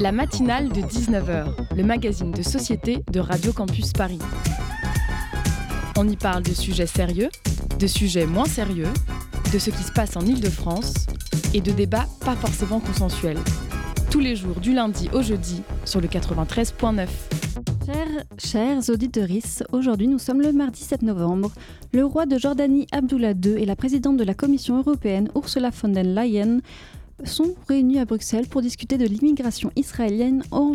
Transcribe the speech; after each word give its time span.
La 0.00 0.12
matinale 0.12 0.70
de 0.70 0.80
19h, 0.80 1.76
le 1.76 1.82
magazine 1.84 2.30
de 2.30 2.40
société 2.40 3.04
de 3.12 3.20
Radio 3.20 3.52
Campus 3.52 3.92
Paris. 3.92 4.18
On 5.98 6.08
y 6.08 6.16
parle 6.16 6.42
de 6.42 6.54
sujets 6.54 6.86
sérieux, 6.86 7.28
de 7.78 7.86
sujets 7.86 8.24
moins 8.24 8.46
sérieux, 8.46 8.88
de 9.52 9.58
ce 9.58 9.68
qui 9.68 9.82
se 9.82 9.92
passe 9.92 10.16
en 10.16 10.22
Ile-de-France 10.22 10.94
et 11.52 11.60
de 11.60 11.70
débats 11.70 12.06
pas 12.24 12.34
forcément 12.34 12.80
consensuels. 12.80 13.36
Tous 14.10 14.20
les 14.20 14.36
jours 14.36 14.58
du 14.58 14.72
lundi 14.72 15.10
au 15.12 15.20
jeudi 15.20 15.60
sur 15.84 16.00
le 16.00 16.08
93.9. 16.08 17.06
Chers, 17.84 18.24
chers 18.38 18.88
auditeurs, 18.88 19.28
aujourd'hui 19.72 20.08
nous 20.08 20.18
sommes 20.18 20.40
le 20.40 20.52
mardi 20.52 20.80
7 20.80 21.02
novembre. 21.02 21.52
Le 21.92 22.06
roi 22.06 22.24
de 22.24 22.38
Jordanie 22.38 22.86
Abdullah 22.90 23.32
II 23.32 23.52
et 23.58 23.66
la 23.66 23.76
présidente 23.76 24.16
de 24.16 24.24
la 24.24 24.32
Commission 24.32 24.78
européenne 24.78 25.28
Ursula 25.34 25.68
von 25.70 25.88
der 25.88 26.04
Leyen 26.04 26.60
sont 27.24 27.54
réunis 27.68 27.98
à 27.98 28.04
Bruxelles 28.04 28.46
pour 28.48 28.62
discuter 28.62 28.98
de 28.98 29.04
l'immigration 29.04 29.70
israélienne 29.76 30.42
en, 30.50 30.72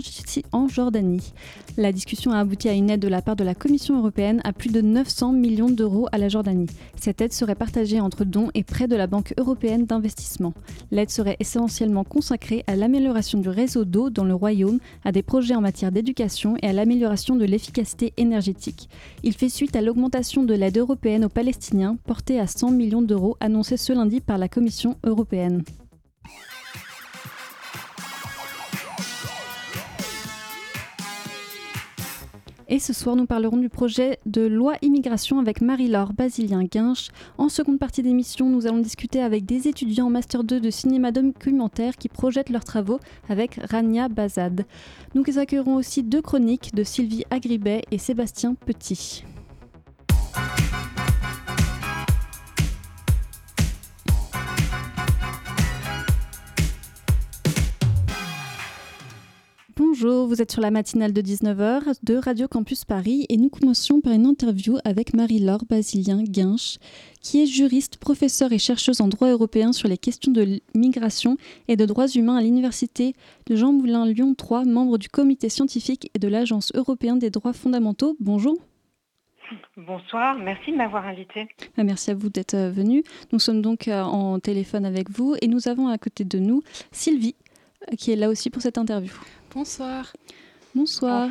Jordanie. 0.68 1.34
La 1.78 1.92
discussion 1.92 2.32
a 2.32 2.40
abouti 2.40 2.70
à 2.70 2.74
une 2.74 2.90
aide 2.90 3.00
de 3.00 3.08
la 3.08 3.22
part 3.22 3.36
de 3.36 3.44
la 3.44 3.56
Commission 3.56 3.98
européenne 3.98 4.42
à 4.44 4.54
plus 4.54 4.72
de 4.72 4.82
900 4.82 5.34
millions 5.34 5.70
d'euros 5.70 6.08
à 6.12 6.18
la 6.18 6.30
Jordanie. 6.30 6.68
Cette 7.00 7.22
aide 7.22 7.34
serait 7.34 7.56
partagée 7.56 8.00
entre 8.00 8.24
dons 8.26 8.50
et 8.54 8.64
prêts 8.64 8.88
de 8.88 8.96
la 8.96 9.08
Banque 9.08 9.34
européenne 9.38 9.86
d'investissement. 9.86 10.54
L'aide 10.92 11.10
serait 11.10 11.38
essentiellement 11.40 12.04
consacrée 12.04 12.64
à 12.68 12.76
l'amélioration 12.76 13.40
du 13.40 13.50
réseau 13.50 13.86
d'eau 13.86 14.10
dans 14.10 14.24
le 14.24 14.34
royaume, 14.34 14.80
à 15.04 15.12
des 15.12 15.24
projets 15.24 15.56
en 15.56 15.62
matière 15.62 15.92
d'éducation 15.92 16.56
et 16.62 16.68
à 16.68 16.74
l'amélioration 16.74 17.36
de 17.36 17.46
l'efficacité 17.46 18.14
énergétique. 18.18 18.90
Il 19.24 19.34
fait 19.34 19.50
suite 19.50 19.76
à 19.76 19.82
l'augmentation 19.82 20.44
de 20.44 20.54
l'aide 20.54 20.78
européenne 20.78 21.26
aux 21.26 21.30
Palestiniens, 21.30 21.98
portée 22.06 22.40
à 22.40 22.48
100 22.48 22.72
millions 22.72 23.02
d'euros 23.02 23.38
annoncée 23.40 23.78
ce 23.78 23.94
lundi 23.94 24.22
par 24.22 24.38
la 24.38 24.48
Commission 24.48 24.98
européenne. 25.04 25.64
Et 32.68 32.80
ce 32.80 32.94
soir, 32.94 33.16
nous 33.16 33.28
parlerons 33.28 33.58
du 33.58 33.70
projet 33.70 34.18
de 34.26 34.42
loi 34.42 34.74
immigration 34.82 35.38
avec 35.38 35.62
Marie-Laure 35.62 36.14
Basilien-Guinche. 36.14 37.10
En 37.38 37.48
seconde 37.48 37.78
partie 37.78 38.02
d'émission, 38.02 38.50
nous 38.50 38.66
allons 38.66 38.80
discuter 38.80 39.22
avec 39.22 39.46
des 39.46 39.68
étudiants 39.68 40.08
en 40.08 40.10
Master 40.10 40.44
2 40.44 40.60
de 40.60 40.70
cinéma 40.72 41.12
documentaire 41.12 41.96
qui 41.96 42.10
projettent 42.10 42.50
leurs 42.50 42.64
travaux 42.64 43.00
avec 43.30 43.60
Rania 43.70 44.10
Bazad. 44.10 44.66
Nous 45.14 45.38
accueillerons 45.38 45.76
aussi 45.76 46.02
deux 46.02 46.24
chroniques 46.24 46.74
de 46.74 46.84
Sylvie 46.84 47.24
Agribet 47.30 47.84
et 47.92 48.00
Sébastien 48.00 48.56
Petit. 48.56 49.24
Bonjour, 59.78 60.26
vous 60.26 60.42
êtes 60.42 60.54
sur 60.54 60.62
la 60.62 60.72
matinale 60.72 61.12
de 61.12 61.22
19h 61.22 62.00
de 62.02 62.16
Radio 62.16 62.48
Campus 62.48 62.86
Paris 62.86 63.26
et 63.28 63.36
nous 63.36 63.50
commencions 63.50 64.00
par 64.00 64.14
une 64.14 64.26
interview 64.26 64.78
avec 64.86 65.14
Marie-Laure 65.14 65.66
Basilien-Guinche, 65.70 66.78
qui 67.22 67.44
est 67.44 67.46
juriste, 67.46 67.98
professeure 67.98 68.54
et 68.54 68.58
chercheuse 68.58 69.02
en 69.02 69.10
droit 69.10 69.28
européen 69.28 69.74
sur 69.74 69.90
les 69.90 69.98
questions 69.98 70.32
de 70.32 70.62
migration 70.74 71.36
et 71.68 71.76
de 71.76 71.86
droits 71.86 72.08
humains 72.08 72.38
à 72.38 72.42
l'Université 72.42 73.16
de 73.48 73.58
Jean 73.58 73.74
Moulin 73.74 74.06
Lyon 74.06 74.34
3, 74.34 74.64
membre 74.64 74.98
du 74.98 75.10
comité 75.10 75.50
scientifique 75.50 76.10
et 76.14 76.20
de 76.20 76.30
l'Agence 76.30 76.72
européenne 76.74 77.20
des 77.20 77.30
droits 77.30 77.52
fondamentaux. 77.52 78.16
Bonjour. 78.22 78.58
Bonsoir, 79.76 80.38
merci 80.40 80.72
de 80.72 80.78
m'avoir 80.78 81.06
invité. 81.06 81.50
Ah, 81.78 81.84
merci 81.84 82.12
à 82.12 82.16
vous 82.16 82.30
d'être 82.30 82.54
euh, 82.54 82.72
venu. 82.72 83.04
Nous 83.34 83.40
sommes 83.40 83.62
donc 83.62 83.90
euh, 83.90 84.02
en 84.02 84.40
téléphone 84.40 84.86
avec 84.86 85.10
vous 85.10 85.36
et 85.42 85.50
nous 85.50 85.68
avons 85.68 85.90
à 85.90 85.98
côté 85.98 86.24
de 86.24 86.40
nous 86.40 86.64
Sylvie, 86.94 87.36
euh, 87.92 87.96
qui 87.98 88.14
est 88.14 88.16
là 88.16 88.30
aussi 88.30 88.50
pour 88.50 88.62
cette 88.62 88.78
interview. 88.78 89.12
Bonsoir. 89.56 90.12
Bonsoir. 90.76 91.30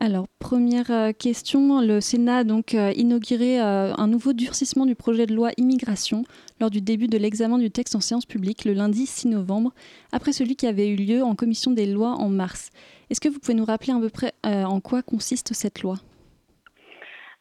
Alors, 0.00 0.28
première 0.38 0.90
euh, 0.90 1.12
question, 1.12 1.82
le 1.82 2.00
Sénat 2.00 2.38
a 2.38 2.44
donc 2.44 2.72
euh, 2.72 2.90
inauguré 2.96 3.60
euh, 3.60 3.92
un 3.98 4.06
nouveau 4.06 4.32
durcissement 4.32 4.86
du 4.86 4.94
projet 4.94 5.26
de 5.26 5.34
loi 5.34 5.50
immigration 5.58 6.22
lors 6.58 6.70
du 6.70 6.80
début 6.80 7.06
de 7.06 7.18
l'examen 7.18 7.58
du 7.58 7.70
texte 7.70 7.94
en 7.94 8.00
séance 8.00 8.24
publique 8.24 8.64
le 8.64 8.72
lundi 8.72 9.04
6 9.04 9.28
novembre, 9.28 9.72
après 10.10 10.32
celui 10.32 10.56
qui 10.56 10.66
avait 10.66 10.88
eu 10.88 10.96
lieu 10.96 11.22
en 11.22 11.34
commission 11.34 11.70
des 11.70 11.84
lois 11.84 12.12
en 12.12 12.30
mars. 12.30 12.70
Est-ce 13.10 13.20
que 13.20 13.28
vous 13.28 13.38
pouvez 13.40 13.52
nous 13.52 13.66
rappeler 13.66 13.92
à 13.92 14.00
peu 14.00 14.08
près 14.08 14.32
en 14.44 14.80
quoi 14.80 15.02
consiste 15.02 15.52
cette 15.52 15.82
loi? 15.82 15.96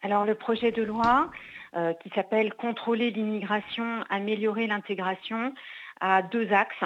Alors, 0.01 0.25
le 0.25 0.35
projet 0.35 0.73
de 0.73 0.83
loi 0.83 1.31
qui 2.03 2.09
s'appelle 2.13 2.53
Contrôler 2.55 3.11
l'immigration, 3.11 4.03
améliorer 4.09 4.67
l'intégration 4.67 5.53
a 6.01 6.23
deux 6.23 6.51
axes 6.51 6.83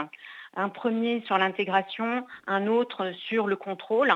un 0.56 0.70
premier 0.70 1.22
sur 1.26 1.38
l'intégration, 1.38 2.26
un 2.48 2.68
autre 2.68 3.12
sur 3.28 3.48
le 3.48 3.56
contrôle. 3.56 4.14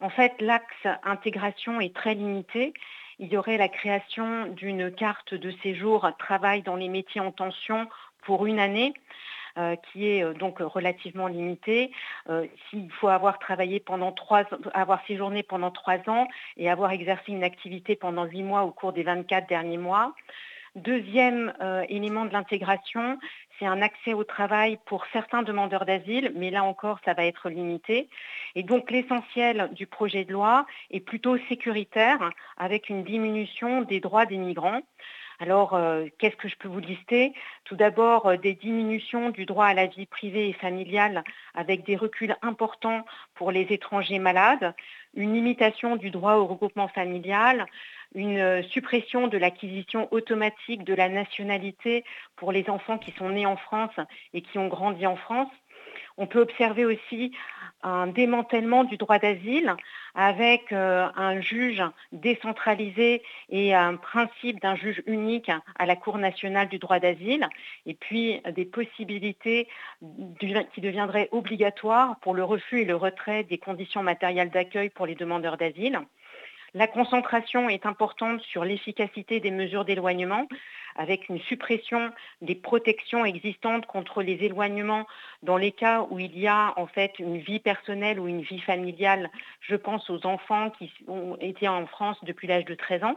En 0.00 0.10
fait, 0.10 0.32
l'axe 0.40 0.86
intégration 1.04 1.80
est 1.80 1.94
très 1.94 2.14
limité. 2.14 2.74
Il 3.18 3.32
y 3.32 3.36
aurait 3.36 3.58
la 3.58 3.68
création 3.68 4.46
d'une 4.48 4.90
carte 4.90 5.34
de 5.34 5.52
séjour 5.62 6.10
travail 6.18 6.62
dans 6.62 6.76
les 6.76 6.88
métiers 6.88 7.20
en 7.20 7.30
tension 7.30 7.88
pour 8.22 8.46
une 8.46 8.58
année. 8.58 8.94
Euh, 9.56 9.76
qui 9.76 10.08
est 10.08 10.24
euh, 10.24 10.34
donc 10.34 10.58
relativement 10.58 11.28
limitée. 11.28 11.92
Euh, 12.28 12.44
s'il 12.68 12.90
faut 12.90 13.06
avoir 13.06 13.38
travaillé 13.38 13.78
pendant 13.78 14.10
trois 14.10 14.42
avoir 14.72 15.06
séjourné 15.06 15.44
pendant 15.44 15.70
trois 15.70 15.98
ans 16.08 16.26
et 16.56 16.68
avoir 16.68 16.90
exercé 16.90 17.30
une 17.30 17.44
activité 17.44 17.94
pendant 17.94 18.24
huit 18.24 18.42
mois 18.42 18.64
au 18.64 18.72
cours 18.72 18.92
des 18.92 19.04
24 19.04 19.48
derniers 19.48 19.78
mois. 19.78 20.12
Deuxième 20.74 21.54
élément 21.88 22.24
de 22.24 22.32
l'intégration, 22.32 23.20
c'est 23.58 23.66
un 23.66 23.82
accès 23.82 24.14
au 24.14 24.24
travail 24.24 24.78
pour 24.86 25.04
certains 25.12 25.42
demandeurs 25.42 25.84
d'asile, 25.84 26.32
mais 26.34 26.50
là 26.50 26.64
encore, 26.64 26.98
ça 27.04 27.14
va 27.14 27.24
être 27.24 27.48
limité. 27.48 28.08
Et 28.54 28.62
donc 28.62 28.90
l'essentiel 28.90 29.70
du 29.72 29.86
projet 29.86 30.24
de 30.24 30.32
loi 30.32 30.66
est 30.90 31.00
plutôt 31.00 31.36
sécuritaire, 31.48 32.30
avec 32.56 32.88
une 32.88 33.04
diminution 33.04 33.82
des 33.82 34.00
droits 34.00 34.26
des 34.26 34.38
migrants. 34.38 34.80
Alors, 35.40 35.74
euh, 35.74 36.06
qu'est-ce 36.18 36.36
que 36.36 36.48
je 36.48 36.56
peux 36.56 36.68
vous 36.68 36.80
lister? 36.80 37.32
Tout 37.64 37.74
d'abord, 37.74 38.26
euh, 38.26 38.36
des 38.36 38.54
diminutions 38.54 39.30
du 39.30 39.46
droit 39.46 39.66
à 39.66 39.74
la 39.74 39.86
vie 39.86 40.06
privée 40.06 40.48
et 40.48 40.52
familiale 40.52 41.24
avec 41.54 41.84
des 41.84 41.96
reculs 41.96 42.36
importants 42.42 43.04
pour 43.34 43.50
les 43.50 43.66
étrangers 43.70 44.20
malades, 44.20 44.74
une 45.14 45.34
limitation 45.34 45.96
du 45.96 46.10
droit 46.10 46.34
au 46.34 46.46
regroupement 46.46 46.88
familial, 46.88 47.66
une 48.14 48.38
euh, 48.38 48.62
suppression 48.62 49.28
de 49.28 49.38
l'acquisition 49.38 50.08
automatique 50.12 50.84
de 50.84 50.94
la 50.94 51.08
nationalité 51.08 52.04
pour 52.36 52.52
les 52.52 52.70
enfants 52.70 52.98
qui 52.98 53.12
sont 53.12 53.30
nés 53.30 53.46
en 53.46 53.56
France 53.56 53.94
et 54.32 54.42
qui 54.42 54.58
ont 54.58 54.68
grandi 54.68 55.06
en 55.06 55.16
France. 55.16 55.50
On 56.16 56.26
peut 56.26 56.40
observer 56.40 56.84
aussi 56.84 57.32
un 57.82 58.06
démantèlement 58.06 58.84
du 58.84 58.96
droit 58.96 59.18
d'asile 59.18 59.74
avec 60.14 60.72
euh, 60.72 61.08
un 61.16 61.40
juge 61.40 61.82
décentralisé 62.12 63.22
et 63.50 63.74
un 63.74 63.96
principe 63.96 64.60
d'un 64.60 64.76
juge 64.76 65.02
unique 65.06 65.50
à 65.76 65.86
la 65.86 65.96
Cour 65.96 66.18
nationale 66.18 66.68
du 66.68 66.78
droit 66.78 67.00
d'asile, 67.00 67.48
et 67.84 67.94
puis 67.94 68.40
des 68.54 68.64
possibilités 68.64 69.68
qui 70.38 70.80
deviendraient 70.80 71.28
obligatoires 71.32 72.16
pour 72.20 72.34
le 72.34 72.44
refus 72.44 72.82
et 72.82 72.84
le 72.84 72.96
retrait 72.96 73.42
des 73.42 73.58
conditions 73.58 74.04
matérielles 74.04 74.50
d'accueil 74.50 74.90
pour 74.90 75.06
les 75.06 75.16
demandeurs 75.16 75.56
d'asile. 75.56 76.00
La 76.76 76.88
concentration 76.88 77.68
est 77.68 77.86
importante 77.86 78.40
sur 78.40 78.64
l'efficacité 78.64 79.38
des 79.38 79.52
mesures 79.52 79.84
d'éloignement, 79.84 80.48
avec 80.96 81.28
une 81.28 81.38
suppression 81.38 82.10
des 82.42 82.56
protections 82.56 83.24
existantes 83.24 83.86
contre 83.86 84.22
les 84.22 84.42
éloignements 84.44 85.06
dans 85.44 85.56
les 85.56 85.70
cas 85.70 86.04
où 86.10 86.18
il 86.18 86.36
y 86.36 86.48
a 86.48 86.74
en 86.76 86.88
fait 86.88 87.20
une 87.20 87.38
vie 87.38 87.60
personnelle 87.60 88.18
ou 88.18 88.26
une 88.26 88.42
vie 88.42 88.60
familiale. 88.60 89.30
Je 89.60 89.76
pense 89.76 90.10
aux 90.10 90.26
enfants 90.26 90.70
qui 90.70 90.92
ont 91.06 91.36
été 91.40 91.68
en 91.68 91.86
France 91.86 92.18
depuis 92.24 92.48
l'âge 92.48 92.64
de 92.64 92.74
13 92.74 93.04
ans. 93.04 93.16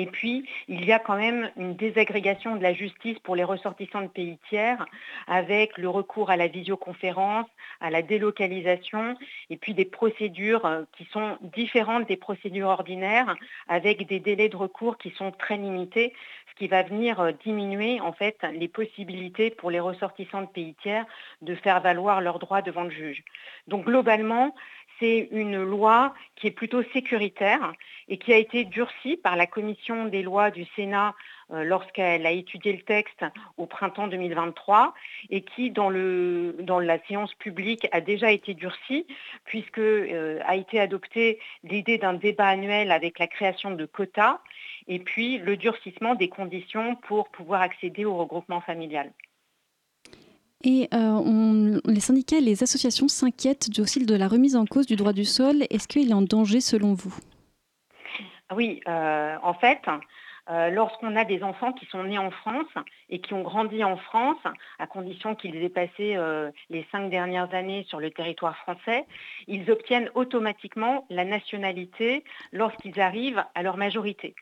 Et 0.00 0.06
puis, 0.06 0.48
il 0.68 0.86
y 0.86 0.92
a 0.92 0.98
quand 0.98 1.16
même 1.16 1.50
une 1.58 1.76
désagrégation 1.76 2.56
de 2.56 2.62
la 2.62 2.72
justice 2.72 3.18
pour 3.18 3.36
les 3.36 3.44
ressortissants 3.44 4.00
de 4.00 4.08
pays 4.08 4.38
tiers, 4.48 4.86
avec 5.26 5.76
le 5.76 5.90
recours 5.90 6.30
à 6.30 6.38
la 6.38 6.48
visioconférence, 6.48 7.46
à 7.82 7.90
la 7.90 8.00
délocalisation, 8.00 9.14
et 9.50 9.58
puis 9.58 9.74
des 9.74 9.84
procédures 9.84 10.64
euh, 10.64 10.84
qui 10.96 11.04
sont 11.12 11.36
différentes 11.42 12.08
des 12.08 12.16
procédures 12.16 12.68
ordinaires, 12.68 13.36
avec 13.68 14.06
des 14.06 14.20
délais 14.20 14.48
de 14.48 14.56
recours 14.56 14.96
qui 14.96 15.10
sont 15.10 15.32
très 15.32 15.58
limités, 15.58 16.14
ce 16.48 16.54
qui 16.54 16.66
va 16.66 16.82
venir 16.82 17.20
euh, 17.20 17.32
diminuer 17.44 18.00
en 18.00 18.14
fait 18.14 18.38
les 18.54 18.68
possibilités 18.68 19.50
pour 19.50 19.70
les 19.70 19.80
ressortissants 19.80 20.40
de 20.40 20.46
pays 20.46 20.76
tiers 20.80 21.04
de 21.42 21.54
faire 21.56 21.82
valoir 21.82 22.22
leurs 22.22 22.38
droits 22.38 22.62
devant 22.62 22.84
le 22.84 22.90
juge. 22.90 23.22
Donc 23.68 23.84
globalement, 23.84 24.54
c'est 25.00 25.28
une 25.32 25.62
loi 25.62 26.14
qui 26.36 26.46
est 26.46 26.52
plutôt 26.52 26.82
sécuritaire 26.92 27.72
et 28.10 28.18
qui 28.18 28.32
a 28.32 28.36
été 28.36 28.64
durcie 28.64 29.16
par 29.16 29.36
la 29.36 29.46
commission 29.46 30.04
des 30.06 30.22
lois 30.22 30.50
du 30.50 30.66
Sénat 30.76 31.14
euh, 31.52 31.62
lorsqu'elle 31.62 32.26
a 32.26 32.32
étudié 32.32 32.72
le 32.72 32.82
texte 32.82 33.24
au 33.56 33.66
printemps 33.66 34.08
2023 34.08 34.92
et 35.30 35.42
qui, 35.42 35.70
dans, 35.70 35.88
la 35.88 36.98
séance 37.06 37.32
publique, 37.34 37.86
a 37.92 38.00
déjà 38.00 38.32
été 38.32 38.52
durcie 38.52 39.06
puisque 39.44 39.78
euh, 39.78 40.40
a 40.44 40.56
été 40.56 40.80
adoptée 40.80 41.38
l'idée 41.62 41.98
d'un 41.98 42.14
débat 42.14 42.48
annuel 42.48 42.90
avec 42.90 43.18
la 43.20 43.28
création 43.28 43.70
de 43.70 43.86
quotas 43.86 44.40
et 44.88 44.98
puis 44.98 45.38
le 45.38 45.56
durcissement 45.56 46.16
des 46.16 46.28
conditions 46.28 46.96
pour 46.96 47.28
pouvoir 47.28 47.62
accéder 47.62 48.04
au 48.04 48.16
regroupement 48.16 48.60
familial. 48.60 49.12
Et 50.62 50.88
euh, 50.92 51.80
les 51.86 52.00
syndicats 52.00 52.36
et 52.36 52.42
les 52.42 52.62
associations 52.62 53.08
s'inquiètent 53.08 53.70
aussi 53.78 54.04
de 54.04 54.14
la 54.14 54.28
remise 54.28 54.56
en 54.56 54.66
cause 54.66 54.86
du 54.86 54.96
droit 54.96 55.12
du 55.12 55.24
sol. 55.24 55.64
Est-ce 55.70 55.88
qu'il 55.88 56.10
est 56.10 56.14
en 56.14 56.22
danger 56.22 56.60
selon 56.60 56.92
vous? 56.92 57.14
Oui, 58.54 58.80
en 58.86 59.54
fait, 59.54 59.80
euh, 60.50 60.70
lorsqu'on 60.70 61.14
a 61.16 61.24
des 61.24 61.42
enfants 61.42 61.72
qui 61.72 61.86
sont 61.86 62.02
nés 62.04 62.18
en 62.18 62.30
France 62.30 62.66
et 63.10 63.20
qui 63.20 63.34
ont 63.34 63.42
grandi 63.42 63.84
en 63.84 63.96
France, 63.96 64.38
à 64.78 64.86
condition 64.86 65.34
qu'ils 65.34 65.62
aient 65.62 65.68
passé 65.68 66.16
euh, 66.16 66.50
les 66.70 66.86
cinq 66.90 67.10
dernières 67.10 67.52
années 67.54 67.84
sur 67.88 68.00
le 68.00 68.10
territoire 68.10 68.56
français, 68.58 69.04
ils 69.46 69.70
obtiennent 69.70 70.10
automatiquement 70.14 71.06
la 71.10 71.24
nationalité 71.24 72.24
lorsqu'ils 72.52 73.00
arrivent 73.00 73.44
à 73.54 73.62
leur 73.62 73.76
majorité. 73.76 74.34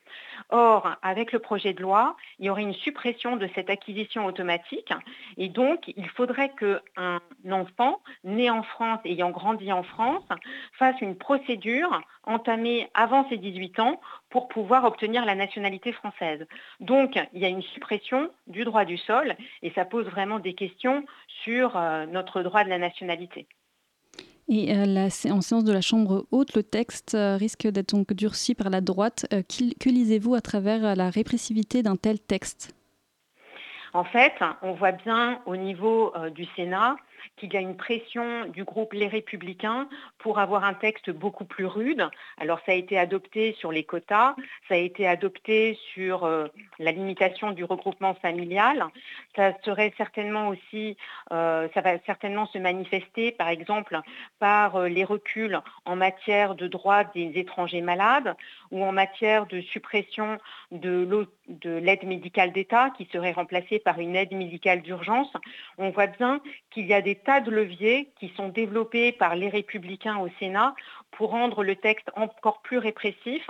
Or, 0.51 0.97
avec 1.03 1.33
le 1.33 1.39
projet 1.39 1.73
de 1.73 1.83
loi, 1.83 2.17
il 2.39 2.47
y 2.47 2.51
aurait 2.51 2.63
une 2.63 2.75
suppression 2.75 3.37
de 3.37 3.49
cette 3.55 3.71
acquisition 3.71 4.27
automatique 4.27 4.93
et 5.37 5.49
donc 5.49 5.91
il 5.97 6.09
faudrait 6.09 6.51
qu'un 6.51 7.21
enfant 7.51 8.01
né 8.25 8.51
en 8.51 8.63
France 8.63 9.01
ayant 9.05 9.31
grandi 9.31 9.73
en 9.73 9.83
France 9.83 10.25
fasse 10.79 11.01
une 11.01 11.17
procédure 11.17 12.01
entamée 12.25 12.91
avant 12.95 13.27
ses 13.29 13.39
18 13.39 13.81
ans 13.81 14.01
pour 14.31 14.49
pouvoir 14.49 14.85
obtenir 14.85 15.25
la 15.25 15.35
nationalité 15.35 15.93
française. 15.93 16.47
Donc, 16.81 17.19
il 17.33 17.41
y 17.41 17.47
a 17.47 17.49
une 17.49 17.63
suppression 17.63 18.31
du 18.47 18.58
droit 18.65 18.85
du 18.85 18.97
sol 18.99 19.37
et 19.63 19.71
ça 19.73 19.85
pose 19.85 20.07
vraiment 20.07 20.39
des 20.39 20.55
questions 20.55 21.05
sur 21.45 21.77
euh, 21.77 22.07
notre 22.07 22.43
droit 22.43 22.65
de 22.65 22.69
la 22.69 22.79
nationalité. 22.79 23.47
Et 24.49 24.75
euh, 24.75 25.09
en 25.31 25.41
séance 25.43 25.65
de 25.65 25.73
la 25.73 25.83
Chambre 25.83 26.27
haute, 26.31 26.55
le 26.55 26.63
texte 26.63 27.15
euh, 27.15 27.37
risque 27.37 27.67
d'être 27.67 27.95
donc 27.95 28.13
durci 28.15 28.55
par 28.55 28.71
la 28.71 28.81
droite. 28.81 29.27
que 29.31 29.89
lisez-vous 29.89 30.35
à 30.35 30.41
travers 30.41 30.97
la 30.97 31.11
répressivité 31.11 31.83
d'un 31.83 31.97
tel 31.97 32.19
texte? 32.19 32.75
En 33.93 34.05
fait, 34.05 34.33
on 34.63 34.73
voit 34.73 34.93
bien 34.93 35.41
au 35.47 35.57
niveau 35.57 36.13
du 36.35 36.45
Sénat 36.57 36.97
qu'il 37.37 37.53
y 37.53 37.57
a 37.57 37.61
une 37.61 37.77
pression 37.77 38.47
du 38.47 38.65
groupe 38.65 38.93
Les 38.93 39.09
Républicains 39.09 39.89
pour 40.19 40.39
avoir 40.39 40.65
un 40.65 40.75
texte 40.75 41.11
beaucoup 41.11 41.45
plus 41.45 41.67
rude. 41.67 42.09
Alors 42.39 42.61
ça 42.67 42.73
a 42.73 42.75
été 42.75 42.99
adopté 42.99 43.55
sur 43.59 43.73
les 43.73 43.85
quotas, 43.85 44.35
ça 44.69 44.75
a 44.75 44.77
été 44.77 45.07
adopté 45.07 45.79
sur 45.95 46.25
euh, 46.25 46.49
la 46.79 46.93
limitation 46.93 47.53
du 47.53 47.65
regroupement 47.65 48.15
familial. 48.15 48.85
Ça 49.37 49.53
serait 49.65 49.93
certainement 49.97 50.49
aussi, 50.49 50.97
euh, 51.33 51.69
ça 51.75 51.81
va 51.81 51.99
certainement 52.07 52.47
se 52.47 52.59
manifester 52.59 53.33
par 53.33 53.49
exemple 53.49 53.99
par 54.39 54.77
euh, 54.77 54.89
les 54.89 55.05
reculs 55.05 55.61
en 55.85 55.97
matière 55.97 56.55
de 56.55 56.67
droits 56.67 57.05
des 57.05 57.33
étrangers 57.37 57.81
malades 57.81 58.35
ou 58.71 58.85
en 58.85 58.93
matière 58.93 59.47
de 59.47 59.61
suppression 59.61 60.39
de 60.71 61.27
l'aide 61.65 62.05
médicale 62.05 62.53
d'État 62.53 62.91
qui 62.91 63.09
serait 63.13 63.33
remplacée 63.33 63.79
par 63.79 63.99
une 63.99 64.17
aide 64.17 64.33
médicale 64.33 64.83
d'urgence. 64.83 65.33
On 65.79 65.91
voit 65.91 66.07
bien 66.07 66.41
qu'il 66.71 66.87
y 66.87 66.95
a 66.95 67.03
tas 67.15 67.41
de 67.41 67.51
leviers 67.51 68.11
qui 68.19 68.33
sont 68.37 68.49
développés 68.49 69.13
par 69.13 69.35
les 69.37 69.49
républicains 69.49 70.19
au 70.19 70.29
Sénat 70.39 70.75
pour 71.13 71.31
rendre 71.31 71.65
le 71.65 71.77
texte 71.77 72.11
encore 72.17 72.61
plus 72.63 72.79
répressif, 72.79 73.47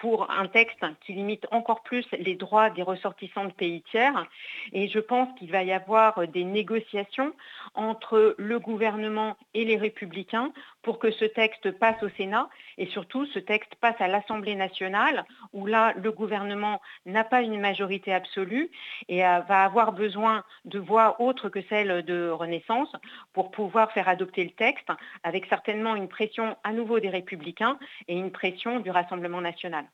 pour 0.00 0.30
un 0.30 0.46
texte 0.46 0.84
qui 1.04 1.12
limite 1.12 1.46
encore 1.50 1.82
plus 1.82 2.06
les 2.12 2.34
droits 2.36 2.70
des 2.70 2.82
ressortissants 2.82 3.46
de 3.46 3.52
pays 3.52 3.82
tiers. 3.90 4.26
Et 4.72 4.88
je 4.88 4.98
pense 4.98 5.28
qu'il 5.38 5.50
va 5.50 5.62
y 5.62 5.72
avoir 5.72 6.26
des 6.28 6.44
négociations 6.44 7.32
entre 7.74 8.34
le 8.38 8.58
gouvernement 8.58 9.36
et 9.54 9.64
les 9.64 9.76
républicains 9.76 10.52
pour 10.82 10.98
que 10.98 11.10
ce 11.10 11.24
texte 11.24 11.70
passe 11.72 12.00
au 12.02 12.08
Sénat 12.10 12.48
et 12.78 12.86
surtout 12.86 13.26
ce 13.26 13.38
texte 13.38 13.74
passe 13.80 14.00
à 14.00 14.08
l'Assemblée 14.08 14.54
nationale 14.54 15.24
où 15.52 15.66
là, 15.66 15.94
le 15.96 16.12
gouvernement 16.12 16.80
n'a 17.06 17.24
pas 17.24 17.40
une 17.42 17.60
majorité 17.60 18.12
absolue 18.12 18.70
et 19.08 19.24
euh, 19.24 19.40
va 19.40 19.64
avoir 19.64 19.92
besoin 19.92 20.44
de 20.64 20.78
voix 20.78 21.20
autres 21.20 21.48
que 21.48 21.62
celle 21.68 22.04
de 22.04 22.28
Renaissance 22.28 22.92
pour 23.32 23.50
pouvoir 23.50 23.92
faire 23.92 24.08
adopter 24.08 24.44
le 24.44 24.50
texte 24.50 24.88
avec 25.22 25.46
certainement 25.46 25.96
une 25.96 26.08
pression 26.08 26.56
nouveau 26.74 27.00
des 27.00 27.08
républicains 27.08 27.78
et 28.08 28.14
une 28.14 28.30
pression 28.30 28.80
du 28.80 28.90
Rassemblement 28.90 29.40
national. 29.40 29.86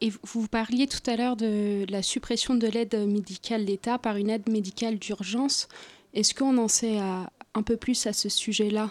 Et 0.00 0.10
vous 0.22 0.48
parliez 0.48 0.86
tout 0.86 1.08
à 1.10 1.16
l'heure 1.16 1.36
de 1.36 1.86
la 1.88 2.02
suppression 2.02 2.54
de 2.54 2.66
l'aide 2.66 2.94
médicale 3.08 3.64
d'État 3.64 3.98
par 3.98 4.16
une 4.16 4.28
aide 4.28 4.48
médicale 4.50 4.98
d'urgence. 4.98 5.68
Est-ce 6.12 6.34
qu'on 6.34 6.58
en 6.58 6.68
sait 6.68 6.98
un 6.98 7.62
peu 7.62 7.76
plus 7.76 8.06
à 8.06 8.12
ce 8.12 8.28
sujet-là? 8.28 8.90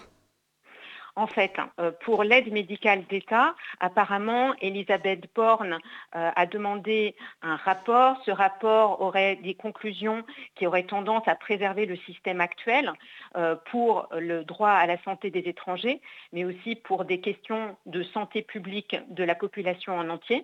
En 1.16 1.28
fait, 1.28 1.54
euh, 1.80 1.92
pour 2.04 2.24
l'aide 2.24 2.52
médicale 2.52 3.06
d'État, 3.06 3.56
apparemment, 3.80 4.54
Elisabeth 4.62 5.26
Borne 5.36 5.78
euh, 6.16 6.32
a 6.36 6.46
demandé 6.46 7.16
un 7.42 7.56
rapport. 7.56 8.18
Ce 8.26 8.32
rapport 8.32 9.02
aurait 9.02 9.36
des 9.38 9.54
conclusions 9.54 10.24
qui 10.56 10.66
auraient 10.66 10.84
tendance 10.84 11.28
à 11.28 11.36
préserver 11.36 11.86
le 11.86 11.98
système 11.98 12.42
actuel 12.42 12.92
euh, 13.38 13.56
pour 13.72 14.08
le 14.12 14.44
droit 14.44 14.72
à 14.72 14.88
la 14.88 15.02
santé 15.04 15.30
des 15.30 15.48
étrangers, 15.48 16.02
mais 16.32 16.46
aussi 16.46 16.76
pour 16.76 17.06
des 17.06 17.20
questions 17.20 17.78
de 17.86 18.04
santé 18.04 18.42
publique 18.42 18.96
de 19.10 19.24
la 19.24 19.36
population 19.36 19.98
en 19.98 20.10
entier. 20.10 20.44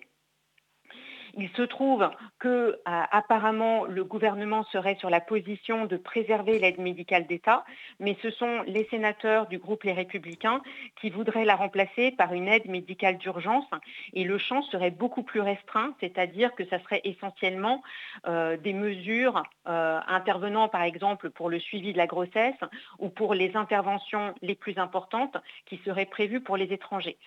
Il 1.37 1.49
se 1.49 1.61
trouve 1.61 2.09
que 2.39 2.79
apparemment 2.85 3.85
le 3.85 4.03
gouvernement 4.03 4.63
serait 4.65 4.95
sur 4.95 5.09
la 5.09 5.21
position 5.21 5.85
de 5.85 5.97
préserver 5.97 6.59
l'aide 6.59 6.79
médicale 6.79 7.27
d'État, 7.27 7.65
mais 7.99 8.17
ce 8.21 8.31
sont 8.31 8.61
les 8.65 8.85
sénateurs 8.89 9.47
du 9.47 9.57
groupe 9.57 9.83
Les 9.83 9.93
Républicains 9.93 10.61
qui 10.99 11.09
voudraient 11.09 11.45
la 11.45 11.55
remplacer 11.55 12.11
par 12.11 12.33
une 12.33 12.47
aide 12.47 12.67
médicale 12.67 13.17
d'urgence. 13.17 13.65
Et 14.13 14.23
le 14.23 14.37
champ 14.37 14.61
serait 14.63 14.91
beaucoup 14.91 15.23
plus 15.23 15.41
restreint, 15.41 15.93
c'est-à-dire 15.99 16.53
que 16.55 16.65
ça 16.65 16.79
serait 16.79 17.01
essentiellement 17.03 17.83
euh, 18.27 18.57
des 18.57 18.73
mesures 18.73 19.43
euh, 19.67 19.99
intervenant 20.07 20.67
par 20.67 20.83
exemple 20.83 21.29
pour 21.29 21.49
le 21.49 21.59
suivi 21.59 21.93
de 21.93 21.97
la 21.97 22.07
grossesse 22.07 22.55
ou 22.97 23.09
pour 23.09 23.33
les 23.33 23.55
interventions 23.55 24.33
les 24.41 24.55
plus 24.55 24.77
importantes 24.77 25.37
qui 25.65 25.79
seraient 25.85 26.05
prévues 26.05 26.41
pour 26.41 26.57
les 26.57 26.71
étrangers 26.73 27.17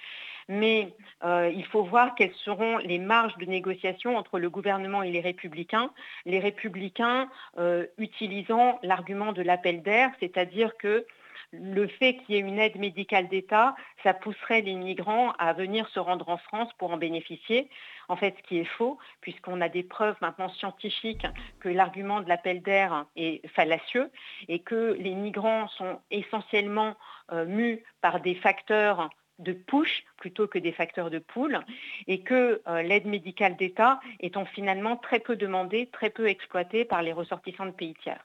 mais 0.49 0.95
euh, 1.25 1.51
il 1.55 1.65
faut 1.67 1.85
voir 1.85 2.15
quelles 2.15 2.35
seront 2.45 2.79
les 2.79 2.99
marges 2.99 3.37
de 3.39 3.47
négociation 3.47 4.17
entre 4.17 4.39
le 4.39 4.51
gouvernement 4.51 5.03
et 5.03 5.11
les 5.11 5.21
républicains, 5.21 5.91
les 6.27 6.39
républicains 6.39 7.29
euh, 7.59 7.87
utilisant 7.99 8.79
l'argument 8.83 9.33
de 9.33 9.43
l'appel 9.43 9.83
d'air, 9.83 10.11
c'est-à-dire 10.21 10.77
que 10.77 11.07
le 11.53 11.87
fait 11.87 12.17
qu'il 12.17 12.35
y 12.35 12.39
ait 12.39 12.41
une 12.41 12.59
aide 12.59 12.77
médicale 12.79 13.29
d'État, 13.29 13.75
ça 14.03 14.15
pousserait 14.15 14.63
les 14.63 14.75
migrants 14.75 15.33
à 15.39 15.53
venir 15.53 15.87
se 15.91 16.01
rendre 16.01 16.29
en 16.31 16.39
France 16.39 16.71
pour 16.79 16.93
en 16.93 16.97
bénéficier. 16.97 17.69
En 18.09 18.17
fait, 18.17 18.35
ce 18.39 18.49
qui 18.49 18.59
est 18.59 18.65
faux, 18.65 18.99
puisqu'on 19.21 19.61
a 19.61 19.69
des 19.69 19.83
preuves 19.83 20.17
maintenant 20.23 20.49
scientifiques 20.49 21.27
que 21.61 21.69
l'argument 21.69 22.21
de 22.21 22.29
l'appel 22.29 22.63
d'air 22.63 23.07
est 23.17 23.47
fallacieux 23.49 24.11
et 24.49 24.61
que 24.61 24.97
les 24.99 25.15
migrants 25.15 25.69
sont 25.69 26.01
essentiellement 26.11 26.95
euh, 27.33 27.45
mus 27.45 27.83
par 28.01 28.21
des 28.21 28.35
facteurs 28.35 29.11
de 29.39 29.53
push 29.53 30.05
plutôt 30.17 30.47
que 30.47 30.59
des 30.59 30.73
facteurs 30.73 31.11
de 31.11 31.19
poule 31.19 31.61
et 32.07 32.21
que 32.21 32.61
euh, 32.67 32.83
l'aide 32.83 33.07
médicale 33.07 33.57
d'État 33.57 34.01
étant 34.21 34.45
finalement 34.45 34.97
très 34.97 35.21
peu 35.21 35.37
demandée, 35.37 35.89
très 35.93 36.11
peu 36.11 36.29
exploitée 36.29 36.85
par 36.85 37.03
les 37.03 37.13
ressortissants 37.13 37.67
de 37.67 37.73
pays 37.73 37.95
tiers. 38.03 38.25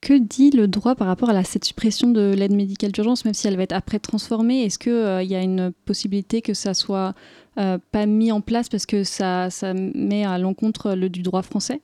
Que 0.00 0.18
dit 0.18 0.50
le 0.50 0.66
droit 0.66 0.96
par 0.96 1.06
rapport 1.06 1.30
à 1.30 1.44
cette 1.44 1.64
suppression 1.64 2.10
de 2.10 2.34
l'aide 2.34 2.52
médicale 2.52 2.90
d'urgence, 2.90 3.24
même 3.24 3.34
si 3.34 3.46
elle 3.46 3.56
va 3.56 3.62
être 3.62 3.72
après 3.72 4.00
transformée? 4.00 4.64
Est-ce 4.64 4.78
qu'il 4.78 4.92
euh, 4.92 5.22
y 5.22 5.36
a 5.36 5.42
une 5.42 5.72
possibilité 5.84 6.42
que 6.42 6.54
ça 6.54 6.74
soit 6.74 7.14
euh, 7.58 7.78
pas 7.92 8.06
mis 8.06 8.32
en 8.32 8.40
place 8.40 8.68
parce 8.68 8.84
que 8.84 9.04
ça, 9.04 9.48
ça 9.50 9.74
met 9.74 10.24
à 10.24 10.38
l'encontre 10.38 10.96
du 10.96 11.22
droit 11.22 11.42
français? 11.42 11.80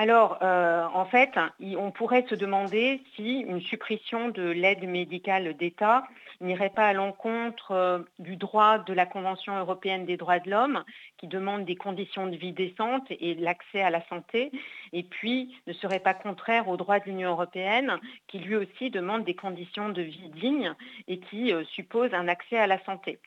Alors, 0.00 0.38
euh, 0.40 0.86
en 0.94 1.04
fait, 1.04 1.32
on 1.60 1.90
pourrait 1.90 2.24
se 2.30 2.34
demander 2.34 3.02
si 3.14 3.40
une 3.40 3.60
suppression 3.60 4.30
de 4.30 4.44
l'aide 4.44 4.88
médicale 4.88 5.52
d'État 5.58 6.04
n'irait 6.40 6.70
pas 6.70 6.86
à 6.86 6.94
l'encontre 6.94 7.72
euh, 7.72 7.98
du 8.18 8.36
droit 8.36 8.78
de 8.78 8.94
la 8.94 9.04
Convention 9.04 9.58
européenne 9.58 10.06
des 10.06 10.16
droits 10.16 10.38
de 10.38 10.48
l'homme, 10.48 10.84
qui 11.20 11.26
demande 11.26 11.66
des 11.66 11.76
conditions 11.76 12.26
de 12.26 12.36
vie 12.36 12.52
décentes 12.52 13.06
et 13.10 13.34
l'accès 13.34 13.82
à 13.82 13.90
la 13.90 14.02
santé, 14.08 14.50
et 14.94 15.02
puis 15.02 15.54
ne 15.66 15.74
serait 15.74 16.00
pas 16.00 16.14
contraire 16.14 16.66
au 16.68 16.78
droit 16.78 16.98
de 16.98 17.04
l'Union 17.04 17.30
européenne, 17.30 17.98
qui 18.26 18.38
lui 18.38 18.56
aussi 18.56 18.90
demande 18.90 19.24
des 19.24 19.34
conditions 19.34 19.90
de 19.90 20.00
vie 20.00 20.30
dignes 20.30 20.74
et 21.08 21.18
qui 21.20 21.52
euh, 21.52 21.62
suppose 21.74 22.14
un 22.14 22.26
accès 22.26 22.58
à 22.58 22.66
la 22.66 22.82
santé. 22.84 23.18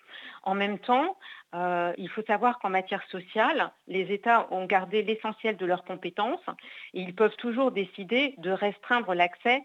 En 0.42 0.56
même 0.56 0.80
temps, 0.80 1.16
euh, 1.54 1.94
il 2.00 2.10
faut 2.10 2.24
savoir 2.24 2.58
qu'en 2.58 2.70
matière 2.70 3.04
sociale, 3.10 3.72
les 3.88 4.12
États 4.12 4.52
ont 4.52 4.66
gardé 4.66 5.04
l'essentiel 5.04 5.56
de 5.56 5.66
leurs 5.68 5.84
compétences 5.84 6.46
et 6.96 7.02
ils 7.02 7.14
peuvent 7.14 7.36
toujours 7.38 7.72
décider 7.72 8.34
de 8.40 8.50
restreindre 8.50 9.14
l'accès 9.14 9.62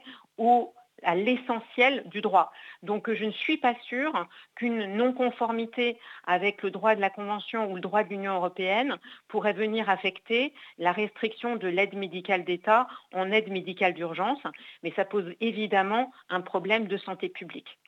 à 1.03 1.15
l'essentiel 1.15 2.03
du 2.07 2.21
droit. 2.21 2.53
Donc 2.83 3.13
je 3.13 3.25
ne 3.25 3.31
suis 3.31 3.57
pas 3.57 3.75
sûre 3.83 4.27
qu'une 4.55 4.97
non-conformité 4.97 5.99
avec 6.27 6.63
le 6.63 6.71
droit 6.71 6.95
de 6.95 7.01
la 7.01 7.11
Convention 7.11 7.71
ou 7.71 7.75
le 7.75 7.81
droit 7.81 8.05
de 8.05 8.11
l'Union 8.11 8.35
européenne 8.35 8.97
pourrait 9.29 9.53
venir 9.53 9.89
affecter 9.89 10.53
la 10.79 10.93
restriction 10.93 11.57
de 11.57 11.69
l'aide 11.69 11.95
médicale 11.95 12.45
d'État 12.45 12.89
en 13.13 13.31
aide 13.31 13.51
médicale 13.51 13.95
d'urgence, 13.95 14.41
mais 14.83 14.93
ça 14.97 15.05
pose 15.05 15.33
évidemment 15.41 16.13
un 16.29 16.41
problème 16.41 16.87
de 16.87 16.97
santé 16.97 17.29
publique. 17.29 17.79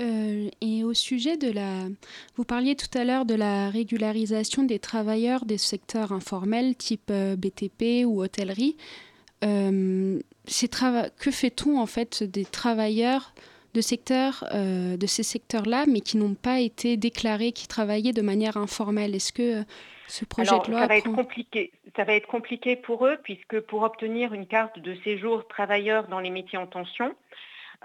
Euh, 0.00 0.48
et 0.60 0.82
au 0.82 0.92
sujet 0.92 1.36
de 1.36 1.50
la... 1.50 1.88
Vous 2.34 2.44
parliez 2.44 2.74
tout 2.74 2.98
à 2.98 3.04
l'heure 3.04 3.24
de 3.24 3.34
la 3.34 3.70
régularisation 3.70 4.64
des 4.64 4.80
travailleurs 4.80 5.44
des 5.44 5.58
secteurs 5.58 6.12
informels 6.12 6.74
type 6.74 7.10
euh, 7.10 7.36
BTP 7.36 8.04
ou 8.04 8.22
hôtellerie. 8.22 8.76
Que 9.42 11.30
fait-on 11.30 11.78
en 11.78 11.86
fait 11.86 12.22
des 12.22 12.44
travailleurs 12.44 13.34
de 13.74 13.80
secteurs, 13.80 14.44
de 14.52 15.06
ces 15.06 15.22
secteurs-là, 15.22 15.84
mais 15.88 16.00
qui 16.00 16.16
n'ont 16.16 16.34
pas 16.34 16.60
été 16.60 16.96
déclarés, 16.96 17.52
qui 17.52 17.66
travaillaient 17.66 18.12
de 18.12 18.22
manière 18.22 18.56
informelle? 18.56 19.14
Est-ce 19.14 19.32
que 19.32 19.64
ce 20.08 20.24
projet 20.24 20.58
de 20.66 20.70
loi 20.70 20.80
ça 20.80 20.86
va 20.86 20.96
être 20.96 21.12
compliqué. 21.12 21.72
Ça 21.96 22.04
va 22.04 22.14
être 22.14 22.26
compliqué 22.26 22.76
pour 22.76 23.06
eux 23.06 23.18
puisque 23.22 23.60
pour 23.60 23.82
obtenir 23.82 24.32
une 24.34 24.46
carte 24.46 24.78
de 24.78 24.94
séjour 25.04 25.46
travailleur 25.48 26.08
dans 26.08 26.20
les 26.20 26.30
métiers 26.30 26.58
en 26.58 26.66
tension, 26.66 27.14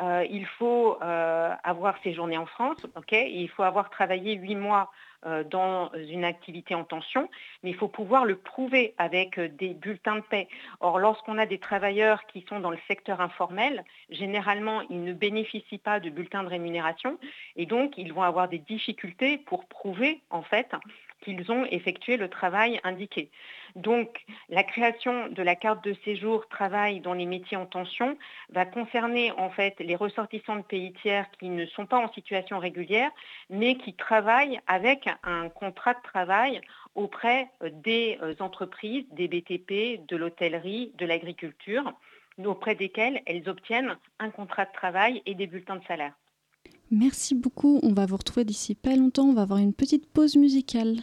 euh, 0.02 0.26
il 0.30 0.46
faut 0.46 0.98
euh, 1.02 1.54
avoir 1.64 1.96
séjourné 2.04 2.38
en 2.38 2.46
France, 2.46 2.78
il 3.12 3.50
faut 3.50 3.64
avoir 3.64 3.90
travaillé 3.90 4.36
huit 4.36 4.56
mois 4.56 4.92
euh, 4.92 5.09
dans 5.50 5.92
une 5.94 6.24
activité 6.24 6.76
en 6.76 6.84
tension, 6.84 7.30
mais 7.64 7.72
il 7.72 7.76
faut 7.76 7.88
pouvoir 7.88 8.26
le 8.26 8.38
prouver 8.38 8.94
avec 8.98 9.40
des 9.40 9.74
bulletins 9.74 10.16
de 10.16 10.22
paix. 10.22 10.48
Or, 10.80 11.00
lorsqu'on 11.00 11.38
a 11.38 11.46
des 11.46 11.60
travailleurs 11.60 12.26
qui 12.28 12.46
sont 12.48 12.60
dans 12.60 12.72
le 12.72 12.80
secteur 12.88 13.22
informel, 13.22 13.84
généralement, 14.10 14.82
ils 14.90 15.04
ne 15.04 15.14
bénéficient 15.14 15.78
pas 15.78 16.00
de 16.00 16.10
bulletins 16.10 16.44
de 16.44 16.50
rémunération 16.50 17.18
et 17.56 17.66
donc 17.66 17.98
ils 17.98 18.14
vont 18.14 18.24
avoir 18.24 18.48
des 18.48 18.60
difficultés 18.60 19.38
pour 19.38 19.66
prouver 19.66 20.22
en 20.30 20.42
fait 20.42 20.68
qu'ils 21.22 21.52
ont 21.52 21.66
effectué 21.66 22.18
le 22.18 22.30
travail 22.30 22.80
indiqué. 22.84 23.30
Donc, 23.76 24.26
la 24.50 24.64
création 24.64 25.28
de 25.28 25.44
la 25.44 25.56
carte 25.56 25.84
de 25.84 25.96
séjour 26.06 26.48
travail 26.50 27.02
dans 27.02 27.14
les 27.14 27.26
métiers 27.26 27.58
en 27.58 27.66
tension 27.66 28.18
va 28.50 28.66
concerner 28.66 29.32
en 29.34 29.50
fait 29.50 29.76
les 29.80 29.96
ressortissants 29.96 30.58
de 30.58 30.64
pays 30.64 30.94
tiers 31.02 31.30
qui 31.40 31.50
ne 31.50 31.66
sont 31.68 31.86
pas 31.86 32.00
en 32.00 32.12
situation 32.14 32.58
régulière, 32.60 33.12
mais 33.50 33.76
qui 33.76 33.94
travaillent 33.94 34.60
avec 34.68 35.08
un 35.24 35.50
contrat 35.50 35.94
de 35.94 36.02
travail 36.02 36.62
auprès 36.96 37.50
des 37.72 38.18
euh, 38.22 38.34
entreprises, 38.40 39.06
des 39.12 39.28
BTP, 39.28 40.06
de 40.08 40.16
l'hôtellerie, 40.16 40.92
de 40.98 41.06
l'agriculture, 41.06 41.94
auprès 42.46 42.76
desquelles 42.76 43.22
elles 43.26 43.48
obtiennent 43.50 43.98
un 44.20 44.30
contrat 44.30 44.66
de 44.66 44.72
travail 44.72 45.22
et 45.26 45.36
des 45.36 45.48
bulletins 45.48 45.76
de 45.76 45.86
salaire. 45.86 46.14
Merci 46.92 47.36
beaucoup. 47.36 47.80
On 47.84 47.94
va 47.94 48.06
vous 48.06 48.18
retrouver 48.18 48.46
d'ici 48.46 48.76
pas 48.76 48.96
longtemps. 48.96 49.30
On 49.30 49.34
va 49.34 49.44
avoir 49.44 49.60
une 49.60 49.74
petite 49.74 50.08
pause 50.08 50.36
musicale. 50.36 51.02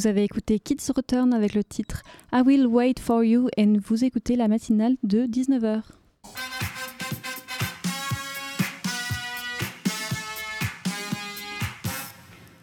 Vous 0.00 0.06
avez 0.06 0.24
écouté 0.24 0.58
Kids 0.58 0.92
Return 0.96 1.34
avec 1.34 1.52
le 1.52 1.62
titre 1.62 2.04
I 2.32 2.40
Will 2.40 2.66
Wait 2.66 2.94
for 2.98 3.22
You 3.22 3.48
et 3.58 3.66
vous 3.66 4.02
écoutez 4.02 4.34
la 4.34 4.48
matinale 4.48 4.96
de 5.02 5.26
19h. 5.26 5.82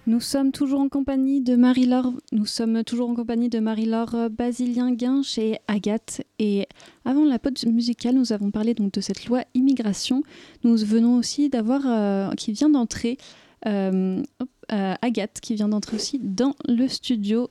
Nous 0.08 0.20
sommes 0.20 0.52
toujours 0.52 0.80
en 0.80 0.90
compagnie 0.90 1.42
de 1.42 1.56
Marie-Laure. 1.56 2.12
Nous 2.32 2.48
sommes 2.48 2.84
toujours 2.84 3.10
en 3.10 3.14
compagnie 3.14 3.50
de 3.50 3.60
Marie-Laure 3.60 4.32
Basilien-Guinche 4.32 5.38
et 5.38 5.60
Agathe. 5.68 6.24
Et 6.40 6.66
avant 7.06 7.24
la 7.24 7.38
pause 7.38 7.68
musicale, 7.68 8.16
nous 8.16 8.34
avons 8.34 8.50
parlé 8.50 8.74
donc 8.74 8.94
de 8.94 9.02
cette 9.02 9.28
loi 9.28 9.44
immigration. 9.54 10.24
Nous 10.64 10.78
venons 10.78 11.18
aussi 11.18 11.50
d'avoir, 11.50 11.82
euh, 11.86 12.32
qui 12.32 12.52
vient 12.52 12.70
d'entrer, 12.70 13.20
euh, 13.68 14.24
euh, 14.72 14.94
Agathe 15.02 15.40
qui 15.42 15.56
vient 15.56 15.70
d'entrer 15.70 15.96
aussi 15.96 16.20
dans 16.22 16.56
le 16.68 16.88
studio. 16.88 17.50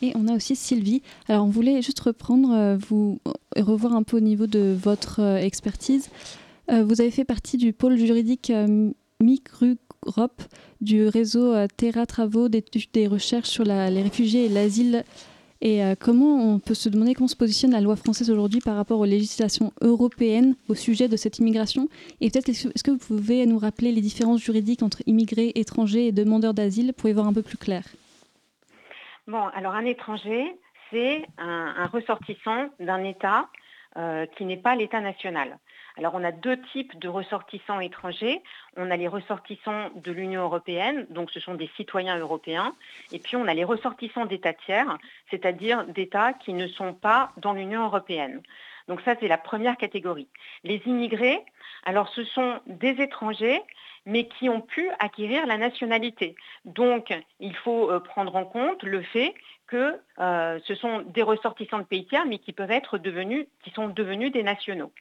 Et 0.00 0.12
on 0.14 0.28
a 0.28 0.36
aussi 0.36 0.54
Sylvie. 0.54 1.02
Alors 1.28 1.44
on 1.44 1.50
voulait 1.50 1.82
juste 1.82 2.00
reprendre, 2.00 2.52
euh, 2.52 2.76
vous 2.76 3.18
revoir 3.56 3.94
un 3.94 4.02
peu 4.02 4.18
au 4.18 4.20
niveau 4.20 4.46
de 4.46 4.76
votre 4.80 5.20
expertise. 5.20 6.10
vous 6.70 7.00
avez 7.00 7.10
fait 7.10 7.24
partie 7.24 7.56
du 7.56 7.72
pôle 7.72 7.96
juridique 7.96 8.52
Micrugroup 9.20 10.42
du 10.80 11.08
réseau 11.08 11.54
Terra 11.76 12.06
Travaux 12.06 12.48
des 12.48 13.06
recherches 13.08 13.48
sur 13.48 13.64
les 13.64 14.02
réfugiés 14.02 14.44
et 14.44 14.48
l'asile 14.48 15.04
et 15.60 15.84
euh, 15.84 15.94
comment 15.98 16.36
on 16.36 16.60
peut 16.60 16.74
se 16.74 16.88
demander 16.88 17.14
comment 17.14 17.28
se 17.28 17.36
positionne 17.36 17.72
la 17.72 17.80
loi 17.80 17.96
française 17.96 18.30
aujourd'hui 18.30 18.60
par 18.60 18.76
rapport 18.76 19.00
aux 19.00 19.04
législations 19.04 19.72
européennes 19.80 20.54
au 20.68 20.74
sujet 20.74 21.08
de 21.08 21.16
cette 21.16 21.38
immigration? 21.38 21.88
Et 22.20 22.30
peut-être 22.30 22.48
est-ce 22.48 22.84
que 22.84 22.90
vous 22.92 22.98
pouvez 22.98 23.44
nous 23.46 23.58
rappeler 23.58 23.90
les 23.90 24.00
différences 24.00 24.40
juridiques 24.40 24.82
entre 24.82 25.02
immigrés, 25.06 25.52
étrangers 25.56 26.06
et 26.06 26.12
demandeurs 26.12 26.54
d'asile? 26.54 26.92
Pour 26.96 27.08
y 27.08 27.12
voir 27.12 27.26
un 27.26 27.32
peu 27.32 27.42
plus 27.42 27.58
clair. 27.58 27.82
Bon, 29.26 29.46
alors 29.54 29.74
un 29.74 29.84
étranger, 29.84 30.54
c'est 30.90 31.22
un, 31.38 31.86
ressortissant 31.92 32.68
d'un 32.80 33.04
État 33.04 33.48
euh, 33.96 34.26
qui 34.36 34.44
n'est 34.44 34.56
pas 34.56 34.76
l'État 34.76 35.00
national. 35.00 35.58
Alors 35.98 36.14
on 36.14 36.22
a 36.22 36.30
deux 36.30 36.60
types 36.72 36.96
de 37.00 37.08
ressortissants 37.08 37.80
étrangers. 37.80 38.40
On 38.76 38.90
a 38.92 38.96
les 38.96 39.08
ressortissants 39.08 39.90
de 39.96 40.12
l'Union 40.12 40.42
européenne, 40.42 41.06
donc 41.10 41.30
ce 41.32 41.40
sont 41.40 41.54
des 41.54 41.68
citoyens 41.76 42.16
européens, 42.16 42.72
et 43.10 43.18
puis 43.18 43.34
on 43.34 43.48
a 43.48 43.54
les 43.54 43.64
ressortissants 43.64 44.24
d'États 44.24 44.52
tiers, 44.52 44.96
c'est-à-dire 45.28 45.84
d'États 45.86 46.34
qui 46.34 46.52
ne 46.52 46.68
sont 46.68 46.94
pas 46.94 47.32
dans 47.38 47.52
l'Union 47.52 47.84
européenne. 47.84 48.42
Donc 48.86 49.00
ça, 49.02 49.14
c'est 49.18 49.28
la 49.28 49.38
première 49.38 49.76
catégorie. 49.76 50.28
Les 50.62 50.80
immigrés, 50.86 51.40
alors 51.84 52.08
ce 52.10 52.24
sont 52.24 52.60
des 52.66 53.02
étrangers, 53.02 53.60
mais 54.06 54.28
qui 54.28 54.48
ont 54.48 54.60
pu 54.60 54.88
acquérir 55.00 55.46
la 55.46 55.58
nationalité. 55.58 56.36
Donc, 56.64 57.12
il 57.40 57.54
faut 57.56 57.90
euh, 57.90 58.00
prendre 58.00 58.34
en 58.36 58.44
compte 58.44 58.82
le 58.82 59.02
fait 59.02 59.34
que 59.68 60.00
euh, 60.18 60.58
ce 60.64 60.74
sont 60.74 61.02
des 61.02 61.22
ressortissants 61.22 61.78
de 61.78 61.84
pays 61.84 62.06
tiers, 62.06 62.26
mais 62.26 62.38
qui 62.38 62.52
peuvent 62.52 62.70
être 62.70 62.98
devenus, 62.98 63.46
qui 63.62 63.70
sont 63.70 63.88
devenus 63.88 64.32
des 64.32 64.42
nationaux. 64.42 64.92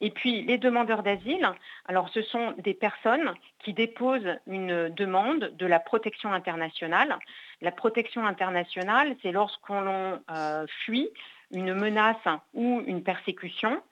Et 0.00 0.10
puis 0.10 0.42
les 0.42 0.58
demandeurs 0.58 1.02
d'asile, 1.02 1.48
alors 1.86 2.08
ce 2.10 2.22
sont 2.22 2.52
des 2.58 2.74
personnes 2.74 3.32
qui 3.60 3.72
déposent 3.72 4.36
une 4.46 4.88
demande 4.90 5.52
de 5.56 5.66
la 5.66 5.80
protection 5.80 6.32
internationale. 6.32 7.18
La 7.62 7.72
protection 7.72 8.26
internationale, 8.26 9.16
c'est 9.22 9.32
lorsqu'on 9.32 10.20
euh, 10.30 10.66
fuit 10.84 11.08
une 11.52 11.74
menace 11.74 12.28
ou 12.54 12.82
une 12.86 13.02
persécution 13.02 13.82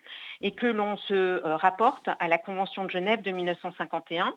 et 0.41 0.53
que 0.53 0.67
l'on 0.67 0.97
se 0.97 1.15
euh, 1.15 1.57
rapporte 1.57 2.09
à 2.19 2.29
la 2.29 2.39
Convention 2.39 2.85
de 2.85 2.91
Genève 2.91 3.23
de 3.23 3.31
1951 3.31 4.35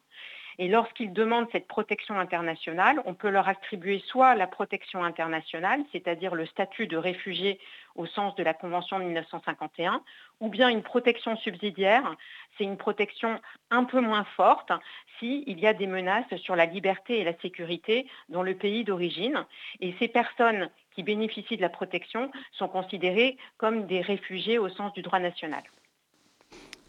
et 0.62 0.68
lorsqu'ils 0.68 1.12
demandent 1.12 1.48
cette 1.52 1.68
protection 1.68 2.20
internationale, 2.20 3.02
on 3.06 3.16
peut 3.16 3.32
leur 3.32 3.50
attribuer 3.50 3.98
soit 4.06 4.36
la 4.36 4.46
protection 4.46 5.04
internationale, 5.04 5.82
c'est-à-dire 5.92 6.36
le 6.36 6.46
statut 6.46 6.86
de 6.86 6.98
réfugié 6.98 7.60
au 7.96 8.06
sens 8.06 8.36
de 8.36 8.44
la 8.44 8.54
Convention 8.54 9.00
de 9.00 9.06
1951, 9.06 10.04
ou 10.40 10.50
bien 10.50 10.70
une 10.70 10.84
protection 10.84 11.36
subsidiaire. 11.38 12.16
C'est 12.56 12.64
une 12.64 12.78
protection 12.78 13.42
un 13.72 13.86
peu 13.86 14.02
moins 14.02 14.24
forte 14.36 14.72
s'il 15.18 15.60
y 15.60 15.66
a 15.66 15.74
des 15.74 15.88
menaces 15.88 16.36
sur 16.44 16.56
la 16.56 16.68
liberté 16.68 17.18
et 17.18 17.24
la 17.24 17.36
sécurité 17.40 18.06
dans 18.30 18.44
le 18.44 18.54
pays 18.54 18.84
d'origine. 18.84 19.48
Et 19.80 19.96
ces 19.98 20.10
personnes 20.10 20.70
qui 20.94 21.02
bénéficient 21.02 21.58
de 21.58 21.64
la 21.64 21.70
protection 21.70 22.32
sont 22.52 22.68
considérées 22.68 23.36
comme 23.58 23.88
des 23.88 24.02
réfugiés 24.02 24.60
au 24.60 24.70
sens 24.70 24.94
du 24.94 25.02
droit 25.02 25.18
national. 25.18 25.64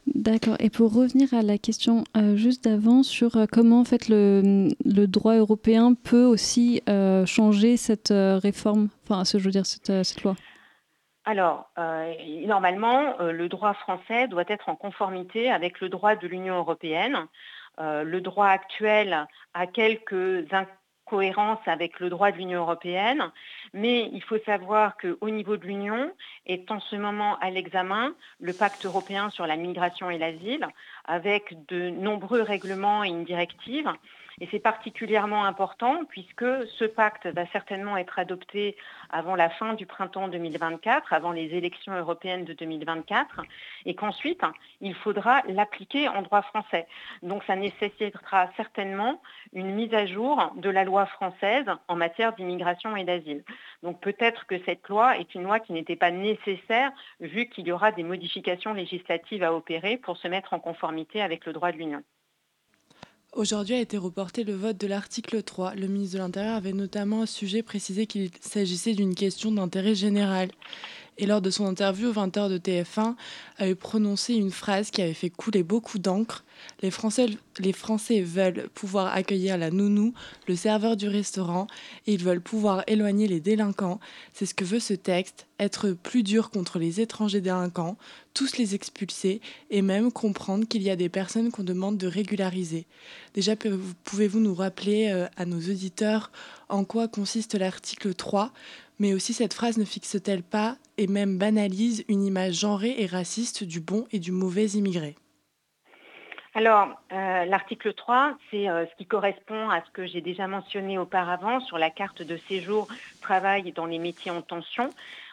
D'accord. 0.06 0.56
Et 0.58 0.68
pour 0.68 0.92
revenir 0.92 1.32
à 1.32 1.42
la 1.42 1.58
question 1.58 2.04
euh, 2.16 2.34
juste 2.34 2.64
d'avant 2.64 3.02
sur 3.02 3.36
euh, 3.36 3.46
comment 3.50 3.80
en 3.80 3.84
fait 3.84 4.08
le, 4.08 5.06
droit 5.06 5.36
européen 5.36 5.94
peut 5.94 6.24
aussi 6.24 6.82
euh, 6.88 7.24
changer 7.24 7.76
cette 7.76 8.12
réforme, 8.12 8.88
enfin, 9.04 9.22
je 9.24 9.42
veux 9.42 9.50
dire 9.50 9.66
cette, 9.66 10.04
cette 10.04 10.22
loi? 10.22 10.34
Alors, 11.24 11.70
normalement, 12.48 13.16
le 13.20 13.48
droit 13.48 13.74
français 13.74 14.26
doit 14.26 14.42
être 14.48 14.68
en 14.68 14.74
conformité 14.74 15.52
avec 15.52 15.80
le 15.80 15.88
droit 15.88 16.16
de 16.16 16.26
l'Union 16.26 16.56
européenne. 16.56 17.28
le 17.78 18.18
droit 18.18 18.48
actuel 18.48 19.28
a 19.54 19.66
quelques 19.68 20.52
cohérence 21.12 21.58
avec 21.66 22.00
le 22.00 22.08
droit 22.08 22.32
de 22.32 22.38
l'Union 22.38 22.60
européenne, 22.60 23.30
mais 23.74 24.08
il 24.14 24.22
faut 24.22 24.38
savoir 24.46 24.96
qu'au 24.96 25.28
niveau 25.28 25.58
de 25.58 25.66
l'Union 25.66 26.10
est 26.46 26.70
en 26.70 26.80
ce 26.80 26.96
moment 26.96 27.36
à 27.40 27.50
l'examen 27.50 28.14
le 28.40 28.54
pacte 28.54 28.86
européen 28.86 29.28
sur 29.28 29.46
la 29.46 29.56
migration 29.56 30.08
et 30.08 30.16
l'asile, 30.16 30.66
avec 31.04 31.66
de 31.66 31.90
nombreux 31.90 32.40
règlements 32.40 33.04
et 33.04 33.08
une 33.08 33.24
directive. 33.24 33.90
Et 34.40 34.48
c'est 34.50 34.58
particulièrement 34.58 35.44
important 35.44 36.04
puisque 36.08 36.44
ce 36.78 36.84
pacte 36.84 37.26
va 37.26 37.46
certainement 37.48 37.96
être 37.96 38.18
adopté 38.18 38.76
avant 39.10 39.34
la 39.34 39.50
fin 39.50 39.74
du 39.74 39.86
printemps 39.86 40.28
2024, 40.28 41.12
avant 41.12 41.32
les 41.32 41.54
élections 41.54 41.96
européennes 41.96 42.44
de 42.44 42.52
2024, 42.52 43.42
et 43.86 43.94
qu'ensuite, 43.94 44.42
il 44.80 44.94
faudra 44.94 45.42
l'appliquer 45.48 46.08
en 46.08 46.22
droit 46.22 46.42
français. 46.42 46.86
Donc 47.22 47.44
ça 47.44 47.56
nécessitera 47.56 48.50
certainement 48.56 49.20
une 49.52 49.74
mise 49.74 49.94
à 49.94 50.06
jour 50.06 50.52
de 50.56 50.70
la 50.70 50.84
loi 50.84 51.06
française 51.06 51.66
en 51.88 51.96
matière 51.96 52.32
d'immigration 52.34 52.96
et 52.96 53.04
d'asile. 53.04 53.44
Donc 53.82 54.00
peut-être 54.00 54.46
que 54.46 54.62
cette 54.64 54.88
loi 54.88 55.18
est 55.18 55.34
une 55.34 55.42
loi 55.42 55.60
qui 55.60 55.72
n'était 55.72 55.96
pas 55.96 56.10
nécessaire 56.10 56.90
vu 57.20 57.48
qu'il 57.48 57.66
y 57.66 57.72
aura 57.72 57.92
des 57.92 58.02
modifications 58.02 58.72
législatives 58.72 59.42
à 59.42 59.52
opérer 59.52 59.96
pour 59.96 60.16
se 60.16 60.28
mettre 60.28 60.54
en 60.54 60.60
conformité 60.60 61.22
avec 61.22 61.46
le 61.46 61.52
droit 61.52 61.72
de 61.72 61.76
l'Union. 61.76 62.02
Aujourd'hui 63.34 63.76
a 63.76 63.80
été 63.80 63.96
reporté 63.96 64.44
le 64.44 64.52
vote 64.52 64.76
de 64.76 64.86
l'article 64.86 65.42
3. 65.42 65.74
Le 65.74 65.86
ministre 65.86 66.16
de 66.16 66.22
l'Intérieur 66.22 66.54
avait 66.54 66.74
notamment 66.74 67.22
à 67.22 67.26
ce 67.26 67.34
sujet 67.34 67.62
précisé 67.62 68.06
qu'il 68.06 68.30
s'agissait 68.42 68.92
d'une 68.92 69.14
question 69.14 69.50
d'intérêt 69.50 69.94
général. 69.94 70.50
Et 71.18 71.26
lors 71.26 71.42
de 71.42 71.50
son 71.50 71.66
interview 71.66 72.08
au 72.08 72.12
20h 72.12 72.48
de 72.48 72.58
TF1, 72.58 73.14
a 73.58 73.74
prononcé 73.74 74.34
une 74.34 74.50
phrase 74.50 74.90
qui 74.90 75.02
avait 75.02 75.12
fait 75.12 75.30
couler 75.30 75.62
beaucoup 75.62 75.98
d'encre. 75.98 76.42
Les 76.80 76.90
Français, 76.90 77.26
les 77.58 77.72
Français 77.72 78.22
veulent 78.22 78.68
pouvoir 78.74 79.12
accueillir 79.14 79.58
la 79.58 79.70
nounou, 79.70 80.14
le 80.48 80.56
serveur 80.56 80.96
du 80.96 81.08
restaurant, 81.08 81.66
et 82.06 82.14
ils 82.14 82.22
veulent 82.22 82.40
pouvoir 82.40 82.82
éloigner 82.86 83.28
les 83.28 83.40
délinquants. 83.40 84.00
C'est 84.32 84.46
ce 84.46 84.54
que 84.54 84.64
veut 84.64 84.80
ce 84.80 84.94
texte, 84.94 85.46
être 85.58 85.92
plus 85.92 86.22
dur 86.22 86.50
contre 86.50 86.78
les 86.78 87.00
étrangers 87.00 87.40
délinquants, 87.40 87.96
tous 88.32 88.56
les 88.56 88.74
expulser, 88.74 89.40
et 89.70 89.82
même 89.82 90.12
comprendre 90.12 90.66
qu'il 90.66 90.82
y 90.82 90.90
a 90.90 90.96
des 90.96 91.08
personnes 91.08 91.50
qu'on 91.50 91.64
demande 91.64 91.98
de 91.98 92.06
régulariser. 92.06 92.86
Déjà, 93.34 93.54
pouvez-vous 94.04 94.40
nous 94.40 94.54
rappeler 94.54 95.10
euh, 95.10 95.26
à 95.36 95.44
nos 95.44 95.58
auditeurs 95.58 96.30
en 96.68 96.84
quoi 96.84 97.06
consiste 97.06 97.54
l'article 97.54 98.14
3 98.14 98.52
mais 99.02 99.14
aussi 99.14 99.32
cette 99.32 99.52
phrase 99.52 99.78
ne 99.78 99.84
fixe-t-elle 99.84 100.44
pas 100.44 100.76
et 100.96 101.08
même 101.08 101.36
banalise 101.36 102.04
une 102.08 102.22
image 102.22 102.60
genrée 102.60 102.94
et 102.98 103.06
raciste 103.06 103.64
du 103.64 103.80
bon 103.80 104.06
et 104.12 104.20
du 104.20 104.30
mauvais 104.30 104.66
immigré? 104.66 105.16
Alors, 106.54 106.88
euh, 107.12 107.44
l'article 107.46 107.94
3, 107.94 108.36
c'est 108.50 108.68
euh, 108.68 108.86
ce 108.86 108.94
qui 108.96 109.06
correspond 109.06 109.70
à 109.70 109.82
ce 109.84 109.90
que 109.90 110.06
j'ai 110.06 110.20
déjà 110.20 110.46
mentionné 110.46 110.98
auparavant 110.98 111.58
sur 111.58 111.78
la 111.78 111.90
carte 111.90 112.22
de 112.22 112.36
séjour 112.48 112.86
travail 113.20 113.72
dans 113.72 113.86
les 113.86 113.98
métiers 113.98 114.30
en 114.30 114.40
tension. 114.40 114.90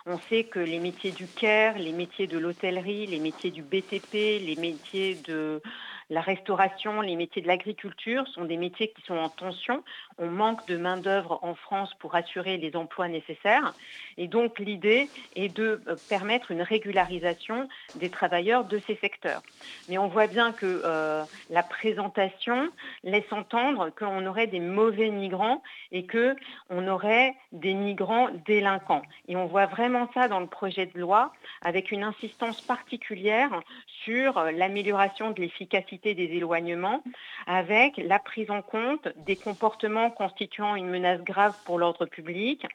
On 0.08 0.18
sait 0.18 0.46
que 0.46 0.60
les 0.60 0.80
métiers 0.80 1.12
du 1.12 1.28
care, 1.28 1.78
les 1.78 1.92
métiers 1.92 2.26
de 2.26 2.40
l'hôtellerie, 2.40 3.06
les 3.06 3.20
métiers 3.20 3.52
du 3.52 3.62
BTP, 3.62 4.14
les 4.14 4.56
métiers 4.58 5.16
de 5.28 5.62
la 6.10 6.22
restauration, 6.22 7.02
les 7.02 7.16
métiers 7.16 7.42
de 7.42 7.48
l'agriculture 7.48 8.28
sont 8.30 8.46
des 8.46 8.58
métiers 8.58 8.90
qui 8.90 9.02
sont 9.04 9.18
en 9.18 9.30
tension. 9.30 9.84
On 10.18 10.28
manque 10.28 10.66
de 10.68 10.76
main-d'œuvre 10.76 11.38
en 11.44 11.54
France 11.54 11.94
pour 12.00 12.16
assurer 12.16 12.58
les 12.58 12.76
emplois 12.76 13.08
nécessaires. 13.08 13.76
Et 14.18 14.28
donc, 14.28 14.58
l'idée 14.58 15.08
est 15.36 15.56
de 15.56 15.82
euh, 15.88 15.96
permettre 16.10 16.50
une 16.50 16.64
régularisation 16.64 17.70
des 17.96 18.10
travailleurs 18.10 18.66
de 18.66 18.80
ces 18.88 18.96
secteurs. 18.96 19.44
Mais 19.88 20.00
on 20.00 20.08
voit 20.08 20.26
bien 20.26 20.52
que 20.52 20.82
euh, 20.84 21.24
la 21.52 21.62
présentation 21.62 22.72
laisse 23.04 23.32
entendre 23.32 23.92
qu'on 23.92 24.26
aurait 24.26 24.48
des 24.48 24.60
mauvais 24.60 25.10
migrants 25.10 25.62
et 25.92 26.08
qu'on 26.08 26.88
aurait 26.88 27.36
des 27.52 27.76
migrants 27.76 28.30
délinquants. 28.48 29.04
Et 29.28 29.36
on 29.36 29.46
voit 29.46 29.68
vraiment 29.68 30.10
ça 30.16 30.28
dans 30.28 30.40
le 30.40 30.48
projet 30.48 30.88
de 30.88 31.00
loi 31.00 31.34
avec 31.62 31.92
une 31.92 32.04
insistance 32.04 32.62
particulière 32.62 33.62
sur 34.04 34.40
euh, 34.40 34.52
l'amélioration 34.52 35.32
de 35.32 35.42
l'efficacité 35.42 35.99
des 36.02 36.30
éloignements, 36.36 37.04
avec 37.48 37.98
la 37.98 38.20
prise 38.20 38.50
en 38.50 38.62
compte 38.62 39.08
des 39.18 39.36
comportements 39.36 40.10
constituant 40.10 40.76
une 40.76 40.90
menace 40.90 41.22
grave 41.22 41.54
pour 41.66 41.78
l'ordre 41.78 42.06
public, 42.06 42.66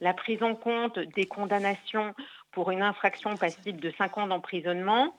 la 0.00 0.14
prise 0.14 0.42
en 0.42 0.54
compte 0.54 0.98
des 0.98 1.26
condamnations 1.26 2.14
pour 2.52 2.70
une 2.70 2.82
infraction 2.82 3.36
passible 3.36 3.80
de 3.80 3.92
5 3.96 4.18
ans 4.18 4.26
d'emprisonnement 4.26 5.14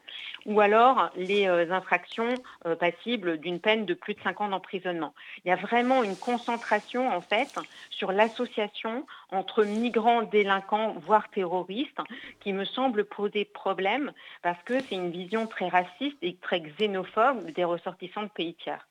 ou 0.46 0.60
alors 0.60 1.12
les 1.16 1.48
euh, 1.48 1.72
infractions 1.72 2.34
euh, 2.66 2.76
passibles 2.76 3.38
d'une 3.38 3.60
peine 3.60 3.86
de 3.86 3.94
plus 3.94 4.14
de 4.14 4.22
5 4.22 4.42
ans 4.42 4.50
d'emprisonnement. 4.50 5.14
Il 5.46 5.50
y 5.50 5.52
a 5.52 5.56
vraiment 5.56 6.04
une 6.04 6.16
concentration 6.16 7.10
en 7.10 7.22
fait 7.22 7.54
sur 7.90 8.12
l'association 8.12 9.06
entre 9.32 9.64
migrants 9.64 10.24
délinquants 10.24 10.96
voire 11.06 11.30
terroristes 11.30 12.00
qui 12.42 12.54
me 12.54 12.66
semble 12.66 13.06
poser 13.06 13.46
problème 13.46 14.12
parce 14.42 14.62
que 14.64 14.80
c'est 14.82 14.96
une 14.96 15.12
vision 15.12 15.48
très 15.48 15.70
raciste 15.70 16.18
et 16.22 16.36
très 16.42 16.62
xénophobe 16.62 17.52
des 17.52 17.64
ressortissants 17.64 18.24
de 18.24 18.30
pays 18.30 18.56
tiers. 18.56 18.88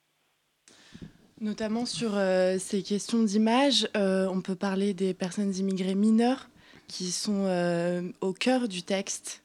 Notamment 1.40 1.87
sur 1.87 2.16
euh, 2.16 2.59
ces 2.59 2.83
questions 2.83 3.22
d'image, 3.22 3.88
on 3.94 4.42
peut 4.42 4.55
parler 4.55 4.92
des 4.92 5.14
personnes 5.14 5.55
immigrées 5.55 5.94
mineures 5.94 6.50
qui 6.90 7.12
sont 7.12 7.44
euh, 7.46 8.03
au 8.20 8.33
cœur 8.33 8.68
du 8.68 8.83
texte? 8.83 9.44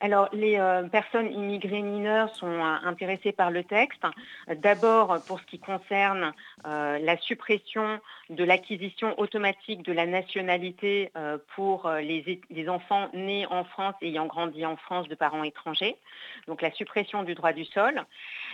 Alors, 0.00 0.28
les 0.32 0.58
euh, 0.58 0.82
personnes 0.88 1.32
immigrées 1.32 1.80
mineures 1.80 2.34
sont 2.36 2.46
euh, 2.46 2.76
intéressées 2.84 3.32
par 3.32 3.50
le 3.50 3.64
texte. 3.64 4.02
D'abord, 4.48 5.22
pour 5.26 5.40
ce 5.40 5.46
qui 5.46 5.58
concerne 5.58 6.34
la 6.64 7.16
suppression 7.18 8.00
de 8.30 8.44
l'acquisition 8.44 9.18
automatique 9.18 9.82
de 9.82 9.92
la 9.92 10.06
nationalité 10.06 11.10
pour 11.54 11.88
les, 11.90 12.40
les, 12.50 12.68
enfants 12.68 13.08
nés 13.14 13.46
en 13.46 13.64
France 13.64 13.94
et 14.02 14.08
ayant 14.08 14.26
grandi 14.26 14.64
en 14.66 14.76
France 14.76 15.08
de 15.08 15.14
parents 15.14 15.44
étrangers. 15.44 15.96
Donc, 16.46 16.62
la 16.62 16.72
suppression 16.72 17.22
du 17.22 17.34
droit 17.34 17.52
du 17.52 17.64
sol. 17.64 18.04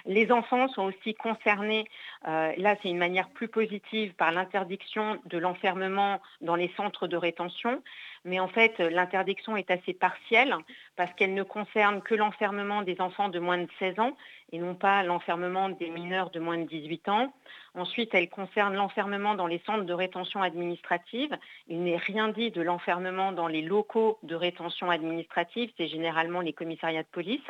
Les 0.04 0.30
enfants 0.30 0.68
sont 0.68 0.82
aussi 0.82 1.14
concernés, 1.14 1.86
là, 2.24 2.76
c'est 2.82 2.90
une 2.90 2.98
manière 2.98 3.30
plus 3.30 3.48
positive, 3.48 4.14
par 4.14 4.32
l'interdiction 4.32 5.18
de 5.26 5.38
l'enfermement 5.38 6.20
dans 6.40 6.56
les 6.56 6.70
centres 6.76 7.06
de 7.06 7.16
rétention 7.16 7.82
mais 8.24 8.40
en 8.40 8.48
fait 8.48 8.78
l'interdiction 8.78 9.56
est 9.56 9.70
assez 9.70 9.94
partielle 9.94 10.54
parce 10.96 11.12
qu'elle 11.14 11.34
ne 11.34 11.42
concerne 11.42 12.02
que 12.02 12.14
l'enfermement 12.14 12.82
des 12.82 13.00
enfants 13.00 13.28
de 13.28 13.38
moins 13.38 13.58
de 13.58 13.68
16 13.78 13.98
ans 13.98 14.16
et 14.52 14.58
non 14.58 14.74
pas 14.74 15.02
l'enfermement 15.02 15.70
des 15.70 15.88
mineurs 15.88 16.30
de 16.30 16.38
moins 16.38 16.58
de 16.58 16.64
18 16.64 17.08
ans. 17.08 17.32
Ensuite, 17.74 18.14
elle 18.14 18.28
concerne 18.28 18.74
l'enfermement 18.74 19.34
dans 19.34 19.46
les 19.46 19.62
centres 19.64 19.84
de 19.84 19.92
rétention 19.94 20.42
administrative. 20.42 21.34
Il 21.68 21.82
n'est 21.82 21.96
rien 21.96 22.28
dit 22.28 22.50
de 22.50 22.60
l'enfermement 22.60 23.32
dans 23.32 23.48
les 23.48 23.62
locaux 23.62 24.18
de 24.22 24.34
rétention 24.34 24.90
administrative, 24.90 25.70
c'est 25.78 25.88
généralement 25.88 26.40
les 26.40 26.52
commissariats 26.52 27.02
de 27.02 27.08
police. 27.08 27.40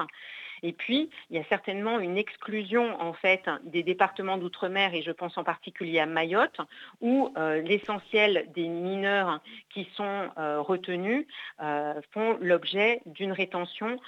Et 0.62 0.72
puis, 0.72 1.10
il 1.30 1.36
y 1.36 1.40
a 1.40 1.44
certainement 1.44 1.98
une 1.98 2.16
exclusion 2.16 3.00
en 3.00 3.12
fait 3.12 3.42
des 3.64 3.82
départements 3.82 4.38
d'outre-mer, 4.38 4.94
et 4.94 5.02
je 5.02 5.10
pense 5.10 5.36
en 5.36 5.44
particulier 5.44 5.98
à 5.98 6.06
Mayotte, 6.06 6.60
où 7.00 7.32
euh, 7.36 7.60
l'essentiel 7.62 8.48
des 8.54 8.68
mineurs 8.68 9.40
qui 9.70 9.88
sont 9.96 10.30
euh, 10.38 10.60
retenus 10.60 11.26
euh, 11.60 12.00
font 12.12 12.38
l'objet 12.40 13.00
d'une 13.06 13.32
rétention, 13.32 13.98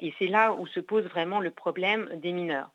et 0.00 0.12
c'est 0.18 0.26
là 0.26 0.52
où 0.52 0.66
se 0.66 0.80
pose 0.80 1.04
vraiment 1.04 1.38
le 1.38 1.50
problème 1.50 2.08
des 2.16 2.32
mineurs. 2.32 2.70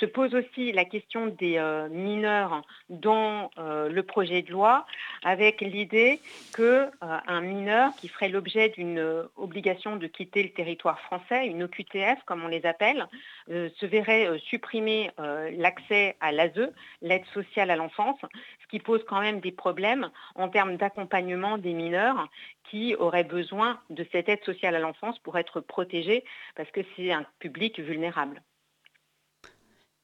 Se 0.00 0.06
pose 0.06 0.34
aussi 0.34 0.72
la 0.72 0.84
question 0.84 1.28
des 1.28 1.56
euh, 1.56 1.88
mineurs 1.88 2.62
dans 2.88 3.50
euh, 3.58 3.88
le 3.88 4.02
projet 4.02 4.42
de 4.42 4.50
loi, 4.50 4.86
avec 5.22 5.60
l'idée 5.60 6.20
qu'un 6.56 6.90
euh, 7.02 7.40
mineur 7.40 7.94
qui 7.96 8.08
ferait 8.08 8.28
l'objet 8.28 8.70
d'une 8.70 9.24
obligation 9.36 9.94
de 9.96 10.08
quitter 10.08 10.42
le 10.42 10.50
territoire 10.50 10.98
français, 11.00 11.46
une 11.46 11.62
OQTF 11.62 12.24
comme 12.26 12.42
on 12.42 12.48
les 12.48 12.66
appelle, 12.66 13.06
se 13.48 13.86
verrait 13.86 14.38
supprimer 14.38 15.10
l'accès 15.18 16.16
à 16.20 16.32
l'ASE, 16.32 16.72
l'aide 17.02 17.24
sociale 17.32 17.70
à 17.70 17.76
l'enfance, 17.76 18.18
ce 18.22 18.66
qui 18.68 18.80
pose 18.80 19.04
quand 19.06 19.20
même 19.20 19.40
des 19.40 19.52
problèmes 19.52 20.10
en 20.34 20.48
termes 20.48 20.76
d'accompagnement 20.76 21.58
des 21.58 21.72
mineurs 21.72 22.28
qui 22.70 22.94
auraient 22.96 23.24
besoin 23.24 23.80
de 23.90 24.04
cette 24.12 24.28
aide 24.28 24.44
sociale 24.44 24.74
à 24.74 24.80
l'enfance 24.80 25.18
pour 25.20 25.38
être 25.38 25.60
protégés 25.60 26.24
parce 26.56 26.70
que 26.70 26.80
c'est 26.96 27.12
un 27.12 27.24
public 27.38 27.78
vulnérable. 27.78 28.42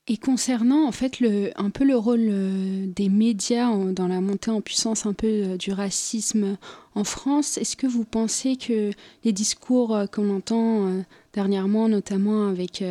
Et 0.08 0.16
concernant 0.16 0.88
en 0.88 0.92
fait 0.92 1.20
le, 1.20 1.52
un 1.56 1.70
peu 1.70 1.84
le 1.84 1.96
rôle 1.96 2.28
euh, 2.28 2.86
des 2.86 3.08
médias 3.08 3.70
dans 3.92 4.08
la 4.08 4.20
montée 4.20 4.50
en 4.50 4.60
puissance 4.60 5.06
un 5.06 5.12
peu 5.12 5.26
euh, 5.26 5.56
du 5.56 5.72
racisme 5.72 6.56
en 6.94 7.04
France, 7.04 7.58
est-ce 7.58 7.76
que 7.76 7.86
vous 7.86 8.04
pensez 8.04 8.56
que 8.56 8.90
les 9.24 9.32
discours 9.32 9.94
euh, 9.94 10.06
qu'on 10.06 10.34
entend 10.34 11.04
dernièrement, 11.32 11.88
notamment 11.88 12.48
avec 12.48 12.82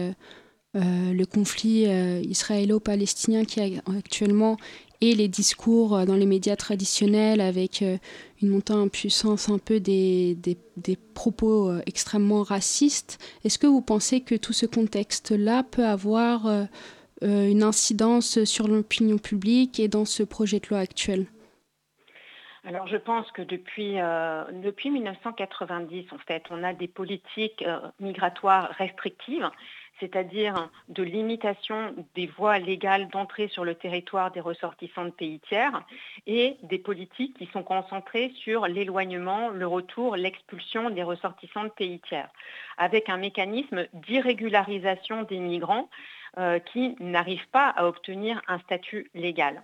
le 0.73 1.25
conflit 1.25 1.87
israélo-palestinien 2.29 3.43
qui 3.43 3.59
est 3.59 3.81
actuellement 3.97 4.55
et 5.01 5.13
les 5.13 5.27
discours 5.27 6.05
dans 6.05 6.15
les 6.15 6.25
médias 6.25 6.55
traditionnels 6.55 7.41
avec 7.41 7.83
une 8.41 8.49
montée 8.49 8.73
en 8.73 8.87
puissance 8.87 9.49
un 9.49 9.57
peu 9.57 9.81
des, 9.81 10.37
des, 10.77 10.97
propos 11.13 11.73
extrêmement 11.85 12.43
racistes, 12.43 13.17
est-ce 13.43 13.59
que 13.59 13.67
vous 13.67 13.81
pensez 13.81 14.21
que 14.21 14.35
tout 14.35 14.53
ce 14.53 14.65
contexte-là 14.65 15.63
peut 15.63 15.85
avoir 15.85 16.47
une 17.21 17.63
incidence 17.63 18.43
sur 18.45 18.67
l'opinion 18.67 19.17
publique 19.17 19.79
et 19.79 19.87
dans 19.87 20.05
ce 20.05 20.23
projet 20.23 20.59
de 20.59 20.67
loi 20.69 20.79
actuel 20.79 21.25
alors 22.65 22.87
je 22.87 22.97
pense 22.97 23.31
que 23.31 23.41
depuis, 23.41 23.99
euh, 23.99 24.43
depuis 24.51 24.89
1990, 24.91 26.05
en 26.11 26.17
fait, 26.19 26.43
on 26.49 26.63
a 26.63 26.73
des 26.73 26.87
politiques 26.87 27.63
euh, 27.65 27.79
migratoires 27.99 28.71
restrictives, 28.77 29.49
c'est-à-dire 29.99 30.69
de 30.87 31.03
limitation 31.03 31.93
des 32.15 32.27
voies 32.27 32.59
légales 32.59 33.07
d'entrée 33.09 33.47
sur 33.47 33.65
le 33.65 33.75
territoire 33.75 34.31
des 34.31 34.39
ressortissants 34.39 35.05
de 35.05 35.11
pays 35.11 35.39
tiers, 35.47 35.83
et 36.27 36.57
des 36.63 36.79
politiques 36.79 37.37
qui 37.37 37.47
sont 37.47 37.63
concentrées 37.63 38.31
sur 38.43 38.67
l'éloignement, 38.67 39.49
le 39.49 39.67
retour, 39.67 40.15
l'expulsion 40.15 40.89
des 40.89 41.03
ressortissants 41.03 41.65
de 41.65 41.69
pays 41.69 41.99
tiers, 41.99 42.29
avec 42.77 43.09
un 43.09 43.17
mécanisme 43.17 43.85
d'irrégularisation 43.93 45.23
des 45.23 45.39
migrants 45.39 45.89
euh, 46.37 46.59
qui 46.59 46.95
n'arrivent 46.99 47.49
pas 47.51 47.69
à 47.69 47.87
obtenir 47.87 48.41
un 48.47 48.59
statut 48.59 49.09
légal. 49.13 49.61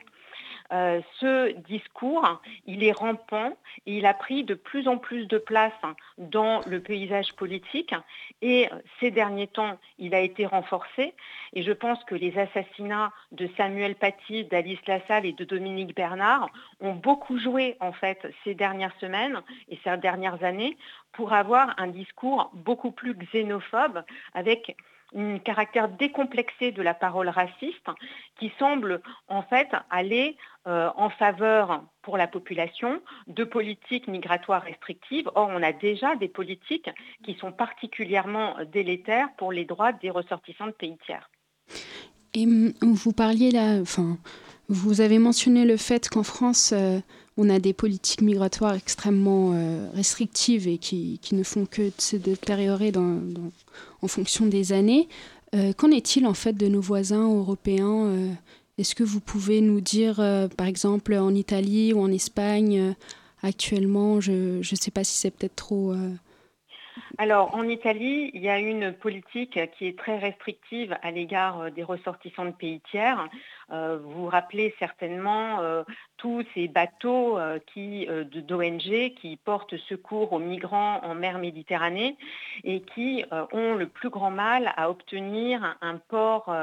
Euh, 0.73 1.01
ce 1.19 1.51
discours, 1.67 2.41
il 2.65 2.83
est 2.83 2.91
rampant 2.91 3.55
et 3.85 3.97
il 3.97 4.05
a 4.05 4.13
pris 4.13 4.43
de 4.43 4.55
plus 4.55 4.87
en 4.87 4.97
plus 4.97 5.27
de 5.27 5.37
place 5.37 5.73
dans 6.17 6.61
le 6.65 6.79
paysage 6.79 7.33
politique. 7.33 7.93
Et 8.41 8.69
ces 8.99 9.11
derniers 9.11 9.47
temps, 9.47 9.77
il 9.99 10.15
a 10.15 10.21
été 10.21 10.45
renforcé. 10.45 11.13
Et 11.53 11.63
je 11.63 11.71
pense 11.71 12.03
que 12.05 12.15
les 12.15 12.37
assassinats 12.37 13.11
de 13.31 13.47
Samuel 13.57 13.95
Paty, 13.95 14.45
d'Alice 14.45 14.85
Lassalle 14.87 15.25
et 15.25 15.33
de 15.33 15.45
Dominique 15.45 15.95
Bernard 15.95 16.49
ont 16.79 16.93
beaucoup 16.93 17.37
joué 17.37 17.77
en 17.79 17.91
fait 17.91 18.27
ces 18.43 18.55
dernières 18.55 18.95
semaines 18.99 19.41
et 19.69 19.79
ces 19.83 19.97
dernières 19.97 20.43
années 20.43 20.77
pour 21.13 21.33
avoir 21.33 21.73
un 21.77 21.87
discours 21.87 22.51
beaucoup 22.53 22.91
plus 22.91 23.13
xénophobe 23.13 24.03
avec 24.33 24.75
un 25.15 25.39
caractère 25.39 25.89
décomplexé 25.89 26.71
de 26.71 26.81
la 26.81 26.93
parole 26.93 27.29
raciste 27.29 27.87
qui 28.39 28.51
semble 28.59 29.01
en 29.27 29.41
fait 29.43 29.67
aller 29.89 30.37
euh, 30.67 30.89
en 30.95 31.09
faveur 31.09 31.83
pour 32.01 32.17
la 32.17 32.27
population 32.27 33.01
de 33.27 33.43
politiques 33.43 34.07
migratoires 34.07 34.63
restrictives. 34.63 35.29
Or, 35.35 35.49
on 35.51 35.63
a 35.63 35.71
déjà 35.71 36.15
des 36.15 36.27
politiques 36.27 36.89
qui 37.23 37.35
sont 37.35 37.51
particulièrement 37.51 38.55
délétères 38.71 39.29
pour 39.37 39.51
les 39.51 39.65
droits 39.65 39.93
des 39.93 40.09
ressortissants 40.09 40.67
de 40.67 40.71
pays 40.71 40.97
tiers. 41.05 41.29
Et 42.33 42.45
hum, 42.45 42.73
vous 42.81 43.13
parliez 43.13 43.51
là, 43.51 43.79
enfin, 43.81 44.17
vous 44.67 45.01
avez 45.01 45.19
mentionné 45.19 45.65
le 45.65 45.77
fait 45.77 46.09
qu'en 46.09 46.23
France, 46.23 46.73
euh, 46.73 46.99
on 47.37 47.49
a 47.49 47.59
des 47.59 47.73
politiques 47.73 48.21
migratoires 48.21 48.75
extrêmement 48.75 49.51
euh, 49.53 49.89
restrictives 49.93 50.67
et 50.67 50.77
qui, 50.77 51.19
ne 51.31 51.43
font 51.43 51.65
que 51.65 51.91
se 51.97 52.15
détériorer 52.15 52.91
en 54.05 54.07
fonction 54.07 54.45
des 54.45 54.71
années. 54.71 55.07
Euh, 55.53 55.73
qu'en 55.73 55.91
est-il 55.91 56.25
en 56.25 56.33
fait 56.33 56.53
de 56.53 56.67
nos 56.67 56.81
voisins 56.81 57.29
européens 57.29 58.05
euh, 58.05 58.29
Est-ce 58.77 58.95
que 58.95 59.03
vous 59.03 59.19
pouvez 59.19 59.61
nous 59.61 59.81
dire, 59.81 60.15
par 60.57 60.67
exemple, 60.67 61.13
en 61.13 61.33
Italie 61.33 61.93
ou 61.93 61.99
en 61.99 62.11
Espagne, 62.11 62.95
actuellement, 63.43 64.21
je 64.21 64.57
ne 64.57 64.75
sais 64.75 64.91
pas 64.91 65.03
si 65.03 65.17
c'est 65.17 65.31
peut-être 65.31 65.55
trop 65.55 65.93
alors, 67.17 67.55
en 67.55 67.63
Italie, 67.63 68.31
il 68.33 68.41
y 68.41 68.49
a 68.49 68.59
une 68.59 68.91
politique 68.91 69.59
qui 69.77 69.87
est 69.87 69.97
très 69.97 70.17
restrictive 70.17 70.97
à 71.01 71.11
l'égard 71.11 71.61
euh, 71.61 71.69
des 71.69 71.83
ressortissants 71.83 72.45
de 72.45 72.51
pays 72.51 72.81
tiers. 72.91 73.29
Euh, 73.71 73.97
vous 74.01 74.23
vous 74.23 74.25
rappelez 74.27 74.73
certainement 74.79 75.59
euh, 75.61 75.83
tous 76.17 76.43
ces 76.53 76.67
bateaux 76.67 77.37
qui, 77.67 78.07
d'ONG 78.07 79.13
qui 79.15 79.37
portent 79.43 79.77
secours 79.77 80.33
aux 80.33 80.39
migrants 80.39 81.01
en 81.03 81.13
mer 81.13 81.37
Méditerranée 81.37 82.17
et 82.63 82.81
qui 82.81 83.23
ont 83.51 83.75
le 83.75 83.87
plus 83.87 84.09
grand 84.09 84.31
mal 84.31 84.73
à 84.77 84.89
obtenir 84.89 85.77
un 85.81 85.97
port 85.97 86.55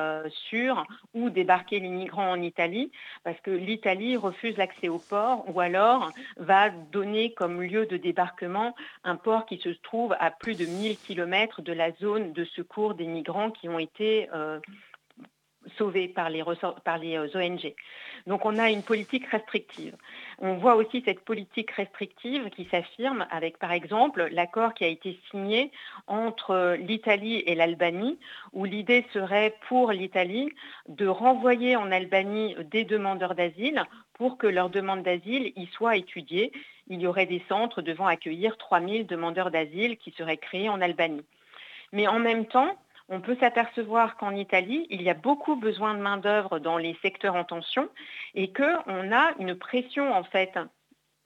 sûr 0.49 0.85
où 1.15 1.31
débarquer 1.31 1.81
les 1.81 1.89
migrants 1.89 2.31
en 2.31 2.41
Italie 2.41 2.91
parce 3.25 3.39
que 3.41 3.51
l'Italie 3.51 4.17
refuse 4.17 4.57
l'accès 4.57 4.89
au 4.89 4.99
port 4.99 5.45
ou 5.49 5.61
alors 5.61 6.11
va 6.39 6.71
donner 6.71 7.33
comme 7.33 7.63
lieu 7.63 7.87
de 7.87 7.97
débarquement 7.97 8.75
un 9.05 9.17
port 9.17 9.47
qui 9.47 9.59
se 9.59 9.69
trouve 9.69 10.15
à 10.19 10.31
plus 10.31 10.57
de 10.57 10.67
1000 10.67 10.97
km 10.99 11.63
de 11.63 11.73
la 11.73 11.93
zone 11.93 12.33
de 12.33 12.45
secours 12.45 12.95
des 12.95 13.07
migrants 13.07 13.51
qui 13.51 13.69
ont 13.69 13.79
été 13.79 14.29
euh, 14.35 14.59
sauvés 15.77 16.09
par 16.09 16.31
les, 16.31 16.43
les 17.01 17.17
euh, 17.17 17.29
ONG. 17.35 17.75
Donc 18.27 18.45
on 18.45 18.59
a 18.59 18.71
une 18.71 18.83
politique 18.83 19.27
restrictive. 19.27 19.97
On 20.39 20.55
voit 20.55 20.77
aussi 20.77 21.03
cette 21.05 21.25
politique 21.25 21.71
restrictive 21.73 22.51
qui 22.51 22.67
s'affirme 22.71 23.27
avec 23.31 23.59
par 23.59 23.73
exemple 23.73 24.29
l'accord 24.33 24.75
qui 24.75 24.85
a 24.85 24.89
été 24.89 25.19
signé 25.31 25.71
entre 26.07 26.77
l'Italie 26.79 27.43
et 27.47 27.55
l'Albanie 27.55 28.19
où 28.53 28.65
l'idée 28.65 29.05
serait 29.13 29.57
pour 29.69 29.93
l'Italie 29.93 30.51
de 30.89 31.07
renvoyer 31.07 31.77
en 31.77 31.91
Albanie 31.91 32.55
des 32.71 32.85
demandeurs 32.85 33.35
d'asile 33.35 33.85
pour 34.15 34.39
que 34.39 34.47
leur 34.47 34.71
demande 34.71 35.03
d'asile 35.03 35.53
y 35.57 35.67
soit 35.67 35.97
étudiée. 35.97 36.53
Il 36.89 37.01
y 37.01 37.07
aurait 37.07 37.27
des 37.27 37.43
centres 37.49 37.83
devant 37.83 38.07
accueillir 38.07 38.57
3000 38.57 39.07
demandeurs 39.07 39.51
d'asile 39.51 39.97
qui 39.97 40.13
seraient 40.13 40.37
créés 40.37 40.69
en 40.69 40.81
Albanie. 40.81 41.25
Mais 41.93 42.07
en 42.07 42.19
même 42.19 42.47
temps, 42.47 42.77
on 43.13 43.21
peut 43.21 43.37
s'apercevoir 43.39 44.17
qu'en 44.17 44.35
Italie, 44.35 44.87
il 44.89 45.03
y 45.03 45.11
a 45.11 45.15
beaucoup 45.15 45.55
besoin 45.55 45.93
de 45.93 46.01
main-d'œuvre 46.01 46.59
dans 46.59 46.79
les 46.79 46.97
secteurs 47.03 47.37
en 47.37 47.45
tension 47.45 47.91
et 48.35 48.51
qu'on 48.55 49.13
a 49.13 49.35
une 49.39 49.55
pression 49.55 50.11
en 50.15 50.25
fait 50.25 50.59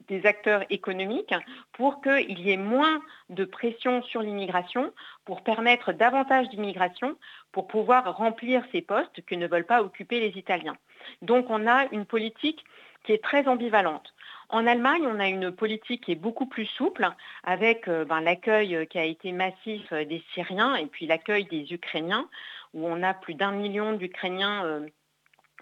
des 0.09 0.25
acteurs 0.25 0.63
économiques 0.69 1.33
pour 1.71 2.01
qu'il 2.01 2.39
y 2.39 2.51
ait 2.51 2.57
moins 2.57 3.01
de 3.29 3.45
pression 3.45 4.03
sur 4.03 4.21
l'immigration, 4.21 4.93
pour 5.23 5.43
permettre 5.43 5.93
davantage 5.93 6.49
d'immigration, 6.49 7.15
pour 7.53 7.67
pouvoir 7.67 8.17
remplir 8.17 8.63
ces 8.73 8.81
postes 8.81 9.21
que 9.25 9.35
ne 9.35 9.47
veulent 9.47 9.65
pas 9.65 9.81
occuper 9.81 10.19
les 10.19 10.37
Italiens. 10.37 10.77
Donc 11.21 11.49
on 11.49 11.67
a 11.67 11.87
une 11.93 12.05
politique 12.05 12.65
qui 13.05 13.13
est 13.13 13.23
très 13.23 13.47
ambivalente. 13.47 14.13
En 14.49 14.65
Allemagne, 14.65 15.05
on 15.05 15.19
a 15.19 15.27
une 15.27 15.51
politique 15.51 16.05
qui 16.05 16.13
est 16.13 16.15
beaucoup 16.15 16.45
plus 16.45 16.65
souple 16.65 17.09
avec 17.43 17.89
euh, 17.89 18.05
ben, 18.05 18.21
l'accueil 18.21 18.75
euh, 18.75 18.85
qui 18.85 18.97
a 18.97 19.03
été 19.03 19.33
massif 19.33 19.91
euh, 19.91 20.05
des 20.05 20.23
Syriens 20.33 20.75
et 20.75 20.85
puis 20.85 21.05
l'accueil 21.05 21.43
des 21.45 21.73
Ukrainiens, 21.73 22.29
où 22.73 22.87
on 22.87 23.03
a 23.03 23.13
plus 23.13 23.33
d'un 23.33 23.51
million 23.51 23.91
d'Ukrainiens 23.93 24.83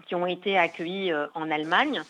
qui 0.07 0.15
ont 0.15 0.27
été 0.27 0.57
accueillis 0.57 1.13
en 1.33 1.51
Allemagne. 1.51 2.01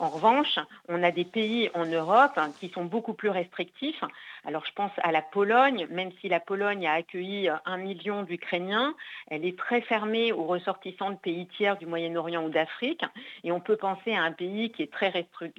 En 0.00 0.08
revanche, 0.08 0.58
on 0.88 1.02
a 1.02 1.10
des 1.10 1.26
pays 1.26 1.68
en 1.74 1.84
Europe 1.84 2.40
qui 2.58 2.70
sont 2.70 2.86
beaucoup 2.86 3.12
plus 3.12 3.28
restrictifs. 3.28 4.02
Alors 4.46 4.64
je 4.64 4.72
pense 4.72 4.92
à 5.02 5.12
la 5.12 5.20
Pologne, 5.20 5.86
même 5.90 6.10
si 6.22 6.30
la 6.30 6.40
Pologne 6.40 6.86
a 6.86 6.94
accueilli 6.94 7.50
un 7.66 7.76
million 7.76 8.22
d'Ukrainiens, 8.22 8.94
elle 9.28 9.44
est 9.44 9.58
très 9.58 9.82
fermée 9.82 10.32
aux 10.32 10.44
ressortissants 10.44 11.10
de 11.10 11.16
pays 11.16 11.46
tiers 11.48 11.76
du 11.76 11.84
Moyen-Orient 11.84 12.42
ou 12.42 12.48
d'Afrique. 12.48 13.04
Et 13.44 13.52
on 13.52 13.60
peut 13.60 13.76
penser 13.76 14.14
à 14.14 14.22
un 14.22 14.32
pays 14.32 14.72
qui 14.72 14.84
est 14.84 14.90
très 14.90 15.12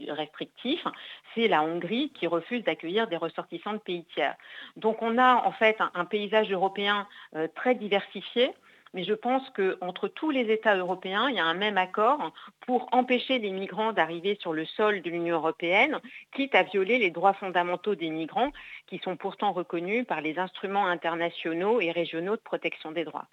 restrictif, 0.10 0.88
c'est 1.36 1.48
la 1.48 1.62
Hongrie 1.62 2.10
qui 2.10 2.26
refuse 2.26 2.64
d'accueillir 2.64 3.08
des 3.08 3.18
ressortissants 3.18 3.74
de 3.74 3.78
pays 3.78 4.06
tiers. 4.16 4.36
Donc 4.76 5.04
on 5.04 5.20
a 5.20 5.36
en 5.36 5.52
fait 5.52 5.78
un 5.94 6.06
paysage 6.06 6.52
européen 6.52 7.08
euh, 7.36 7.48
très 7.54 7.76
diversifié 7.76 8.56
mais 8.94 9.04
je 9.04 9.14
pense 9.14 9.44
qu'entre 9.52 10.08
tous 10.08 10.32
les 10.32 10.52
États 10.52 10.76
européens, 10.76 11.30
il 11.30 11.36
y 11.36 11.40
a 11.40 11.46
un 11.46 11.54
même 11.54 11.78
accord 11.78 12.34
pour 12.66 12.90
empêcher 12.92 13.40
les 13.40 13.52
migrants 13.52 13.94
d'arriver 13.94 14.38
sur 14.42 14.54
le 14.54 14.66
sol 14.66 15.02
de 15.02 15.10
l'Union 15.10 15.38
européenne, 15.38 16.00
quitte 16.36 16.56
à 16.56 16.64
violer 16.64 16.98
les 16.98 17.12
droits 17.12 17.34
fondamentaux 17.34 17.96
des 17.96 18.10
migrants, 18.10 18.52
qui 18.88 19.00
sont 19.00 19.16
pourtant 19.16 19.54
reconnus 19.54 20.06
par 20.06 20.22
les 20.22 20.38
instruments 20.38 20.88
internationaux 20.88 21.80
et 21.80 21.92
régionaux 21.92 22.36
de 22.36 22.42
protection 22.42 22.92
des 22.92 23.06
droits. 23.06 23.28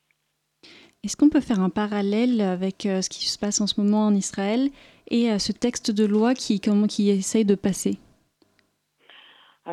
Est-ce 1.05 1.17
qu'on 1.17 1.29
peut 1.29 1.41
faire 1.41 1.61
un 1.61 1.71
parallèle 1.71 2.41
avec 2.41 2.85
euh, 2.85 3.03
ce 3.03 3.09
qui 3.09 3.29
se 3.29 3.39
passe 3.39 3.61
en 3.61 3.69
ce 3.69 3.81
moment 3.81 4.07
en 4.07 4.15
Israël 4.15 4.69
et 5.11 5.31
euh, 5.31 5.39
ce 5.39 5.53
texte 5.53 5.93
de 5.93 6.05
loi 6.05 6.35
qui, 6.35 6.61
qui 6.61 7.11
essaye 7.11 7.45
de 7.45 7.55
passer? 7.55 7.99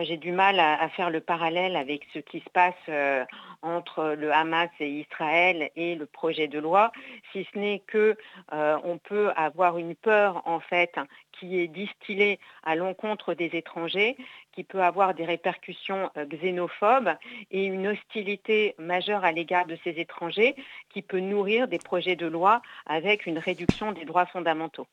J'ai 0.03 0.17
du 0.17 0.31
mal 0.31 0.59
à, 0.59 0.89
faire 0.89 1.09
le 1.09 1.21
parallèle 1.21 1.75
avec 1.75 2.05
ce 2.13 2.19
qui 2.19 2.39
se 2.39 2.49
passe 2.49 2.73
euh, 2.89 3.25
entre 3.61 4.15
le 4.17 4.31
Hamas 4.31 4.69
et 4.79 4.89
Israël 4.89 5.69
et 5.75 5.95
le 5.95 6.05
projet 6.05 6.47
de 6.47 6.59
loi, 6.59 6.91
si 7.31 7.47
ce 7.53 7.57
n'est 7.57 7.79
que 7.79 8.17
euh, 8.53 8.77
on 8.83 8.97
peut 8.97 9.31
avoir 9.35 9.77
une 9.77 9.95
peur 9.95 10.41
en 10.45 10.59
fait 10.59 10.95
qui 11.31 11.59
est 11.59 11.67
distillée 11.67 12.39
à 12.63 12.75
l'encontre 12.75 13.33
des 13.33 13.49
étrangers, 13.53 14.17
qui 14.53 14.63
peut 14.63 14.81
avoir 14.81 15.13
des 15.13 15.25
répercussions 15.25 16.09
xénophobes 16.17 17.15
et 17.51 17.65
une 17.65 17.87
hostilité 17.87 18.75
majeure 18.77 19.25
à 19.25 19.31
l'égard 19.31 19.65
de 19.65 19.77
ces 19.83 19.91
étrangers 19.91 20.55
qui 20.89 21.01
peut 21.01 21.19
nourrir 21.19 21.67
des 21.67 21.79
projets 21.79 22.15
de 22.15 22.27
loi 22.27 22.61
avec 22.85 23.25
une 23.25 23.39
réduction 23.39 23.91
des 23.91 24.05
droits 24.05 24.25
fondamentaux. 24.25 24.87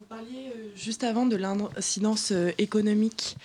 Vous 0.00 0.06
parliez 0.06 0.48
euh, 0.48 0.72
juste 0.74 1.04
avant 1.04 1.24
de 1.24 1.36
l'incidence 1.36 2.32
euh, 2.32 2.50
économique. 2.58 3.36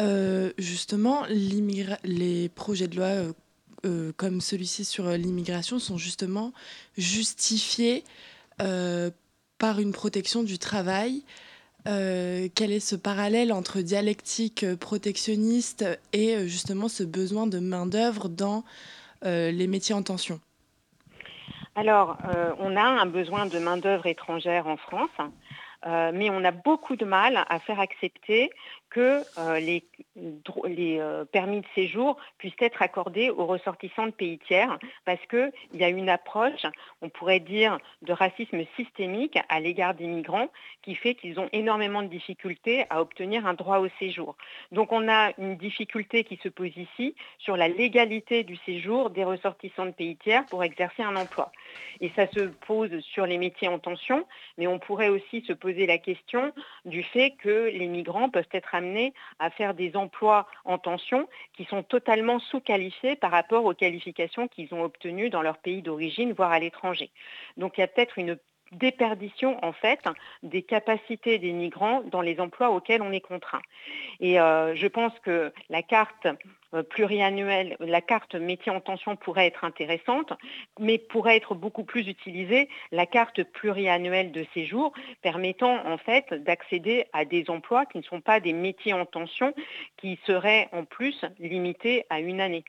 Euh, 0.00 0.50
justement, 0.56 1.24
les 1.28 2.48
projets 2.48 2.88
de 2.88 2.96
loi 2.96 3.08
comme 4.16 4.40
celui-ci 4.40 4.84
sur 4.84 5.08
l'immigration 5.10 5.78
sont 5.80 5.98
justement 5.98 6.52
justifiés 6.96 8.04
par 8.58 9.80
une 9.80 9.92
protection 9.92 10.44
du 10.44 10.58
travail. 10.58 11.24
quel 11.84 12.72
est 12.72 12.80
ce 12.80 12.94
parallèle 12.94 13.52
entre 13.52 13.80
dialectique 13.80 14.64
protectionniste 14.76 15.84
et 16.12 16.46
justement 16.46 16.88
ce 16.88 17.02
besoin 17.02 17.48
de 17.48 17.58
main-d'œuvre 17.58 18.28
dans 18.28 18.62
les 19.24 19.66
métiers 19.66 19.96
en 19.96 20.04
tension? 20.04 20.40
Alors, 21.74 22.16
on 22.60 22.76
a 22.76 22.84
un 22.84 23.06
besoin 23.06 23.46
de 23.46 23.58
main-d'œuvre 23.58 24.06
étrangère 24.06 24.68
en 24.68 24.76
France. 24.76 25.10
Euh, 25.86 26.12
mais 26.14 26.30
on 26.30 26.44
a 26.44 26.52
beaucoup 26.52 26.96
de 26.96 27.04
mal 27.04 27.44
à 27.48 27.58
faire 27.58 27.80
accepter 27.80 28.50
que 28.92 29.22
euh, 29.38 29.58
les, 29.58 29.84
euh, 31.00 31.24
permis 31.24 31.60
de 31.62 31.66
séjour 31.74 32.18
puissent 32.36 32.52
être 32.60 32.82
accordés 32.82 33.30
aux 33.30 33.46
ressortissants 33.46 34.06
de 34.06 34.12
pays 34.12 34.38
tiers 34.38 34.78
parce 35.06 35.24
qu'il 35.26 35.50
y 35.72 35.82
a 35.82 35.88
une 35.88 36.10
approche, 36.10 36.66
on 37.00 37.08
pourrait 37.08 37.40
dire, 37.40 37.78
de 38.02 38.12
racisme 38.12 38.62
systémique 38.76 39.38
à 39.48 39.60
l'égard 39.60 39.94
des 39.94 40.06
migrants 40.06 40.48
qui 40.82 40.94
fait 40.94 41.14
qu'ils 41.14 41.40
ont 41.40 41.48
énormément 41.52 42.02
de 42.02 42.08
difficultés 42.08 42.84
à 42.90 43.00
obtenir 43.00 43.46
un 43.46 43.54
droit 43.54 43.78
au 43.78 43.88
séjour. 43.98 44.36
Donc 44.72 44.92
on 44.92 45.08
a 45.08 45.32
une 45.38 45.56
difficulté 45.56 46.24
qui 46.24 46.38
se 46.42 46.48
pose 46.48 46.76
ici 46.76 47.14
sur 47.38 47.56
la 47.56 47.68
légalité 47.68 48.44
du 48.44 48.56
séjour 48.66 49.08
des 49.10 49.24
ressortissants 49.24 49.86
de 49.86 49.92
pays 49.92 50.16
tiers 50.16 50.44
pour 50.46 50.62
exercer 50.62 51.02
un 51.02 51.16
emploi. 51.16 51.50
Et 52.00 52.12
ça 52.14 52.26
se 52.26 52.40
pose 52.66 53.00
sur 53.00 53.26
les 53.26 53.38
métiers 53.38 53.68
en 53.68 53.78
tension, 53.78 54.26
mais 54.58 54.66
on 54.66 54.78
pourrait 54.78 55.08
aussi 55.08 55.42
se 55.46 55.54
poser 55.54 55.86
la 55.86 55.98
question 55.98 56.52
du 56.84 57.02
fait 57.02 57.30
que 57.42 57.70
les 57.72 57.86
migrants 57.86 58.28
peuvent 58.28 58.44
être 58.52 58.74
à 59.38 59.50
faire 59.50 59.74
des 59.74 59.96
emplois 59.96 60.46
en 60.64 60.78
tension 60.78 61.28
qui 61.56 61.64
sont 61.64 61.82
totalement 61.82 62.38
sous-qualifiés 62.38 63.16
par 63.16 63.30
rapport 63.30 63.64
aux 63.64 63.74
qualifications 63.74 64.48
qu'ils 64.48 64.72
ont 64.74 64.82
obtenues 64.82 65.30
dans 65.30 65.42
leur 65.42 65.58
pays 65.58 65.82
d'origine, 65.82 66.32
voire 66.32 66.52
à 66.52 66.58
l'étranger. 66.58 67.10
Donc 67.56 67.78
il 67.78 67.80
y 67.80 67.84
a 67.84 67.88
peut-être 67.88 68.18
une 68.18 68.38
déperdition 68.72 69.62
en 69.64 69.72
fait 69.72 70.00
des 70.42 70.62
capacités 70.62 71.38
des 71.38 71.52
migrants 71.52 72.02
dans 72.10 72.20
les 72.20 72.40
emplois 72.40 72.70
auxquels 72.70 73.02
on 73.02 73.12
est 73.12 73.20
contraint. 73.20 73.62
Et 74.20 74.40
euh, 74.40 74.74
je 74.74 74.86
pense 74.86 75.12
que 75.20 75.52
la 75.68 75.82
carte 75.82 76.26
euh, 76.74 76.82
pluriannuelle, 76.82 77.76
la 77.80 78.00
carte 78.00 78.34
métier 78.34 78.72
en 78.72 78.80
tension 78.80 79.16
pourrait 79.16 79.46
être 79.46 79.64
intéressante, 79.64 80.32
mais 80.78 80.98
pourrait 80.98 81.36
être 81.36 81.54
beaucoup 81.54 81.84
plus 81.84 82.08
utilisée 82.08 82.68
la 82.90 83.06
carte 83.06 83.42
pluriannuelle 83.42 84.32
de 84.32 84.44
séjour 84.54 84.92
permettant 85.22 85.86
en 85.86 85.98
fait 85.98 86.32
d'accéder 86.32 87.06
à 87.12 87.24
des 87.24 87.50
emplois 87.50 87.86
qui 87.86 87.98
ne 87.98 88.02
sont 88.02 88.20
pas 88.20 88.40
des 88.40 88.52
métiers 88.52 88.94
en 88.94 89.04
tension, 89.04 89.54
qui 89.96 90.18
seraient 90.26 90.68
en 90.72 90.84
plus 90.84 91.24
limités 91.38 92.04
à 92.10 92.20
une 92.20 92.40
année. 92.40 92.64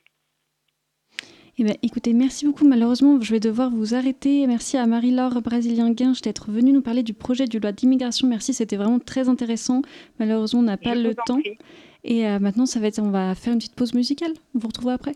Eh 1.56 1.62
bien, 1.62 1.74
écoutez, 1.82 2.12
merci 2.14 2.46
beaucoup. 2.46 2.66
Malheureusement, 2.66 3.20
je 3.20 3.30
vais 3.30 3.38
devoir 3.38 3.70
vous 3.70 3.94
arrêter. 3.94 4.44
Merci 4.48 4.76
à 4.76 4.86
Marie-Laure 4.86 5.40
Brasilien-Guinche 5.40 6.20
d'être 6.20 6.50
venue 6.50 6.72
nous 6.72 6.82
parler 6.82 7.04
du 7.04 7.14
projet 7.14 7.46
du 7.46 7.60
loi 7.60 7.70
d'immigration. 7.70 8.26
Merci, 8.26 8.52
c'était 8.54 8.76
vraiment 8.76 8.98
très 8.98 9.28
intéressant. 9.28 9.82
Malheureusement, 10.18 10.60
on 10.60 10.64
n'a 10.64 10.76
pas 10.76 10.96
le 10.96 11.14
temps. 11.14 11.38
Et 12.02 12.26
euh, 12.26 12.40
maintenant, 12.40 12.66
ça 12.66 12.80
va 12.80 12.88
être, 12.88 12.98
on 12.98 13.10
va 13.10 13.36
faire 13.36 13.52
une 13.52 13.60
petite 13.60 13.76
pause 13.76 13.94
musicale. 13.94 14.32
On 14.56 14.58
vous 14.58 14.66
retrouve 14.66 14.88
après. 14.88 15.12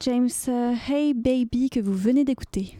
James 0.00 0.28
euh, 0.48 0.74
Hey 0.88 1.12
Baby 1.12 1.68
que 1.70 1.80
vous 1.80 1.92
venez 1.92 2.24
d'écouter. 2.24 2.78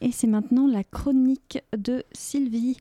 Et 0.00 0.12
c'est 0.12 0.26
maintenant 0.26 0.66
la 0.66 0.84
chronique 0.84 1.62
de 1.76 2.04
Sylvie. 2.12 2.78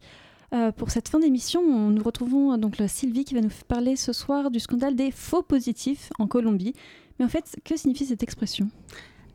Euh, 0.54 0.72
pour 0.72 0.92
cette 0.92 1.10
fin 1.10 1.20
d'émission, 1.20 1.90
nous 1.90 2.04
retrouvons 2.04 2.58
donc 2.58 2.78
Sylvie 2.88 3.26
qui 3.26 3.34
va 3.34 3.42
nous 3.42 3.50
parler 3.68 3.96
ce 3.96 4.14
soir 4.14 4.50
du 4.50 4.60
scandale 4.60 4.96
des 4.96 5.12
faux 5.12 5.44
positifs 5.44 6.10
en 6.18 6.28
Colombie. 6.28 6.74
Mais 7.18 7.26
en 7.26 7.30
fait, 7.30 7.60
que 7.66 7.76
signifie 7.76 8.06
cette 8.06 8.24
expression? 8.24 8.70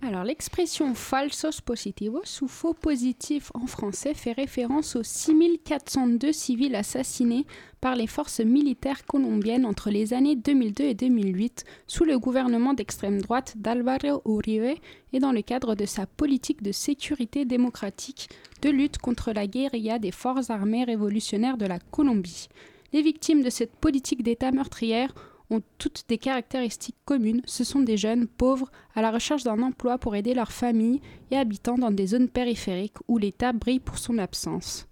Alors, 0.07 0.25
l'expression 0.25 0.95
falsos 0.95 1.63
positivos 1.63 2.43
ou 2.43 2.47
faux 2.47 2.75
positifs 2.75 3.51
en 3.55 3.67
français 3.67 4.13
fait 4.13 4.33
référence 4.33 4.97
aux 4.97 5.03
6402 5.03 6.31
civils 6.31 6.75
assassinés 6.75 7.47
par 7.81 7.97
les 7.97 8.07
forces 8.07 8.41
militaires 8.41 9.07
colombiennes 9.07 9.65
entre 9.65 9.89
les 9.89 10.13
années 10.13 10.37
2002 10.37 10.85
et 10.85 10.95
2008 10.95 11.65
sous 11.87 12.05
le 12.05 12.19
gouvernement 12.19 12.75
d'extrême 12.75 13.23
droite 13.23 13.55
d'Alvaro 13.57 14.21
Uribe 14.27 14.77
et 15.15 15.21
dans 15.21 15.33
le 15.33 15.41
cadre 15.41 15.75
de 15.75 15.87
sa 15.87 16.07
politique 16.07 16.63
de 16.63 16.73
sécurité 16.73 17.47
démocratique 17.47 18.29
de 18.61 18.69
lutte 18.69 18.99
contre 18.99 19.33
la 19.33 19.47
guérilla 19.47 19.99
des 19.99 20.13
forces 20.13 20.51
armées 20.51 20.85
révolutionnaires 20.85 21.57
de 21.57 21.67
la 21.67 21.79
Colombie. 21.79 22.49
Les 22.93 23.01
victimes 23.01 23.43
de 23.43 23.51
cette 23.51 23.75
politique 23.75 24.23
d'État 24.23 24.53
meurtrière 24.53 25.15
ont 25.51 25.63
toutes 25.79 26.05
des 26.09 26.19
caractéristiques 26.19 26.97
communes. 27.05 27.43
Ce 27.45 27.65
sont 27.65 27.81
des 27.81 27.97
jeunes 27.97 28.27
pauvres 28.27 28.71
à 28.95 29.03
la 29.03 29.11
recherche 29.11 29.45
d'un 29.45 29.63
emploi 29.63 29.99
pour 29.99 30.17
aider 30.17 30.35
leur 30.35 30.53
famille 30.53 31.01
et 31.31 31.37
habitant 31.37 31.77
dans 31.77 31.91
des 31.91 32.09
zones 32.09 32.29
périphériques 32.29 32.99
où 33.09 33.19
l'État 33.19 33.53
brille 33.53 33.81
pour 33.81 33.99
son 33.99 34.19
absence. 34.19 34.87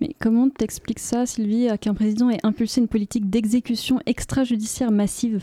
Mais 0.00 0.10
comment 0.20 0.50
t'expliques 0.50 0.98
ça, 0.98 1.24
Sylvie, 1.26 1.68
qu'un 1.80 1.94
président 1.94 2.28
ait 2.28 2.44
impulsé 2.44 2.80
une 2.80 2.88
politique 2.88 3.30
d'exécution 3.30 3.98
extrajudiciaire 4.04 4.90
massive? 4.90 5.42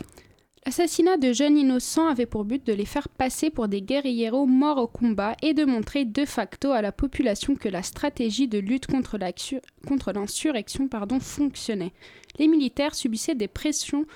L'assassinat 0.66 1.18
de 1.18 1.34
jeunes 1.34 1.58
innocents 1.58 2.06
avait 2.06 2.24
pour 2.24 2.46
but 2.46 2.66
de 2.66 2.72
les 2.72 2.86
faire 2.86 3.10
passer 3.10 3.50
pour 3.50 3.68
des 3.68 3.82
guerrilleros 3.82 4.46
morts 4.46 4.78
au 4.78 4.86
combat 4.86 5.36
et 5.42 5.52
de 5.52 5.66
montrer 5.66 6.06
de 6.06 6.24
facto 6.24 6.70
à 6.70 6.80
la 6.80 6.90
population 6.90 7.54
que 7.54 7.68
la 7.68 7.82
stratégie 7.82 8.48
de 8.48 8.58
lutte 8.58 8.86
contre 8.86 9.18
l'insurrection 9.18 10.88
fonctionnait. 11.20 11.92
Les 12.38 12.48
militaires 12.48 12.94
subissaient 12.94 13.34
des 13.34 13.46
pressions 13.46 14.06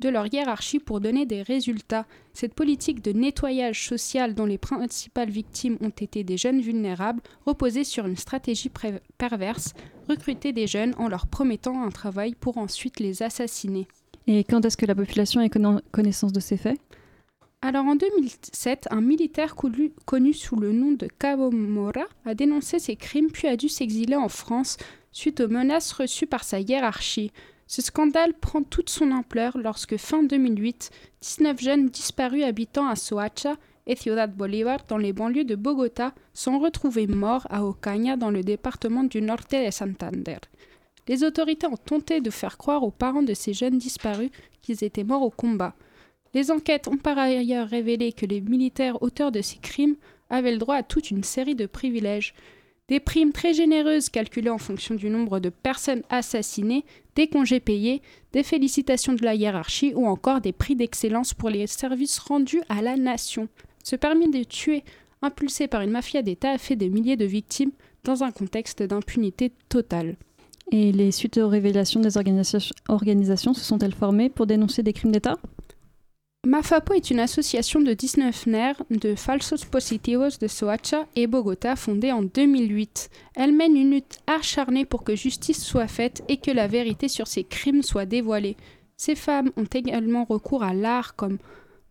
de 0.00 0.08
leur 0.08 0.32
hiérarchie 0.32 0.78
pour 0.78 1.00
donner 1.00 1.26
des 1.26 1.42
résultats. 1.42 2.06
Cette 2.32 2.54
politique 2.54 3.02
de 3.02 3.12
nettoyage 3.12 3.86
social 3.88 4.34
dont 4.34 4.44
les 4.44 4.58
principales 4.58 5.30
victimes 5.30 5.78
ont 5.80 5.88
été 5.88 6.22
des 6.22 6.36
jeunes 6.36 6.60
vulnérables 6.60 7.22
reposait 7.46 7.84
sur 7.84 8.06
une 8.06 8.16
stratégie 8.16 8.70
perverse, 9.18 9.72
recruter 10.08 10.52
des 10.52 10.66
jeunes 10.66 10.94
en 10.98 11.08
leur 11.08 11.26
promettant 11.26 11.82
un 11.82 11.90
travail 11.90 12.34
pour 12.34 12.58
ensuite 12.58 13.00
les 13.00 13.22
assassiner. 13.22 13.88
Et 14.26 14.44
quand 14.44 14.64
est-ce 14.64 14.76
que 14.76 14.86
la 14.86 14.94
population 14.94 15.40
a 15.40 15.80
connaissance 15.92 16.32
de 16.32 16.40
ces 16.40 16.56
faits? 16.56 16.78
Alors 17.62 17.86
en 17.86 17.96
2007, 17.96 18.88
un 18.90 19.00
militaire 19.00 19.56
connu 19.56 20.34
sous 20.34 20.56
le 20.56 20.72
nom 20.72 20.92
de 20.92 21.08
Cabo 21.18 21.50
Mora 21.50 22.04
a 22.24 22.34
dénoncé 22.34 22.78
ces 22.78 22.96
crimes 22.96 23.30
puis 23.32 23.48
a 23.48 23.56
dû 23.56 23.68
s'exiler 23.68 24.16
en 24.16 24.28
France 24.28 24.76
suite 25.10 25.40
aux 25.40 25.48
menaces 25.48 25.92
reçues 25.92 26.26
par 26.26 26.44
sa 26.44 26.60
hiérarchie. 26.60 27.32
Ce 27.66 27.82
scandale 27.82 28.34
prend 28.34 28.62
toute 28.62 28.90
son 28.90 29.10
ampleur 29.10 29.58
lorsque, 29.58 29.96
fin 29.96 30.22
2008, 30.22 30.90
19 31.20 31.60
jeunes 31.60 31.88
disparus 31.88 32.44
habitant 32.44 32.86
à 32.86 32.94
Soacha 32.94 33.56
et 33.86 33.96
Ciudad 33.96 34.34
Bolívar 34.34 34.80
dans 34.88 34.98
les 34.98 35.12
banlieues 35.12 35.44
de 35.44 35.56
Bogota 35.56 36.14
sont 36.32 36.58
retrouvés 36.58 37.06
morts 37.06 37.46
à 37.50 37.64
Ocaña 37.64 38.16
dans 38.16 38.30
le 38.30 38.42
département 38.42 39.04
du 39.04 39.20
Norte 39.20 39.52
de 39.52 39.70
Santander. 39.70 40.38
Les 41.08 41.22
autorités 41.22 41.66
ont 41.66 41.76
tenté 41.76 42.20
de 42.20 42.30
faire 42.30 42.58
croire 42.58 42.82
aux 42.82 42.90
parents 42.90 43.22
de 43.22 43.34
ces 43.34 43.52
jeunes 43.52 43.78
disparus 43.78 44.30
qu'ils 44.62 44.82
étaient 44.82 45.04
morts 45.04 45.22
au 45.22 45.30
combat. 45.30 45.74
Les 46.34 46.50
enquêtes 46.50 46.88
ont 46.88 46.96
par 46.96 47.18
ailleurs 47.18 47.68
révélé 47.68 48.12
que 48.12 48.26
les 48.26 48.40
militaires 48.40 49.02
auteurs 49.02 49.32
de 49.32 49.40
ces 49.40 49.58
crimes 49.58 49.96
avaient 50.30 50.52
le 50.52 50.58
droit 50.58 50.76
à 50.76 50.82
toute 50.82 51.10
une 51.10 51.22
série 51.22 51.54
de 51.54 51.66
privilèges, 51.66 52.34
des 52.88 53.00
primes 53.00 53.32
très 53.32 53.52
généreuses 53.52 54.10
calculées 54.10 54.50
en 54.50 54.58
fonction 54.58 54.94
du 54.94 55.10
nombre 55.10 55.40
de 55.40 55.48
personnes 55.48 56.02
assassinées, 56.08 56.84
des 57.16 57.26
congés 57.26 57.58
payés, 57.58 58.00
des 58.32 58.44
félicitations 58.44 59.14
de 59.14 59.24
la 59.24 59.34
hiérarchie 59.34 59.92
ou 59.94 60.06
encore 60.06 60.40
des 60.40 60.52
prix 60.52 60.76
d'excellence 60.76 61.34
pour 61.34 61.50
les 61.50 61.66
services 61.66 62.18
rendus 62.18 62.62
à 62.68 62.82
la 62.82 62.96
nation. 62.96 63.48
Ce 63.82 63.96
permis 63.96 64.30
de 64.30 64.44
tuer, 64.44 64.84
impulsé 65.20 65.66
par 65.66 65.80
une 65.82 65.90
mafia 65.90 66.22
d'État, 66.22 66.52
a 66.52 66.58
fait 66.58 66.76
des 66.76 66.88
milliers 66.88 67.16
de 67.16 67.24
victimes 67.24 67.72
dans 68.04 68.22
un 68.22 68.30
contexte 68.30 68.82
d'impunité 68.82 69.50
totale. 69.68 70.16
Et 70.70 70.92
les 70.92 71.10
suites 71.10 71.38
aux 71.38 71.48
révélations 71.48 72.00
des 72.00 72.16
organisations 72.16 73.54
se 73.54 73.64
sont-elles 73.64 73.94
formées 73.94 74.30
pour 74.30 74.46
dénoncer 74.46 74.82
des 74.82 74.92
crimes 74.92 75.12
d'État? 75.12 75.36
Mafapo 76.46 76.94
est 76.94 77.10
une 77.10 77.18
association 77.18 77.80
de 77.80 77.92
19 77.92 78.46
nerfs 78.46 78.82
de 78.90 79.16
falsos 79.16 79.64
positivos 79.64 80.38
de 80.40 80.46
Soacha 80.46 81.06
et 81.16 81.26
Bogota 81.26 81.74
fondée 81.74 82.12
en 82.12 82.22
2008. 82.22 83.10
Elle 83.34 83.52
mène 83.52 83.76
une 83.76 83.90
lutte 83.90 84.20
acharnée 84.28 84.84
pour 84.84 85.02
que 85.02 85.16
justice 85.16 85.60
soit 85.60 85.88
faite 85.88 86.22
et 86.28 86.36
que 86.36 86.52
la 86.52 86.68
vérité 86.68 87.08
sur 87.08 87.26
ces 87.26 87.42
crimes 87.42 87.82
soit 87.82 88.06
dévoilée. 88.06 88.56
Ces 88.96 89.16
femmes 89.16 89.50
ont 89.56 89.64
également 89.64 90.24
recours 90.24 90.62
à 90.62 90.72
l'art 90.72 91.16
comme 91.16 91.38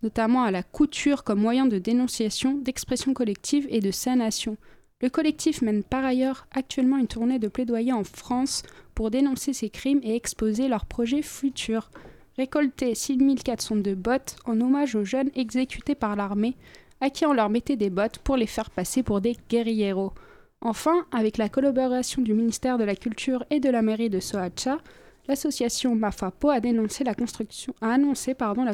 notamment 0.03 0.43
à 0.43 0.51
la 0.51 0.63
couture 0.63 1.25
comme 1.25 1.41
moyen 1.41 1.65
de 1.65 1.77
dénonciation, 1.77 2.53
d'expression 2.53 3.13
collective 3.13 3.67
et 3.69 3.81
de 3.81 3.91
sanation. 3.91 4.55
Le 5.01 5.09
collectif 5.09 5.61
mène 5.63 5.83
par 5.83 6.05
ailleurs 6.05 6.47
actuellement 6.55 6.97
une 6.97 7.07
tournée 7.07 7.39
de 7.39 7.49
plaidoyer 7.49 7.91
en 7.91 8.05
France 8.05 8.63
pour 8.93 9.11
dénoncer 9.11 9.51
ces 9.51 9.69
crimes 9.69 9.99
et 10.01 10.15
exposer 10.15 10.69
leurs 10.69 10.85
projets 10.85 11.21
futurs 11.21 11.91
récolter 12.37 12.95
6402 12.95 13.95
bottes 13.95 14.35
en 14.45 14.59
hommage 14.59 14.95
aux 14.95 15.05
jeunes 15.05 15.29
exécutés 15.35 15.95
par 15.95 16.15
l'armée, 16.15 16.55
à 17.01 17.09
qui 17.09 17.25
on 17.25 17.33
leur 17.33 17.49
mettait 17.49 17.75
des 17.75 17.89
bottes 17.89 18.19
pour 18.19 18.37
les 18.37 18.47
faire 18.47 18.69
passer 18.69 19.03
pour 19.03 19.21
des 19.21 19.37
guerrieros. 19.49 20.13
Enfin, 20.61 21.05
avec 21.11 21.37
la 21.37 21.49
collaboration 21.49 22.21
du 22.21 22.33
ministère 22.33 22.77
de 22.77 22.83
la 22.83 22.95
Culture 22.95 23.45
et 23.49 23.59
de 23.59 23.69
la 23.69 23.81
mairie 23.81 24.09
de 24.09 24.19
Soacha, 24.19 24.79
l'association 25.27 25.95
Mafapo 25.95 26.49
a, 26.49 26.55
a 26.55 26.57
annoncé 26.57 27.03
la 27.03 27.13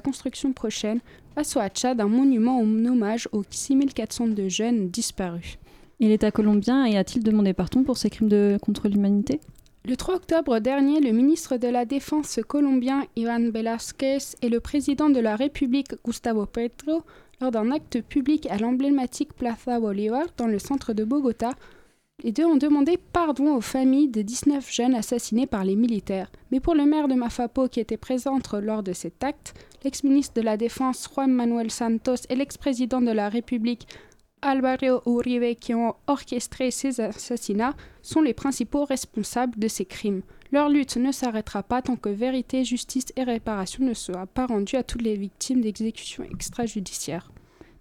construction 0.01 0.53
prochaine 0.53 0.99
à 1.35 1.43
Soacha 1.43 1.95
d'un 1.95 2.07
monument 2.07 2.59
en 2.59 2.85
hommage 2.85 3.27
aux 3.31 3.43
6402 3.49 4.49
jeunes 4.49 4.89
disparus. 4.89 5.57
Et 5.99 6.07
l'État 6.07 6.31
colombien 6.31 6.83
a-t-il 6.95 7.23
demandé 7.23 7.53
pardon 7.53 7.83
pour 7.83 7.97
ces 7.97 8.09
crimes 8.09 8.57
contre 8.59 8.87
l'humanité? 8.87 9.39
Le 9.83 9.97
3 9.97 10.15
octobre 10.15 10.59
dernier, 10.59 10.99
le 10.99 11.11
ministre 11.11 11.57
de 11.57 11.67
la 11.67 11.85
Défense 11.85 12.39
colombien 12.47 13.05
Ivan 13.15 13.49
Velázquez 13.49 14.19
et 14.43 14.49
le 14.49 14.59
président 14.59 15.09
de 15.09 15.19
la 15.19 15.35
République 15.35 15.95
Gustavo 16.05 16.45
Petro, 16.45 17.01
lors 17.41 17.49
d'un 17.49 17.71
acte 17.71 17.99
public 18.01 18.47
à 18.51 18.57
l'emblématique 18.57 19.33
Plaza 19.33 19.79
Bolívar 19.79 20.27
dans 20.37 20.45
le 20.45 20.59
centre 20.59 20.93
de 20.93 21.03
Bogota, 21.03 21.49
les 22.23 22.31
deux 22.31 22.45
ont 22.45 22.57
demandé 22.57 22.99
pardon 23.11 23.55
aux 23.55 23.61
familles 23.61 24.07
des 24.07 24.23
19 24.23 24.71
jeunes 24.71 24.93
assassinés 24.93 25.47
par 25.47 25.65
les 25.65 25.75
militaires. 25.75 26.31
Mais 26.51 26.59
pour 26.59 26.75
le 26.75 26.85
maire 26.85 27.07
de 27.07 27.15
Mafapo 27.15 27.67
qui 27.67 27.79
était 27.79 27.97
présent 27.97 28.37
lors 28.61 28.83
de 28.83 28.93
cet 28.93 29.23
acte, 29.23 29.55
l'ex-ministre 29.83 30.35
de 30.35 30.41
la 30.41 30.57
Défense 30.57 31.09
Juan 31.11 31.31
Manuel 31.31 31.71
Santos 31.71 32.27
et 32.29 32.35
l'ex-président 32.35 33.01
de 33.01 33.09
la 33.09 33.29
République 33.29 33.87
Alvaro 34.41 35.01
Uribe 35.05 35.57
qui 35.59 35.75
ont 35.75 35.95
orchestré 36.07 36.71
ces 36.71 36.99
assassinats 36.99 37.75
sont 38.01 38.21
les 38.21 38.33
principaux 38.33 38.85
responsables 38.85 39.59
de 39.59 39.67
ces 39.67 39.85
crimes. 39.85 40.23
Leur 40.51 40.67
lutte 40.67 40.97
ne 40.97 41.11
s'arrêtera 41.11 41.63
pas 41.63 41.81
tant 41.81 41.95
que 41.95 42.09
vérité, 42.09 42.63
justice 42.63 43.05
et 43.15 43.23
réparation 43.23 43.85
ne 43.85 43.93
soient 43.93 44.25
pas 44.25 44.47
rendues 44.47 44.77
à 44.77 44.83
toutes 44.83 45.03
les 45.03 45.15
victimes 45.15 45.61
d'exécutions 45.61 46.23
extrajudiciaires. 46.23 47.31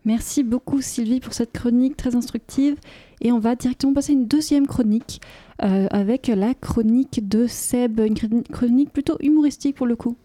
Merci 0.04 0.42
beaucoup 0.42 0.80
Sylvie 0.80 1.20
pour 1.20 1.34
cette 1.34 1.52
chronique 1.52 1.96
très 1.96 2.14
instructive 2.14 2.76
et 3.20 3.32
on 3.32 3.38
va 3.38 3.54
directement 3.54 3.92
passer 3.92 4.12
à 4.12 4.14
une 4.14 4.26
deuxième 4.26 4.66
chronique 4.66 5.20
euh, 5.62 5.86
avec 5.90 6.28
la 6.28 6.54
chronique 6.54 7.28
de 7.28 7.46
Seb, 7.46 8.00
une 8.00 8.42
chronique 8.44 8.92
plutôt 8.92 9.16
humoristique 9.20 9.76
pour 9.76 9.86
le 9.86 9.96
coup. 9.96 10.16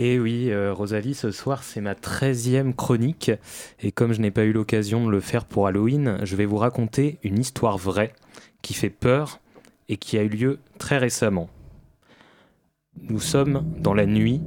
Et 0.00 0.20
oui, 0.20 0.52
euh, 0.52 0.72
Rosalie, 0.72 1.14
ce 1.14 1.32
soir, 1.32 1.64
c'est 1.64 1.80
ma 1.80 1.94
13e 1.94 2.72
chronique. 2.72 3.32
Et 3.80 3.90
comme 3.90 4.12
je 4.12 4.20
n'ai 4.20 4.30
pas 4.30 4.44
eu 4.44 4.52
l'occasion 4.52 5.04
de 5.04 5.10
le 5.10 5.18
faire 5.18 5.44
pour 5.44 5.66
Halloween, 5.66 6.18
je 6.22 6.36
vais 6.36 6.46
vous 6.46 6.56
raconter 6.56 7.18
une 7.24 7.36
histoire 7.36 7.76
vraie 7.76 8.12
qui 8.62 8.74
fait 8.74 8.90
peur 8.90 9.40
et 9.88 9.96
qui 9.96 10.16
a 10.16 10.22
eu 10.22 10.28
lieu 10.28 10.60
très 10.78 10.98
récemment. 10.98 11.50
Nous 13.02 13.18
sommes 13.18 13.64
dans 13.80 13.92
la 13.92 14.06
nuit 14.06 14.40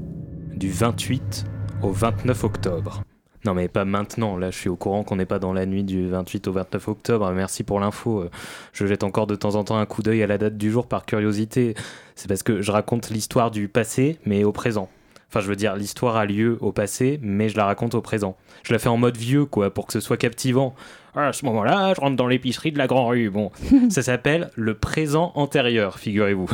du 0.56 0.70
28 0.70 1.44
au 1.84 1.92
29 1.92 2.46
octobre. 2.46 3.04
Non 3.44 3.54
mais 3.54 3.68
pas 3.68 3.86
maintenant, 3.86 4.38
là 4.38 4.52
je 4.52 4.58
suis 4.58 4.70
au 4.70 4.76
courant 4.76 5.04
qu'on 5.04 5.16
n'est 5.16 5.26
pas 5.26 5.40
dans 5.40 5.52
la 5.52 5.66
nuit 5.66 5.84
du 5.84 6.08
28 6.08 6.48
au 6.48 6.54
29 6.54 6.88
octobre, 6.90 7.32
merci 7.32 7.64
pour 7.64 7.80
l'info. 7.80 8.26
Je 8.72 8.86
jette 8.86 9.04
encore 9.04 9.26
de 9.26 9.36
temps 9.36 9.56
en 9.56 9.64
temps 9.64 9.78
un 9.78 9.88
coup 9.88 10.04
d'œil 10.04 10.22
à 10.22 10.28
la 10.28 10.38
date 10.38 10.58
du 10.58 10.70
jour 10.70 10.86
par 10.86 11.08
curiosité. 11.08 11.74
C'est 12.16 12.28
parce 12.28 12.44
que 12.44 12.62
je 12.62 12.72
raconte 12.72 13.10
l'histoire 13.10 13.50
du 13.50 13.68
passé 13.68 14.20
mais 14.26 14.44
au 14.44 14.52
présent. 14.52 14.90
Enfin, 15.32 15.40
je 15.40 15.48
veux 15.48 15.56
dire, 15.56 15.78
l'histoire 15.78 16.18
a 16.18 16.26
lieu 16.26 16.58
au 16.60 16.74
passé, 16.74 17.18
mais 17.22 17.48
je 17.48 17.56
la 17.56 17.64
raconte 17.64 17.96
au 17.96 18.02
présent. 18.02 18.36
Je 18.64 18.74
la 18.74 18.80
fais 18.80 18.90
en 18.90 18.98
mode 18.98 19.16
vieux, 19.16 19.46
quoi, 19.46 19.74
pour 19.74 19.88
que 19.88 19.94
ce 19.94 20.02
soit 20.02 20.18
captivant. 20.18 20.76
à 21.16 21.32
ce 21.32 21.46
moment-là, 21.46 21.94
je 21.96 22.02
rentre 22.02 22.18
dans 22.18 22.28
l'épicerie 22.28 22.74
de 22.74 22.78
la 22.78 22.86
Grand 22.86 23.08
Rue. 23.08 23.30
Bon, 23.30 23.50
ça 23.90 24.02
s'appelle 24.02 24.52
le 24.56 24.74
présent 24.74 25.32
antérieur, 25.36 26.00
figurez-vous. 26.00 26.50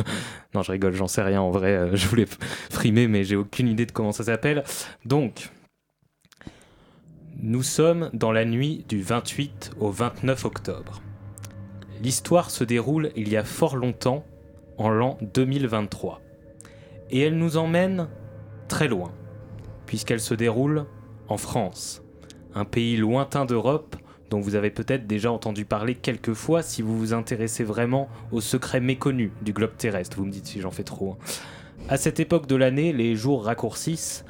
Non, 0.54 0.62
je 0.62 0.70
rigole, 0.70 0.94
j'en 0.94 1.08
sais 1.08 1.22
rien 1.22 1.42
en 1.42 1.50
vrai. 1.50 1.72
Euh, 1.72 1.96
je 1.96 2.06
voulais 2.06 2.26
frimer, 2.70 3.08
mais 3.08 3.24
j'ai 3.24 3.34
aucune 3.34 3.66
idée 3.66 3.84
de 3.84 3.90
comment 3.90 4.12
ça 4.12 4.22
s'appelle. 4.22 4.62
Donc, 5.04 5.50
nous 7.42 7.64
sommes 7.64 8.10
dans 8.12 8.30
la 8.30 8.44
nuit 8.44 8.84
du 8.88 9.02
28 9.02 9.72
au 9.80 9.90
29 9.90 10.44
octobre. 10.44 11.02
L'histoire 12.00 12.52
se 12.52 12.62
déroule 12.62 13.10
il 13.16 13.28
y 13.28 13.36
a 13.36 13.42
fort 13.42 13.74
longtemps, 13.74 14.24
en 14.76 14.88
l'an 14.88 15.18
2023. 15.34 16.20
Et 17.10 17.22
elle 17.22 17.36
nous 17.36 17.56
emmène 17.56 18.06
très 18.68 18.88
loin, 18.88 19.12
puisqu'elle 19.86 20.20
se 20.20 20.34
déroule 20.34 20.86
en 21.28 21.36
France, 21.36 22.02
un 22.54 22.64
pays 22.64 22.96
lointain 22.96 23.44
d'Europe 23.44 23.96
dont 24.30 24.40
vous 24.40 24.54
avez 24.54 24.70
peut-être 24.70 25.06
déjà 25.06 25.32
entendu 25.32 25.64
parler 25.64 25.94
quelques 25.94 26.34
fois 26.34 26.62
si 26.62 26.82
vous 26.82 26.98
vous 26.98 27.12
intéressez 27.14 27.64
vraiment 27.64 28.08
aux 28.30 28.40
secrets 28.40 28.80
méconnus 28.80 29.30
du 29.42 29.52
globe 29.52 29.76
terrestre. 29.76 30.18
Vous 30.18 30.26
me 30.26 30.30
dites 30.30 30.46
si 30.46 30.60
j'en 30.60 30.70
fais 30.70 30.84
trop. 30.84 31.12
Hein. 31.12 31.24
À 31.88 31.96
cette 31.96 32.20
époque 32.20 32.46
de 32.46 32.56
l'année, 32.56 32.92
les 32.92 33.16
jours 33.16 33.44
raccourcissent 33.44 34.24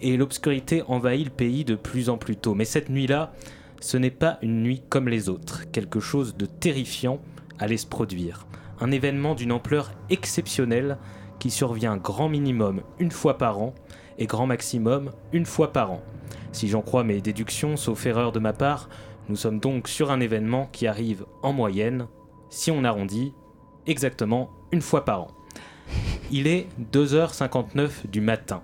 et 0.00 0.16
l'obscurité 0.16 0.82
envahit 0.88 1.26
le 1.26 1.30
pays 1.30 1.64
de 1.64 1.76
plus 1.76 2.10
en 2.10 2.18
plus 2.18 2.36
tôt. 2.36 2.54
Mais 2.54 2.64
cette 2.64 2.90
nuit-là, 2.90 3.32
ce 3.80 3.96
n'est 3.96 4.10
pas 4.10 4.38
une 4.42 4.62
nuit 4.62 4.82
comme 4.88 5.08
les 5.08 5.28
autres. 5.28 5.70
Quelque 5.70 6.00
chose 6.00 6.36
de 6.36 6.46
terrifiant 6.46 7.20
allait 7.58 7.76
se 7.76 7.86
produire. 7.86 8.46
Un 8.80 8.90
événement 8.90 9.34
d'une 9.34 9.52
ampleur 9.52 9.92
exceptionnelle 10.10 10.98
qui 11.38 11.50
survient 11.50 11.96
grand 11.96 12.28
minimum 12.28 12.82
une 12.98 13.10
fois 13.10 13.38
par 13.38 13.58
an 13.58 13.74
et 14.18 14.26
grand 14.26 14.46
maximum 14.46 15.12
une 15.32 15.46
fois 15.46 15.72
par 15.72 15.92
an. 15.92 16.02
Si 16.52 16.68
j'en 16.68 16.82
crois 16.82 17.04
mes 17.04 17.20
déductions, 17.20 17.76
sauf 17.76 18.06
erreur 18.06 18.32
de 18.32 18.38
ma 18.38 18.52
part, 18.52 18.88
nous 19.28 19.36
sommes 19.36 19.58
donc 19.58 19.88
sur 19.88 20.10
un 20.10 20.20
événement 20.20 20.68
qui 20.72 20.86
arrive 20.86 21.26
en 21.42 21.52
moyenne, 21.52 22.06
si 22.48 22.70
on 22.70 22.84
arrondit, 22.84 23.34
exactement 23.86 24.50
une 24.72 24.82
fois 24.82 25.04
par 25.04 25.22
an. 25.22 25.28
Il 26.30 26.46
est 26.46 26.68
2h59 26.92 28.08
du 28.10 28.20
matin. 28.20 28.62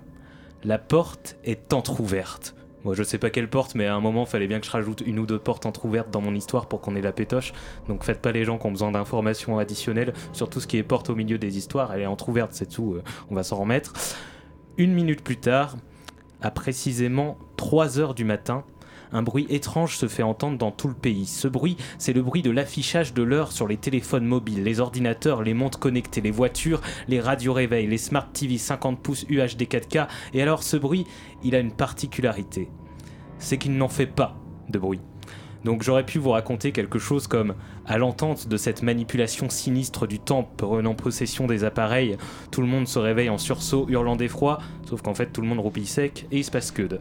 La 0.63 0.77
porte 0.77 1.37
est 1.43 1.73
entr'ouverte. 1.73 2.55
Moi, 2.83 2.95
je 2.95 3.03
sais 3.03 3.17
pas 3.17 3.29
quelle 3.29 3.49
porte, 3.49 3.75
mais 3.75 3.85
à 3.85 3.95
un 3.95 4.01
moment, 4.01 4.25
fallait 4.25 4.47
bien 4.47 4.59
que 4.59 4.65
je 4.65 4.71
rajoute 4.71 5.01
une 5.05 5.19
ou 5.19 5.25
deux 5.25 5.39
portes 5.39 5.65
entr'ouvertes 5.65 6.09
dans 6.11 6.21
mon 6.21 6.35
histoire 6.35 6.67
pour 6.67 6.81
qu'on 6.81 6.95
ait 6.95 7.01
la 7.01 7.13
pétoche. 7.13 7.53
Donc, 7.87 8.03
faites 8.03 8.21
pas 8.21 8.31
les 8.31 8.43
gens 8.43 8.57
qui 8.57 8.67
ont 8.67 8.71
besoin 8.71 8.91
d'informations 8.91 9.57
additionnelles 9.57 10.13
sur 10.33 10.49
tout 10.49 10.59
ce 10.59 10.67
qui 10.67 10.77
est 10.77 10.83
porte 10.83 11.09
au 11.09 11.15
milieu 11.15 11.37
des 11.37 11.57
histoires. 11.57 11.93
Elle 11.93 12.01
est 12.01 12.05
entr'ouverte, 12.05 12.51
c'est 12.53 12.69
tout. 12.69 12.95
Euh, 12.95 13.03
on 13.29 13.35
va 13.35 13.43
s'en 13.43 13.55
remettre. 13.57 13.93
Une 14.77 14.93
minute 14.93 15.23
plus 15.23 15.37
tard, 15.37 15.77
à 16.41 16.51
précisément 16.51 17.37
3 17.57 17.99
heures 17.99 18.13
du 18.13 18.25
matin, 18.25 18.65
un 19.13 19.21
bruit 19.21 19.45
étrange 19.49 19.97
se 19.97 20.07
fait 20.07 20.23
entendre 20.23 20.57
dans 20.57 20.71
tout 20.71 20.87
le 20.87 20.93
pays. 20.93 21.25
Ce 21.25 21.47
bruit, 21.47 21.77
c'est 21.99 22.13
le 22.13 22.23
bruit 22.23 22.41
de 22.41 22.51
l'affichage 22.51 23.13
de 23.13 23.23
l'heure 23.23 23.51
sur 23.51 23.67
les 23.67 23.77
téléphones 23.77 24.25
mobiles, 24.25 24.63
les 24.63 24.79
ordinateurs, 24.79 25.43
les 25.43 25.53
montres 25.53 25.79
connectées, 25.79 26.21
les 26.21 26.31
voitures, 26.31 26.81
les 27.07 27.21
radios 27.21 27.53
réveils, 27.53 27.87
les 27.87 27.97
smart 27.97 28.27
TV 28.33 28.57
50 28.57 29.01
pouces 29.01 29.25
UHD 29.29 29.61
4K. 29.61 30.07
Et 30.33 30.41
alors 30.41 30.63
ce 30.63 30.77
bruit, 30.77 31.05
il 31.43 31.55
a 31.55 31.59
une 31.59 31.71
particularité. 31.71 32.69
C'est 33.37 33.57
qu'il 33.57 33.77
n'en 33.77 33.89
fait 33.89 34.07
pas 34.07 34.35
de 34.69 34.79
bruit. 34.79 35.01
Donc 35.63 35.81
j'aurais 35.83 36.05
pu 36.05 36.19
vous 36.19 36.31
raconter 36.31 36.71
quelque 36.71 36.99
chose 36.99 37.27
comme 37.27 37.55
à 37.85 37.97
l'entente 37.97 38.47
de 38.47 38.57
cette 38.57 38.83
manipulation 38.83 39.49
sinistre 39.49 40.07
du 40.07 40.19
temps 40.19 40.43
prenant 40.57 40.93
possession 40.93 41.47
des 41.47 41.63
appareils, 41.63 42.17
tout 42.51 42.61
le 42.61 42.67
monde 42.67 42.87
se 42.87 42.99
réveille 42.99 43.29
en 43.29 43.37
sursaut, 43.37 43.85
hurlant 43.89 44.15
d'effroi, 44.15 44.59
sauf 44.89 45.01
qu'en 45.01 45.13
fait 45.13 45.27
tout 45.27 45.41
le 45.41 45.47
monde 45.47 45.59
roupille 45.59 45.85
sec 45.85 46.27
et 46.31 46.39
il 46.39 46.43
se 46.43 46.51
passe 46.51 46.71
que 46.71 46.83
de. 46.83 46.99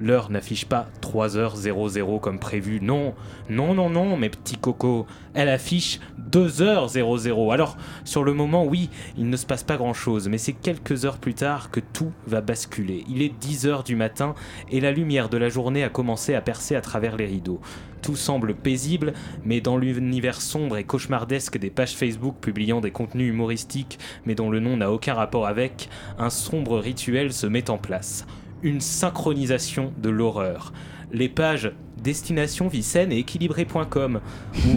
L'heure 0.00 0.30
n'affiche 0.30 0.64
pas 0.64 0.88
3h00 1.02 2.20
comme 2.20 2.38
prévu. 2.38 2.80
Non, 2.80 3.14
non, 3.50 3.74
non, 3.74 3.90
non, 3.90 4.16
mes 4.16 4.30
petits 4.30 4.56
cocos. 4.56 5.06
Elle 5.34 5.50
affiche 5.50 6.00
2h00. 6.30 7.52
Alors, 7.52 7.76
sur 8.04 8.24
le 8.24 8.32
moment, 8.32 8.64
oui, 8.64 8.88
il 9.18 9.28
ne 9.28 9.36
se 9.36 9.44
passe 9.44 9.62
pas 9.62 9.76
grand-chose, 9.76 10.28
mais 10.28 10.38
c'est 10.38 10.54
quelques 10.54 11.04
heures 11.04 11.18
plus 11.18 11.34
tard 11.34 11.70
que 11.70 11.80
tout 11.80 12.12
va 12.26 12.40
basculer. 12.40 13.04
Il 13.10 13.20
est 13.20 13.34
10h 13.38 13.84
du 13.84 13.94
matin 13.94 14.34
et 14.70 14.80
la 14.80 14.90
lumière 14.90 15.28
de 15.28 15.36
la 15.36 15.50
journée 15.50 15.84
a 15.84 15.90
commencé 15.90 16.34
à 16.34 16.40
percer 16.40 16.74
à 16.76 16.80
travers 16.80 17.18
les 17.18 17.26
rideaux. 17.26 17.60
Tout 18.00 18.16
semble 18.16 18.54
paisible, 18.54 19.12
mais 19.44 19.60
dans 19.60 19.76
l'univers 19.76 20.40
sombre 20.40 20.78
et 20.78 20.84
cauchemardesque 20.84 21.58
des 21.58 21.68
pages 21.68 21.94
Facebook 21.94 22.36
publiant 22.40 22.80
des 22.80 22.90
contenus 22.90 23.28
humoristiques, 23.28 23.98
mais 24.24 24.34
dont 24.34 24.48
le 24.48 24.60
nom 24.60 24.78
n'a 24.78 24.90
aucun 24.90 25.12
rapport 25.12 25.46
avec, 25.46 25.90
un 26.18 26.30
sombre 26.30 26.78
rituel 26.78 27.34
se 27.34 27.46
met 27.46 27.68
en 27.68 27.76
place 27.76 28.24
une 28.62 28.80
synchronisation 28.80 29.92
de 29.98 30.10
l'horreur. 30.10 30.72
Les 31.12 31.28
pages 31.28 31.72
destination 32.02 32.68
vicenne 32.68 33.12
et 33.12 33.18
équilibré.com 33.18 34.20
ou 34.66 34.76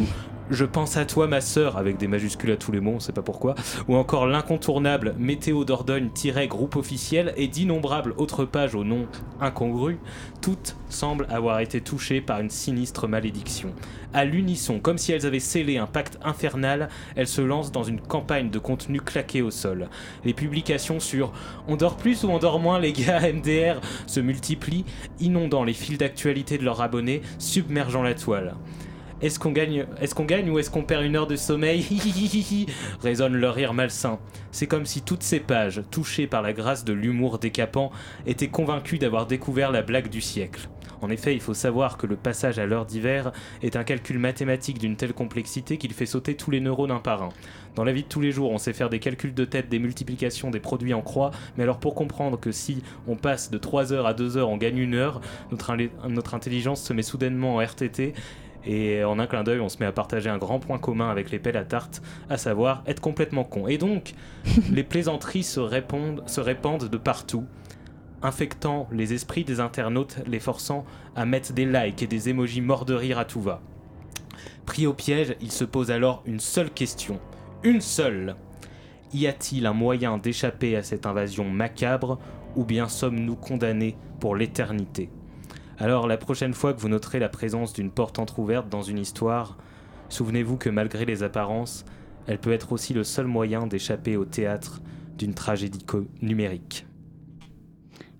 je 0.53 0.65
pense 0.65 0.97
à 0.97 1.05
toi, 1.05 1.27
ma 1.27 1.41
sœur, 1.41 1.77
avec 1.77 1.97
des 1.97 2.07
majuscules 2.07 2.51
à 2.51 2.57
tous 2.57 2.71
les 2.71 2.79
mots, 2.79 2.93
on 2.95 2.99
sait 2.99 3.11
pas 3.11 3.21
pourquoi, 3.21 3.55
ou 3.87 3.95
encore 3.95 4.27
l'incontournable 4.27 5.15
Météo 5.17 5.65
Dordogne-groupe 5.65 6.75
officiel 6.75 7.33
et 7.37 7.47
d'innombrables 7.47 8.13
autres 8.17 8.45
pages 8.45 8.75
au 8.75 8.83
nom 8.83 9.07
incongru, 9.41 9.97
toutes 10.41 10.75
semblent 10.89 11.27
avoir 11.31 11.59
été 11.59 11.81
touchées 11.81 12.21
par 12.21 12.39
une 12.39 12.49
sinistre 12.49 13.07
malédiction. 13.07 13.73
À 14.13 14.25
l'unisson, 14.25 14.79
comme 14.79 14.99
si 14.99 15.11
elles 15.11 15.25
avaient 15.25 15.39
scellé 15.39 15.77
un 15.77 15.87
pacte 15.87 16.19
infernal, 16.23 16.89
elles 17.15 17.27
se 17.27 17.41
lancent 17.41 17.71
dans 17.71 17.83
une 17.83 17.99
campagne 17.99 18.51
de 18.51 18.59
contenu 18.59 19.01
claqué 19.01 19.41
au 19.41 19.49
sol. 19.49 19.89
Les 20.23 20.33
publications 20.33 20.99
sur 20.99 21.33
On 21.67 21.77
dort 21.77 21.97
plus 21.97 22.23
ou 22.23 22.29
on 22.29 22.37
dort 22.37 22.59
moins, 22.59 22.79
les 22.79 22.93
gars, 22.93 23.21
MDR 23.21 23.81
se 24.05 24.19
multiplient, 24.19 24.85
inondant 25.19 25.63
les 25.63 25.73
fils 25.73 25.97
d'actualité 25.97 26.59
de 26.59 26.63
leurs 26.63 26.81
abonnés, 26.81 27.23
submergeant 27.39 28.03
la 28.03 28.13
toile. 28.13 28.53
Est-ce 29.23 29.39
qu'on 29.39 29.51
gagne, 29.51 29.85
est 30.01 30.21
gagne 30.25 30.49
ou 30.49 30.59
est-ce 30.59 30.69
qu'on 30.69 30.83
perd 30.83 31.05
une 31.05 31.15
heure 31.15 31.27
de 31.27 31.37
sommeil 31.37 31.85
résonne 33.01 33.37
leur 33.37 33.55
rire 33.55 33.73
malsain. 33.73 34.19
C'est 34.51 34.67
comme 34.67 34.85
si 34.85 35.01
toutes 35.01 35.23
ces 35.23 35.39
pages, 35.39 35.81
touchées 35.91 36.27
par 36.27 36.41
la 36.41 36.51
grâce 36.51 36.83
de 36.83 36.91
l'humour 36.91 37.39
décapant, 37.39 37.93
étaient 38.25 38.49
convaincues 38.49 38.97
d'avoir 38.97 39.25
découvert 39.25 39.71
la 39.71 39.81
blague 39.81 40.09
du 40.09 40.19
siècle. 40.19 40.67
En 41.01 41.09
effet, 41.09 41.33
il 41.33 41.39
faut 41.39 41.53
savoir 41.53 41.95
que 41.95 42.05
le 42.05 42.17
passage 42.17 42.59
à 42.59 42.65
l'heure 42.65 42.85
d'hiver 42.85 43.31
est 43.61 43.77
un 43.77 43.85
calcul 43.85 44.19
mathématique 44.19 44.77
d'une 44.77 44.97
telle 44.97 45.13
complexité 45.13 45.77
qu'il 45.77 45.93
fait 45.93 46.05
sauter 46.05 46.35
tous 46.35 46.51
les 46.51 46.59
neurones 46.59 46.91
un 46.91 46.99
par 46.99 47.23
un. 47.23 47.29
Dans 47.75 47.85
la 47.85 47.93
vie 47.93 48.03
de 48.03 48.09
tous 48.09 48.21
les 48.21 48.33
jours, 48.33 48.51
on 48.51 48.57
sait 48.57 48.73
faire 48.73 48.89
des 48.89 48.99
calculs 48.99 49.33
de 49.33 49.45
tête, 49.45 49.69
des 49.69 49.79
multiplications, 49.79 50.49
des 50.49 50.59
produits 50.59 50.93
en 50.93 51.01
croix, 51.01 51.31
mais 51.55 51.63
alors 51.63 51.79
pour 51.79 51.95
comprendre 51.95 52.37
que 52.37 52.51
si 52.51 52.83
on 53.07 53.15
passe 53.15 53.51
de 53.51 53.57
3 53.57 53.93
heures 53.93 54.05
à 54.05 54.13
2 54.13 54.35
heures, 54.35 54.49
on 54.49 54.57
gagne 54.57 54.77
une 54.77 54.95
heure, 54.95 55.21
notre, 55.51 55.75
notre 56.09 56.35
intelligence 56.35 56.81
se 56.81 56.91
met 56.91 57.03
soudainement 57.03 57.55
en 57.55 57.61
RTT 57.61 58.13
et 58.65 59.03
en 59.03 59.19
un 59.19 59.27
clin 59.27 59.43
d'œil, 59.43 59.59
on 59.59 59.69
se 59.69 59.77
met 59.79 59.85
à 59.85 59.91
partager 59.91 60.29
un 60.29 60.37
grand 60.37 60.59
point 60.59 60.77
commun 60.77 61.09
avec 61.09 61.31
les 61.31 61.39
pelles 61.39 61.57
à 61.57 61.65
tarte, 61.65 62.01
à 62.29 62.37
savoir 62.37 62.83
être 62.87 63.01
complètement 63.01 63.43
con. 63.43 63.67
Et 63.67 63.77
donc, 63.77 64.13
les 64.71 64.83
plaisanteries 64.83 65.43
se, 65.43 65.59
répondent, 65.59 66.23
se 66.27 66.41
répandent 66.41 66.89
de 66.89 66.97
partout, 66.97 67.45
infectant 68.21 68.87
les 68.91 69.13
esprits 69.13 69.43
des 69.43 69.59
internautes, 69.59 70.17
les 70.27 70.39
forçant 70.39 70.85
à 71.15 71.25
mettre 71.25 71.53
des 71.53 71.65
likes 71.65 72.03
et 72.03 72.07
des 72.07 72.29
émojis 72.29 72.61
morts 72.61 72.85
de 72.85 72.93
rire 72.93 73.19
à 73.19 73.25
tout 73.25 73.41
va. 73.41 73.61
Pris 74.65 74.87
au 74.87 74.93
piège, 74.93 75.35
il 75.41 75.51
se 75.51 75.65
pose 75.65 75.91
alors 75.91 76.23
une 76.25 76.39
seule 76.39 76.71
question. 76.71 77.19
Une 77.63 77.81
seule 77.81 78.35
Y 79.13 79.27
a-t-il 79.27 79.65
un 79.65 79.73
moyen 79.73 80.17
d'échapper 80.17 80.77
à 80.77 80.83
cette 80.83 81.05
invasion 81.05 81.49
macabre, 81.49 82.17
ou 82.55 82.63
bien 82.63 82.87
sommes-nous 82.87 83.35
condamnés 83.35 83.97
pour 84.19 84.35
l'éternité? 84.35 85.09
Alors 85.79 86.07
la 86.07 86.17
prochaine 86.17 86.53
fois 86.53 86.73
que 86.73 86.79
vous 86.79 86.89
noterez 86.89 87.19
la 87.19 87.29
présence 87.29 87.73
d'une 87.73 87.91
porte 87.91 88.19
entr'ouverte 88.19 88.69
dans 88.69 88.81
une 88.81 88.99
histoire, 88.99 89.57
souvenez-vous 90.09 90.57
que 90.57 90.69
malgré 90.69 91.05
les 91.05 91.23
apparences, 91.23 91.85
elle 92.27 92.39
peut 92.39 92.51
être 92.51 92.71
aussi 92.71 92.93
le 92.93 93.03
seul 93.03 93.27
moyen 93.27 93.67
d'échapper 93.67 94.15
au 94.15 94.25
théâtre 94.25 94.81
d'une 95.17 95.33
tragédie 95.33 95.85
numérique. 96.21 96.85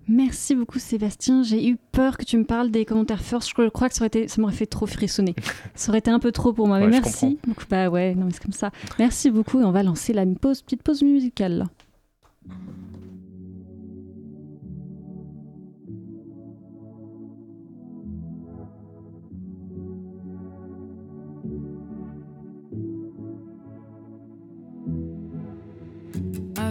Merci 0.06 0.54
beaucoup 0.54 0.78
Sébastien. 0.78 1.42
J'ai 1.42 1.66
eu 1.66 1.76
peur 1.92 2.18
que 2.18 2.24
tu 2.24 2.36
me 2.36 2.44
parles 2.44 2.70
des 2.70 2.84
commentaires 2.84 3.22
first. 3.22 3.48
Je 3.48 3.68
crois 3.68 3.88
que 3.88 3.94
ça, 3.94 4.06
ça 4.26 4.40
m'aurait 4.40 4.52
fait 4.52 4.66
trop 4.66 4.86
frissonner. 4.86 5.34
ça 5.74 5.90
aurait 5.90 6.00
été 6.00 6.10
un 6.10 6.18
peu 6.18 6.30
trop 6.30 6.52
pour 6.52 6.66
moi. 6.66 6.78
Mais 6.78 6.88
merci. 6.88 7.38
Donc, 7.46 7.68
bah 7.70 7.88
ouais, 7.88 8.14
non 8.14 8.26
mais 8.26 8.32
c'est 8.32 8.42
comme 8.42 8.52
ça. 8.52 8.70
Merci 8.98 9.30
beaucoup 9.30 9.60
et 9.60 9.64
on 9.64 9.70
va 9.70 9.82
lancer 9.82 10.12
la 10.12 10.26
pause, 10.26 10.60
petite 10.60 10.82
pause 10.82 11.02
musicale. 11.02 11.66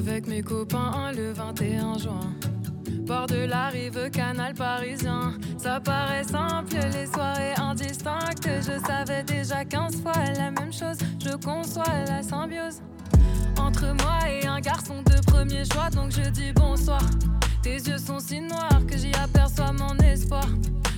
Avec 0.08 0.28
mes 0.28 0.41
copains 0.41 1.12
le 1.16 1.32
21 1.32 1.97
juin. 1.97 2.34
Bord 3.06 3.28
de 3.28 3.45
la 3.45 3.70
rive, 3.70 4.10
canal 4.12 4.54
parisien. 4.54 5.34
Ça 5.58 5.80
paraît 5.80 6.26
simple, 6.26 6.76
les 6.91 7.06
soirées 7.06 7.54
indistinctes. 7.58 8.49
Je 8.60 8.86
savais 8.86 9.24
déjà 9.24 9.64
15 9.64 10.01
fois 10.01 10.12
la 10.36 10.51
même 10.51 10.74
chose. 10.74 10.97
Je 11.24 11.36
conçois 11.36 11.86
la 12.08 12.22
symbiose 12.22 12.82
entre 13.58 13.93
moi 14.04 14.20
et 14.30 14.45
un 14.45 14.60
garçon 14.60 15.01
de 15.04 15.22
premier 15.26 15.64
choix. 15.66 15.89
Donc 15.89 16.12
je 16.12 16.30
dis 16.30 16.51
bonsoir. 16.51 17.01
Tes 17.62 17.76
yeux 17.76 17.97
sont 17.97 18.20
si 18.20 18.41
noirs 18.41 18.86
que 18.86 18.97
j'y 18.97 19.14
aperçois 19.16 19.72
mon 19.72 19.95
espoir. 19.99 20.47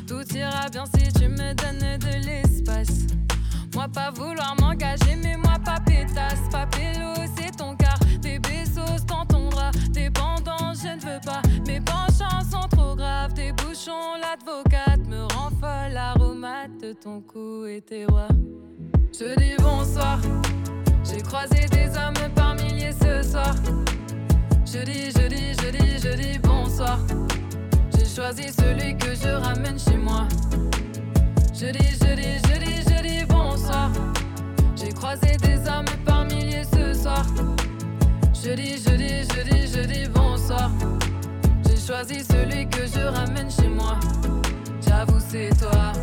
Tout 0.07 0.25
ira 0.35 0.67
bien 0.71 0.85
si 0.85 1.13
tu 1.13 1.27
me 1.27 1.53
donnes 1.53 1.99
de 1.99 2.25
l'espace. 2.25 3.05
Moi 3.75 3.87
pas 3.87 4.09
vouloir 4.09 4.55
m'engager, 4.59 5.15
mais 5.21 5.37
moi 5.37 5.57
pas 5.63 5.79
pétasse, 5.79 6.49
pas 6.51 6.65
pélo, 6.65 7.13
c'est 7.37 7.55
ton 7.55 7.75
car. 7.75 7.84
Dans 9.07 9.25
ton 9.25 9.49
bras, 9.49 9.71
tes 9.93 10.09
pendants, 10.09 10.73
je 10.73 10.95
ne 10.95 11.01
veux 11.01 11.19
pas. 11.23 11.41
Mes 11.67 11.79
penchants 11.79 12.41
sont 12.49 12.67
trop 12.69 12.95
graves, 12.95 13.33
tes 13.33 13.51
bouchons, 13.51 14.15
l'advocate 14.19 15.05
me 15.07 15.21
rend 15.33 15.49
folle. 15.59 15.93
L'aromate 15.93 16.77
de 16.81 16.93
ton 16.93 17.21
cou 17.21 17.65
et 17.65 17.81
tes 17.81 18.05
rois. 18.05 18.27
Je 19.17 19.35
dis 19.37 19.55
bonsoir, 19.61 20.19
j'ai 21.03 21.21
croisé 21.21 21.67
des 21.71 21.87
hommes 21.97 22.31
par 22.35 22.55
milliers 22.55 22.91
ce 22.93 23.21
soir. 23.21 23.55
Je 24.65 24.79
dis, 24.83 25.11
je 25.11 25.27
dis, 25.27 25.53
je 25.53 25.69
dis, 25.69 25.99
je 25.99 26.15
dis 26.15 26.39
bonsoir. 26.39 26.99
J'ai 27.97 28.05
choisi 28.05 28.51
celui 28.51 28.97
que 28.97 29.15
je 29.15 29.29
ramène 29.29 29.79
chez 29.79 29.97
moi. 29.97 30.27
Je 31.53 31.67
dis, 31.67 31.91
je 32.01 32.15
dis, 32.15 32.37
je 32.47 32.59
dis, 32.59 32.81
je 32.81 33.01
dis 33.01 33.25
bonsoir. 33.25 33.89
J'ai 34.75 34.89
croisé 34.89 35.37
des 35.37 35.57
hommes 35.69 35.85
par 36.05 36.25
milliers 36.25 36.65
ce 36.65 36.93
soir. 36.93 37.25
Je 38.45 38.51
dis, 38.51 38.77
je 38.77 38.95
dis, 38.95 39.23
je 39.23 39.41
dis, 39.41 39.67
je 39.73 39.87
dis 39.87 40.07
bonsoir. 40.07 40.69
J'ai 41.67 41.77
choisi 41.77 42.23
celui 42.23 42.69
que 42.69 42.85
je 42.85 42.99
ramène 42.99 43.49
chez 43.49 43.67
moi. 43.67 43.99
J'avoue, 44.87 45.19
c'est 45.19 45.49
toi. 45.59 45.93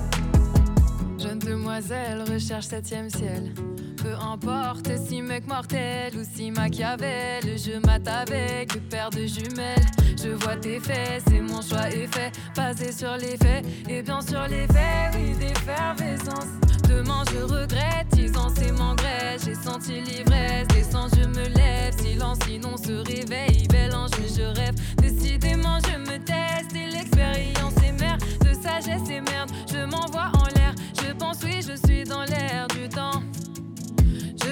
Jeune 1.20 1.38
demoiselle 1.38 2.24
recherche 2.28 2.66
septième 2.66 3.08
ciel. 3.10 3.54
Peu 4.02 4.14
importe 4.14 4.90
si 5.06 5.22
mec 5.22 5.46
mortel 5.46 6.12
ou 6.16 6.24
si 6.24 6.50
Machiavel, 6.50 7.42
je 7.56 7.78
mate 7.86 8.08
avec 8.08 8.88
père 8.88 9.10
de 9.10 9.26
jumelles. 9.26 9.86
Je 10.20 10.30
vois 10.30 10.56
tes 10.56 10.80
faits, 10.80 11.22
c'est 11.28 11.40
mon 11.40 11.62
choix 11.62 11.88
est 11.88 12.12
fait, 12.12 12.32
basé 12.56 12.90
sur 12.90 13.16
les 13.16 13.36
faits 13.36 13.64
et 13.88 14.02
bien 14.02 14.20
sur 14.20 14.42
les 14.48 14.66
faits, 14.66 15.14
oui 15.14 15.34
d'effervescence. 15.38 16.46
Demain 16.88 17.22
je 17.32 17.42
regrette, 17.42 18.12
c'est 18.56 18.72
mon 18.72 18.94
grès, 18.94 19.36
j'ai 19.44 19.54
senti 19.54 20.00
l'ivresse, 20.00 20.66
descends 20.68 21.08
je 21.16 21.26
me 21.26 21.48
lève, 21.56 21.96
silence 21.98 22.38
sinon 22.46 22.76
se 22.76 22.92
réveille, 22.92 23.66
bel 23.68 23.94
ange 23.94 24.10
je 24.36 24.42
rêve, 24.42 24.74
décidément 24.96 25.78
je 25.86 25.98
me 25.98 26.18
teste 26.18 26.74
et 26.74 26.90
l'expérience 26.90 27.74
est 27.84 27.92
mère 27.92 28.18
de 28.40 28.52
sagesse 28.52 29.08
et 29.10 29.20
merde, 29.20 29.50
je 29.70 29.84
m'envoie 29.84 30.30
en 30.34 30.46
l'air, 30.56 30.74
je 31.00 31.12
pense 31.12 31.38
oui 31.44 31.60
je 31.62 31.76
suis 31.86 32.04
dans 32.04 32.24
l'air 32.24 32.66
du 32.68 32.88
temps. 32.88 33.22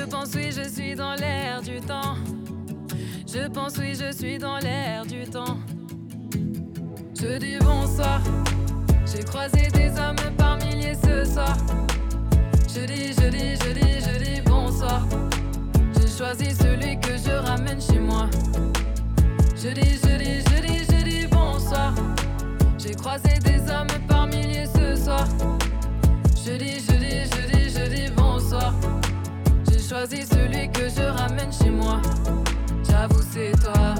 Je 0.00 0.06
pense 0.06 0.30
oui, 0.34 0.50
je 0.50 0.66
suis 0.66 0.94
dans 0.94 1.14
l'air 1.14 1.60
du 1.60 1.78
temps. 1.78 2.14
Je 3.26 3.46
pense 3.48 3.76
oui, 3.76 3.94
je 3.94 4.10
suis 4.10 4.38
dans 4.38 4.56
l'air 4.56 5.04
du 5.04 5.24
temps. 5.24 5.58
Je 7.14 7.36
dis 7.36 7.58
bonsoir. 7.60 8.22
J'ai 9.04 9.22
croisé 9.22 9.68
des 9.68 9.90
hommes 10.00 10.16
par 10.38 10.56
milliers 10.56 10.94
ce 10.94 11.30
soir. 11.30 11.54
Je 12.66 12.86
dis, 12.86 13.12
je 13.12 13.28
dis, 13.28 13.56
je 13.56 13.72
dis, 13.74 14.00
je 14.00 14.24
dis 14.24 14.40
bonsoir. 14.40 15.06
J'ai 15.94 16.08
choisi 16.08 16.54
celui 16.54 16.98
que 16.98 17.18
je 17.18 17.32
ramène 17.32 17.80
chez 17.82 17.98
moi. 17.98 18.26
Je 19.54 19.68
dis, 19.68 19.98
je 20.02 20.16
dis, 20.16 20.40
je 20.40 20.62
dis, 20.62 20.78
je 20.78 21.04
dis 21.04 21.26
bonsoir. 21.26 21.92
J'ai 22.78 22.94
croisé 22.94 23.38
des 23.40 23.60
hommes 23.70 24.06
par 24.08 24.26
milliers 24.28 24.64
ce 24.64 24.96
soir. 24.96 25.28
Je 26.42 26.52
dis, 26.52 26.80
je 26.88 26.94
dis, 26.94 27.24
je 27.26 27.54
dis, 27.54 27.68
je 27.68 27.86
dis 27.94 28.10
bonsoir 28.12 28.72
choisis 29.90 30.28
celui 30.28 30.70
que 30.70 30.88
je 30.88 31.02
ramène 31.02 31.52
chez 31.52 31.68
moi. 31.68 32.00
J'avoue, 32.88 33.22
c'est 33.32 33.50
toi. 33.60 33.96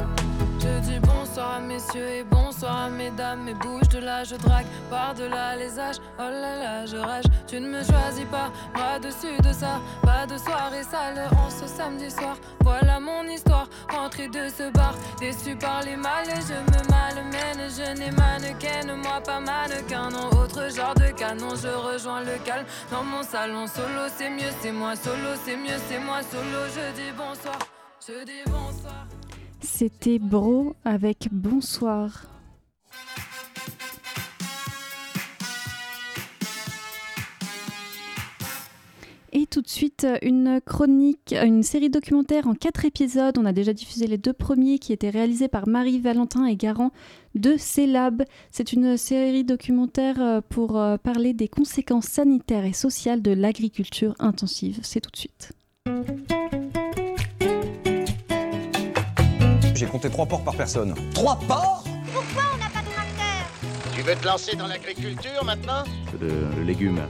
Je 0.70 0.78
dis 0.82 1.00
bonsoir 1.00 1.56
à 1.56 1.60
messieurs 1.60 2.08
et 2.08 2.24
bonsoir 2.24 2.84
à 2.84 2.88
mesdames. 2.88 3.40
Mais 3.44 3.54
bouge 3.54 3.88
de 3.88 3.98
là, 3.98 4.22
je 4.22 4.36
drague 4.36 4.66
par-delà 4.88 5.56
les 5.56 5.78
âges. 5.78 5.96
Oh 6.18 6.22
là 6.22 6.56
là, 6.62 6.86
je 6.86 6.96
rage. 6.96 7.24
Tu 7.48 7.60
ne 7.60 7.68
me 7.68 7.82
choisis 7.82 8.24
pas, 8.26 8.50
moi 8.74 8.98
dessus 9.00 9.36
de 9.42 9.52
ça. 9.52 9.80
Pas 10.02 10.26
de 10.26 10.36
soirée 10.38 10.84
sale 10.84 11.28
en 11.32 11.50
ce 11.50 11.66
samedi 11.66 12.10
soir. 12.10 12.36
Voilà 12.60 13.00
mon 13.00 13.24
histoire, 13.24 13.68
rentrée 13.88 14.28
de 14.28 14.48
ce 14.48 14.70
bar. 14.70 14.94
Déçu 15.18 15.56
par 15.56 15.82
les 15.82 15.96
mal 15.96 16.28
et 16.28 16.40
je 16.48 16.58
me 16.70 16.80
malmène. 16.90 17.68
Je 17.76 17.98
n'ai 17.98 18.12
mannequin, 18.12 18.94
moi 18.96 19.20
pas 19.20 19.40
mannequin. 19.40 20.10
Non, 20.10 20.28
autre 20.40 20.70
genre 20.70 20.94
de 20.94 21.10
canon, 21.18 21.54
je 21.56 21.68
rejoins 21.68 22.20
le 22.20 22.38
calme. 22.44 22.66
Dans 22.92 23.02
mon 23.02 23.22
salon 23.22 23.66
solo, 23.66 24.04
c'est 24.16 24.30
mieux, 24.30 24.52
c'est 24.60 24.72
moi. 24.72 24.94
Solo, 24.94 25.34
c'est 25.44 25.56
mieux, 25.56 25.78
c'est 25.88 25.98
moi. 25.98 26.20
Solo, 26.22 26.62
je 26.74 26.94
dis 26.94 27.12
bonsoir. 27.16 27.58
Je 28.06 28.24
dis 28.24 28.44
bonsoir. 28.46 29.06
C'était 29.60 30.18
Bro 30.18 30.74
avec 30.84 31.28
Bonsoir. 31.32 32.26
Et 39.32 39.46
tout 39.46 39.62
de 39.62 39.68
suite, 39.68 40.06
une 40.22 40.60
chronique, 40.64 41.34
une 41.40 41.62
série 41.62 41.88
documentaire 41.88 42.48
en 42.48 42.54
quatre 42.54 42.84
épisodes. 42.84 43.38
On 43.38 43.44
a 43.44 43.52
déjà 43.52 43.72
diffusé 43.72 44.06
les 44.06 44.18
deux 44.18 44.32
premiers 44.32 44.78
qui 44.78 44.92
étaient 44.92 45.10
réalisés 45.10 45.48
par 45.48 45.68
Marie 45.68 46.00
Valentin 46.00 46.46
et 46.46 46.56
Garant 46.56 46.90
de 47.36 47.56
CELAB. 47.56 48.24
C'est 48.50 48.72
une 48.72 48.96
série 48.96 49.44
documentaire 49.44 50.20
euh, 50.20 50.40
pour 50.48 50.78
euh, 50.78 50.96
parler 50.96 51.32
des 51.32 51.48
conséquences 51.48 52.06
sanitaires 52.06 52.64
et 52.64 52.72
sociales 52.72 53.22
de 53.22 53.30
l'agriculture 53.30 54.14
intensive. 54.18 54.80
C'est 54.82 55.00
tout 55.00 55.10
de 55.12 55.16
suite. 55.16 55.52
J'ai 59.80 59.86
compté 59.86 60.10
trois 60.10 60.26
porcs 60.26 60.44
par 60.44 60.54
personne. 60.54 60.94
Trois 61.14 61.36
porcs? 61.36 61.84
Pourquoi 62.12 62.42
on 62.52 62.58
n'a 62.58 62.68
pas 62.68 62.82
de 62.86 62.92
tracteur? 62.92 63.94
Tu 63.94 64.02
veux 64.02 64.14
te 64.14 64.26
lancer 64.26 64.54
dans 64.54 64.66
l'agriculture 64.66 65.42
maintenant? 65.42 65.84
Le, 66.20 66.62
légume. 66.62 67.00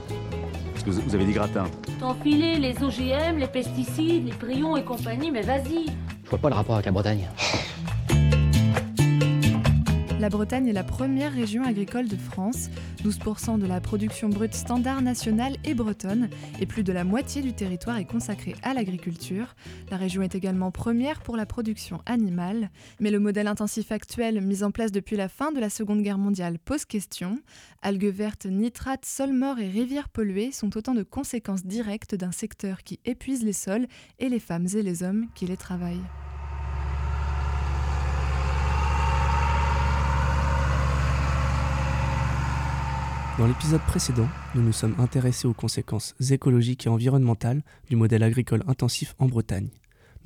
Est-ce 0.73 0.85
que 0.85 0.89
vous 0.91 1.13
avez 1.13 1.25
dit 1.25 1.33
gratin 1.33 1.65
T'enfiler 1.99 2.59
les 2.59 2.81
OGM, 2.81 3.39
les 3.39 3.47
pesticides, 3.47 4.25
les 4.25 4.31
prions 4.31 4.77
et 4.77 4.85
compagnie, 4.85 5.31
mais 5.31 5.41
vas-y 5.41 5.87
Je 6.23 6.29
vois 6.29 6.39
pas 6.39 6.47
le 6.47 6.55
rapport 6.55 6.75
avec 6.75 6.85
la 6.85 6.93
Bretagne. 6.93 7.27
La 10.21 10.29
Bretagne 10.29 10.67
est 10.67 10.73
la 10.73 10.83
première 10.83 11.33
région 11.33 11.63
agricole 11.63 12.07
de 12.07 12.15
France. 12.15 12.69
12% 13.03 13.57
de 13.57 13.65
la 13.65 13.81
production 13.81 14.29
brute 14.29 14.53
standard 14.53 15.01
nationale 15.01 15.57
est 15.63 15.73
bretonne 15.73 16.29
et 16.59 16.67
plus 16.67 16.83
de 16.83 16.93
la 16.93 17.03
moitié 17.03 17.41
du 17.41 17.53
territoire 17.53 17.97
est 17.97 18.05
consacré 18.05 18.53
à 18.61 18.75
l'agriculture. 18.75 19.55
La 19.89 19.97
région 19.97 20.21
est 20.21 20.35
également 20.35 20.69
première 20.69 21.21
pour 21.21 21.37
la 21.37 21.47
production 21.47 22.03
animale. 22.05 22.69
Mais 22.99 23.09
le 23.09 23.17
modèle 23.17 23.47
intensif 23.47 23.91
actuel, 23.91 24.41
mis 24.41 24.61
en 24.61 24.69
place 24.69 24.91
depuis 24.91 25.15
la 25.15 25.27
fin 25.27 25.51
de 25.51 25.59
la 25.59 25.71
Seconde 25.71 26.03
Guerre 26.03 26.19
mondiale, 26.19 26.59
pose 26.59 26.85
question. 26.85 27.39
Algues 27.81 28.13
vertes, 28.13 28.45
nitrates, 28.45 29.05
sols 29.05 29.33
morts 29.33 29.57
et 29.57 29.69
rivières 29.69 30.09
polluées 30.09 30.51
sont 30.51 30.77
autant 30.77 30.93
de 30.93 31.01
conséquences 31.01 31.65
directes 31.65 32.13
d'un 32.13 32.31
secteur 32.31 32.83
qui 32.83 32.99
épuise 33.05 33.43
les 33.43 33.53
sols 33.53 33.87
et 34.19 34.29
les 34.29 34.39
femmes 34.39 34.67
et 34.75 34.83
les 34.83 35.01
hommes 35.01 35.25
qui 35.33 35.47
les 35.47 35.57
travaillent. 35.57 36.05
Dans 43.41 43.47
l'épisode 43.47 43.81
précédent, 43.81 44.29
nous 44.53 44.61
nous 44.61 44.71
sommes 44.71 44.93
intéressés 44.99 45.47
aux 45.47 45.55
conséquences 45.55 46.13
écologiques 46.29 46.85
et 46.85 46.89
environnementales 46.89 47.63
du 47.89 47.95
modèle 47.95 48.21
agricole 48.21 48.61
intensif 48.67 49.15
en 49.17 49.25
Bretagne. 49.25 49.71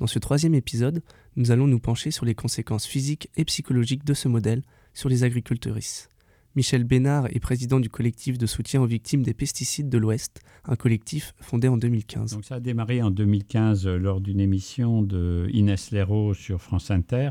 Dans 0.00 0.06
ce 0.06 0.18
troisième 0.18 0.54
épisode, 0.54 1.02
nous 1.34 1.50
allons 1.50 1.66
nous 1.66 1.78
pencher 1.78 2.10
sur 2.10 2.26
les 2.26 2.34
conséquences 2.34 2.84
physiques 2.84 3.30
et 3.38 3.46
psychologiques 3.46 4.04
de 4.04 4.12
ce 4.12 4.28
modèle 4.28 4.60
sur 4.92 5.08
les 5.08 5.24
agricultrices. 5.24 6.10
Michel 6.56 6.84
Bénard 6.84 7.28
est 7.34 7.40
président 7.40 7.80
du 7.80 7.88
collectif 7.88 8.36
de 8.36 8.44
soutien 8.44 8.82
aux 8.82 8.86
victimes 8.86 9.22
des 9.22 9.32
pesticides 9.32 9.88
de 9.88 9.96
l'Ouest, 9.96 10.42
un 10.66 10.76
collectif 10.76 11.34
fondé 11.40 11.68
en 11.68 11.78
2015. 11.78 12.32
Donc 12.32 12.44
ça 12.44 12.56
a 12.56 12.60
démarré 12.60 13.00
en 13.00 13.10
2015 13.10 13.86
lors 13.86 14.20
d'une 14.20 14.40
émission 14.40 15.00
de 15.00 15.48
Inès 15.54 15.90
sur 16.34 16.60
France 16.60 16.90
Inter 16.90 17.30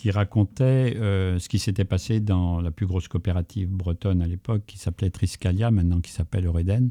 qui 0.00 0.10
racontait 0.10 0.96
euh, 0.96 1.38
ce 1.38 1.50
qui 1.50 1.58
s'était 1.58 1.84
passé 1.84 2.20
dans 2.20 2.62
la 2.62 2.70
plus 2.70 2.86
grosse 2.86 3.06
coopérative 3.06 3.68
bretonne 3.68 4.22
à 4.22 4.26
l'époque, 4.26 4.62
qui 4.66 4.78
s'appelait 4.78 5.10
Triscalia, 5.10 5.70
maintenant 5.70 6.00
qui 6.00 6.10
s'appelle 6.10 6.46
Eureden, 6.46 6.90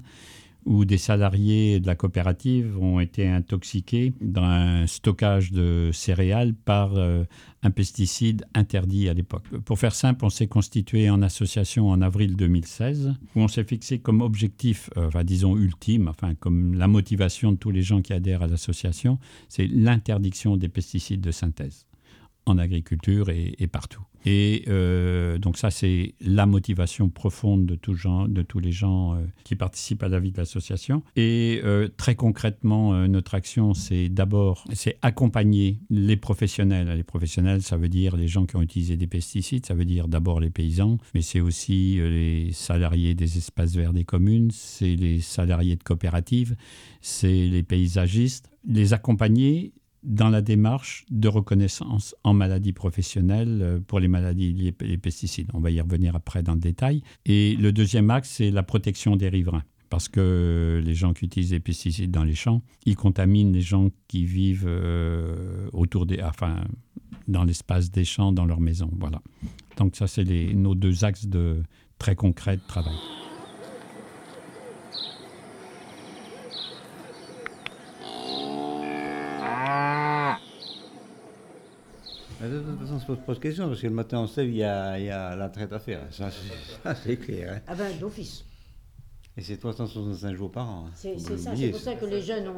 où 0.68 0.86
des 0.86 1.00
salariés 1.00 1.80
de 1.80 1.88
la 1.88 1.96
coopérative 1.96 2.78
ont 2.80 3.00
été 3.00 3.28
intoxiqués 3.28 4.14
dans 4.22 4.44
un 4.44 4.86
stockage 4.86 5.52
de 5.52 5.90
céréales 5.92 6.54
par 6.54 6.98
euh, 6.98 7.24
un 7.64 7.72
pesticide 7.72 8.46
interdit 8.54 9.10
à 9.10 9.16
l'époque. 9.16 9.48
Pour 9.66 9.80
faire 9.80 9.96
simple, 9.96 10.24
on 10.24 10.30
s'est 10.30 10.46
constitué 10.46 11.10
en 11.10 11.24
association 11.24 11.90
en 11.90 12.04
avril 12.04 12.36
2016, 12.36 13.16
où 13.36 13.42
on 13.42 13.48
s'est 13.48 13.64
fixé 13.64 13.98
comme 13.98 14.22
objectif, 14.22 14.92
euh, 14.98 15.24
disons 15.24 15.58
ultime, 15.58 16.10
enfin 16.10 16.36
comme 16.36 16.76
la 16.76 16.88
motivation 16.88 17.54
de 17.54 17.58
tous 17.58 17.72
les 17.72 17.82
gens 17.82 18.04
qui 18.04 18.14
adhèrent 18.14 18.44
à 18.44 18.48
l'association, 18.48 19.18
c'est 19.48 19.66
l'interdiction 19.66 20.58
des 20.58 20.70
pesticides 20.70 21.22
de 21.22 21.32
synthèse 21.32 21.89
en 22.50 22.58
agriculture 22.58 23.30
et, 23.30 23.68
partout. 23.68 24.02
Et 24.26 24.66
euh, 24.68 25.38
donc 25.38 25.58
ça, 25.58 25.72
c'est 25.72 26.16
la 26.20 26.46
motivation 26.46 27.10
profonde 27.10 27.66
de, 27.66 27.76
tous 27.76 28.60
les 28.60 28.72
gens 28.72 29.16
euh, 29.16 29.20
qui 29.44 29.56
participent 29.56 30.04
à 30.04 30.10
la 30.10 30.20
vie 30.20 30.32
de 30.32 30.38
l'association. 30.38 31.04
Et 31.16 31.62
euh, 31.64 31.88
très 31.96 32.16
concrètement, 32.16 33.08
notre 33.08 33.36
action, 33.36 33.74
c'est 33.74 34.10
d'abord, 34.10 34.66
c'est 34.74 34.98
accompagner 35.02 35.80
les 35.90 36.18
professionnels. 36.18 36.90
Les 36.90 37.04
professionnels, 37.04 37.62
ça 37.62 37.78
veut 37.78 37.90
dire 37.90 38.18
les 38.18 38.28
gens 38.28 38.46
qui 38.46 38.58
ont 38.58 38.62
utilisé 38.62 38.98
des 38.98 39.08
pesticides, 39.08 39.66
ça 39.66 39.74
veut 39.74 39.86
dire 39.86 40.08
d'abord 40.08 40.40
les 40.40 40.50
paysans, 40.50 40.98
mais 41.14 41.22
c'est 41.22 41.40
aussi 41.40 41.96
les 41.96 42.52
salariés 42.52 43.14
des 43.14 43.38
espaces 43.38 43.76
verts 43.76 43.94
des 43.94 44.06
communes, 44.06 44.52
c'est 44.52 44.96
les 44.96 45.22
salariés 45.22 45.76
de 45.76 45.84
coopératives, 45.84 46.56
c'est 47.02 47.48
les 47.48 47.64
paysagistes. 47.64 48.50
Les 48.68 48.94
accompagner 48.94 49.72
dans 50.04 50.30
la 50.30 50.42
démarche 50.42 51.06
de 51.10 51.28
reconnaissance 51.28 52.16
en 52.24 52.34
maladie 52.34 52.74
professionnelle 52.74 53.60
euh, 53.62 53.80
pour 53.80 54.00
les 54.00 54.08
maladies 54.08 54.54
liées 54.54 54.76
aux 54.82 54.98
pesticides. 54.98 55.50
On 55.54 55.60
va 55.60 55.72
y 55.72 55.82
revenir 55.82 56.16
après 56.16 56.44
dans 56.44 56.54
le 56.54 56.60
détail. 56.60 57.04
Et 57.26 57.56
le 57.56 57.72
deuxième 57.72 58.10
axe, 58.10 58.30
c'est 58.30 58.52
la 58.52 58.64
protection 58.64 59.16
des 59.16 59.30
riverains. 59.30 59.64
Parce 59.90 60.08
que 60.08 60.82
les 60.86 60.94
gens 60.94 61.14
qui 61.14 61.26
utilisent 61.26 61.52
les 61.52 61.60
pesticides 61.60 62.12
dans 62.12 62.24
les 62.24 62.36
champs, 62.36 62.62
ils 62.86 62.96
contaminent 62.96 63.52
les 63.52 63.62
gens 63.62 63.90
qui 64.08 64.24
vivent 64.24 64.68
euh, 64.68 65.68
autour 65.74 66.06
des, 66.06 66.22
enfin, 66.22 66.64
dans 67.28 67.44
l'espace 67.44 67.90
des 67.90 68.06
champs, 68.06 68.32
dans 68.32 68.46
leur 68.46 68.60
maison. 68.60 68.92
Voilà. 69.00 69.22
Donc 69.78 69.96
ça, 69.96 70.06
c'est 70.06 70.24
nos 70.54 70.76
deux 70.76 71.06
axes 71.06 71.26
de, 71.26 71.64
très 71.98 72.16
concrets 72.16 72.58
de 72.58 72.62
travail. 72.68 72.96
De 82.48 82.60
toute 82.60 82.80
façon, 82.80 82.94
on 82.96 83.00
se 83.00 83.06
pose 83.06 83.20
pas 83.26 83.34
de 83.34 83.40
questions, 83.40 83.68
parce 83.68 83.82
que 83.82 83.88
le 83.88 83.94
matin, 83.94 84.20
on 84.20 84.28
se 84.28 84.42
lève, 84.42 84.50
il 84.50 84.58
y 84.58 84.64
a, 84.64 85.36
la 85.36 85.50
traite 85.50 85.74
à 85.74 85.80
faire. 85.80 86.02
Ça, 86.12 86.30
c'est 86.96 87.18
clair. 87.18 87.56
Hein. 87.56 87.62
Ah 87.68 87.76
ben, 87.76 87.98
d'office. 88.00 88.46
Et 89.38 89.42
c'est 89.42 89.58
365 89.58 90.36
jours 90.36 90.52
par 90.52 90.70
an. 90.70 90.86
Hein. 90.88 90.92
C'est 90.96 91.18
ça, 91.18 91.56
c'est 91.56 91.70
pour 91.70 91.80
ça 91.80 91.96
que 91.96 92.06
les 92.06 92.22
jeunes 92.22 92.52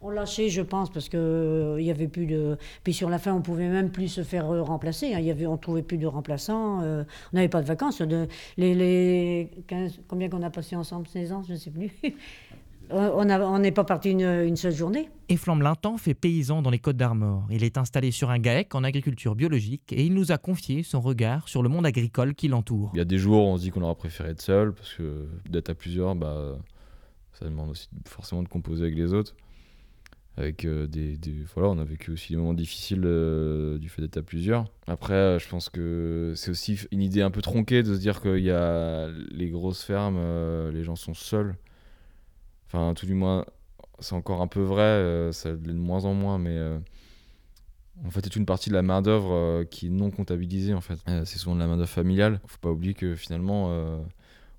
ont, 0.00 0.10
lâché, 0.10 0.48
je 0.48 0.62
pense, 0.62 0.90
parce 0.90 1.10
qu'il 1.10 1.18
euh, 1.18 1.78
il 1.78 1.84
y 1.84 1.90
avait 1.90 2.08
plus 2.08 2.24
de... 2.24 2.56
Puis 2.82 2.94
sur 2.94 3.10
la 3.10 3.18
fin, 3.18 3.34
on 3.34 3.42
pouvait 3.42 3.68
même 3.68 3.90
plus 3.90 4.08
se 4.08 4.22
faire 4.22 4.50
euh, 4.50 4.62
remplacer. 4.62 5.12
Hein. 5.12 5.20
Y 5.20 5.30
avait, 5.30 5.46
on 5.46 5.52
ne 5.52 5.58
trouvait 5.58 5.82
plus 5.82 5.98
de 5.98 6.06
remplaçants. 6.06 6.80
Euh, 6.80 7.04
on 7.32 7.36
n'avait 7.36 7.50
pas 7.50 7.60
de 7.60 7.66
vacances. 7.66 8.00
De, 8.00 8.26
les, 8.56 8.74
les 8.74 9.50
15, 9.66 10.00
combien 10.08 10.30
qu'on 10.30 10.42
a 10.42 10.48
passé 10.48 10.76
ensemble? 10.76 11.06
16 11.08 11.32
ans, 11.32 11.42
je 11.46 11.52
ne 11.52 11.58
sais 11.58 11.70
plus. 11.70 11.92
On 12.90 13.58
n'est 13.58 13.72
pas 13.72 13.84
parti 13.84 14.10
une, 14.10 14.56
seule 14.56 14.74
journée. 14.74 15.10
Et 15.28 15.36
Flambelintan 15.36 15.98
fait 15.98 16.14
paysan 16.14 16.62
dans 16.62 16.70
les 16.70 16.78
Côtes 16.78 16.96
d'Armor. 16.96 17.46
Il 17.50 17.64
est 17.64 17.76
installé 17.76 18.10
sur 18.10 18.30
un 18.30 18.38
GAEC 18.38 18.74
en 18.74 18.84
agriculture 18.84 19.34
biologique 19.34 19.92
et 19.92 20.04
il 20.04 20.14
nous 20.14 20.32
a 20.32 20.38
confié 20.38 20.82
son 20.82 21.00
regard 21.00 21.48
sur 21.48 21.62
le 21.62 21.68
monde 21.68 21.86
agricole 21.86 22.34
qui 22.34 22.48
l'entoure. 22.48 22.90
Il 22.94 22.98
y 22.98 23.02
a 23.02 23.04
des 23.04 23.18
jours 23.18 23.44
où 23.44 23.48
on 23.48 23.56
se 23.56 23.62
dit 23.62 23.70
qu'on 23.70 23.82
aurait 23.82 23.94
préféré 23.94 24.30
être 24.30 24.40
seul 24.40 24.72
parce 24.72 24.94
que 24.94 25.26
d'être 25.48 25.70
à 25.70 25.74
plusieurs, 25.74 26.14
bah, 26.14 26.56
ça 27.32 27.44
demande 27.44 27.70
aussi 27.70 27.88
forcément 28.06 28.42
de 28.42 28.48
composer 28.48 28.84
avec 28.84 28.96
les 28.96 29.12
autres. 29.12 29.34
Avec 30.38 30.64
euh, 30.64 30.86
des, 30.86 31.18
voilà, 31.52 31.70
on 31.70 31.78
a 31.78 31.84
vécu 31.84 32.12
aussi 32.12 32.32
des 32.32 32.38
moments 32.38 32.54
difficiles 32.54 33.02
euh, 33.04 33.76
du 33.78 33.88
fait 33.88 34.02
d'être 34.02 34.18
à 34.18 34.22
plusieurs. 34.22 34.66
Après, 34.86 35.14
euh, 35.14 35.38
je 35.40 35.48
pense 35.48 35.68
que 35.68 36.32
c'est 36.36 36.52
aussi 36.52 36.78
une 36.92 37.02
idée 37.02 37.22
un 37.22 37.32
peu 37.32 37.42
tronquée 37.42 37.82
de 37.82 37.92
se 37.92 37.98
dire 37.98 38.22
qu'il 38.22 38.44
y 38.44 38.52
a 38.52 39.08
les 39.32 39.50
grosses 39.50 39.82
fermes, 39.82 40.20
les 40.70 40.84
gens 40.84 40.94
sont 40.94 41.14
seuls 41.14 41.56
Enfin, 42.68 42.92
tout 42.94 43.06
du 43.06 43.14
moins, 43.14 43.46
c'est 43.98 44.14
encore 44.14 44.42
un 44.42 44.46
peu 44.46 44.60
vrai, 44.60 44.82
euh, 44.82 45.32
ça 45.32 45.50
l'est 45.50 45.56
de 45.56 45.72
moins 45.72 46.04
en 46.04 46.14
moins, 46.14 46.38
mais 46.38 46.56
euh, 46.56 46.78
en 48.04 48.10
fait, 48.10 48.20
c'est 48.24 48.36
une 48.36 48.46
partie 48.46 48.68
de 48.68 48.74
la 48.74 48.82
main-d'œuvre 48.82 49.32
euh, 49.32 49.64
qui 49.64 49.86
est 49.86 49.90
non 49.90 50.10
comptabilisée. 50.10 50.74
En 50.74 50.80
fait, 50.80 50.98
c'est 51.24 51.38
souvent 51.38 51.54
de 51.54 51.60
la 51.60 51.66
main-d'œuvre 51.66 51.88
familiale. 51.88 52.40
Faut 52.46 52.58
pas 52.58 52.70
oublier 52.70 52.94
que 52.94 53.16
finalement, 53.16 53.72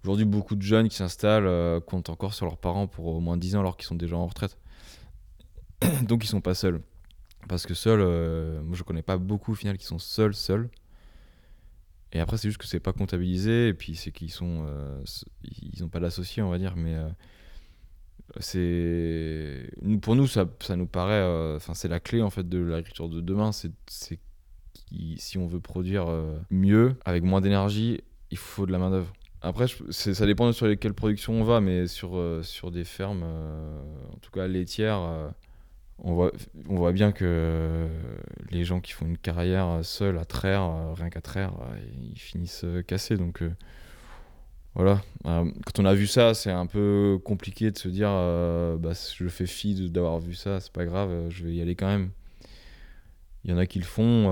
aujourd'hui, 0.03 0.25
beaucoup 0.25 0.55
de 0.55 0.61
jeunes 0.61 0.89
qui 0.89 0.95
s'installent 0.95 1.81
comptent 1.81 2.09
encore 2.09 2.33
sur 2.33 2.45
leurs 2.45 2.57
parents 2.57 2.87
pour 2.87 3.05
au 3.07 3.19
moins 3.19 3.37
10 3.37 3.55
ans 3.55 3.59
alors 3.59 3.77
qu'ils 3.77 3.87
sont 3.87 3.95
déjà 3.95 4.17
en 4.17 4.25
retraite. 4.25 4.57
Donc, 6.03 6.23
ils 6.23 6.27
sont 6.27 6.41
pas 6.41 6.55
seuls. 6.55 6.81
Parce 7.47 7.65
que 7.65 7.73
seuls, 7.73 7.99
moi, 8.63 8.75
je 8.75 8.83
connais 8.83 9.03
pas 9.03 9.17
beaucoup 9.17 9.53
au 9.53 9.55
final 9.55 9.77
qui 9.77 9.85
sont 9.85 9.99
seuls, 9.99 10.33
seuls. 10.33 10.69
Et 12.11 12.19
après, 12.19 12.37
c'est 12.37 12.49
juste 12.49 12.59
que 12.59 12.65
c'est 12.65 12.79
pas 12.79 12.91
comptabilisé, 12.91 13.67
et 13.67 13.73
puis 13.75 13.95
c'est 13.95 14.11
qu'ils 14.11 14.31
sont, 14.31 14.65
ils 15.51 15.83
ont 15.83 15.89
pas 15.89 15.99
d'associés, 15.99 16.41
on 16.41 16.49
va 16.49 16.57
dire, 16.57 16.75
mais 16.75 16.97
c'est 18.39 19.69
pour 20.01 20.15
nous 20.15 20.27
ça, 20.27 20.45
ça 20.59 20.75
nous 20.75 20.85
paraît 20.85 21.13
euh, 21.13 21.57
enfin 21.57 21.73
c'est 21.73 21.87
la 21.87 21.99
clé 21.99 22.21
en 22.21 22.29
fait 22.29 22.47
de 22.47 22.59
l'agriculture 22.59 23.09
de 23.09 23.21
demain. 23.21 23.51
C'est 23.51 23.71
si 25.17 25.37
on 25.37 25.47
veut 25.47 25.59
produire 25.59 26.07
euh, 26.07 26.37
mieux 26.49 26.95
avec 27.05 27.23
moins 27.23 27.41
d'énergie 27.41 28.01
il 28.31 28.37
faut 28.37 28.65
de 28.65 28.71
la 28.71 28.79
main 28.79 28.89
d'œuvre 28.89 29.13
après 29.41 29.65
ça 29.89 30.25
dépend 30.25 30.51
sur 30.51 30.65
lesquelles 30.65 30.95
productions 30.95 31.33
on 31.33 31.43
va 31.43 31.61
mais 31.61 31.85
sur 31.85 32.17
euh, 32.17 32.41
sur 32.41 32.71
des 32.71 32.83
fermes 32.83 33.23
en 33.23 34.17
tout 34.17 34.31
cas 34.31 34.47
laitières 34.47 35.31
on 35.99 36.13
voit 36.13 36.31
on 36.67 36.75
voit 36.75 36.91
bien 36.91 37.11
que 37.11 37.87
les 38.49 38.63
gens 38.63 38.79
qui 38.79 38.93
font 38.93 39.05
une 39.05 39.17
carrière 39.17 39.79
seuls 39.83 40.17
à 40.17 40.25
traire 40.25 40.95
rien 40.95 41.09
qu'à 41.09 41.21
traire 41.21 41.53
ils 42.01 42.19
finissent 42.19 42.65
cassés. 42.87 43.17
Donc 43.17 43.43
voilà. 44.75 45.01
Euh, 45.25 45.51
quand 45.65 45.81
on 45.81 45.85
a 45.85 45.93
vu 45.93 46.07
ça, 46.07 46.33
c'est 46.33 46.51
un 46.51 46.65
peu 46.65 47.19
compliqué 47.23 47.71
de 47.71 47.77
se 47.77 47.87
dire 47.89 48.09
euh, 48.11 48.77
bah, 48.77 48.91
je 48.93 49.27
fais 49.27 49.45
fi 49.45 49.89
d'avoir 49.89 50.19
vu 50.19 50.33
ça, 50.33 50.59
c'est 50.59 50.71
pas 50.71 50.85
grave, 50.85 51.09
euh, 51.09 51.29
je 51.29 51.43
vais 51.43 51.53
y 51.53 51.61
aller 51.61 51.75
quand 51.75 51.87
même. 51.87 52.11
Il 53.43 53.51
y 53.51 53.53
en 53.53 53.57
a 53.57 53.65
qui 53.65 53.79
le 53.79 53.85
font. 53.85 54.27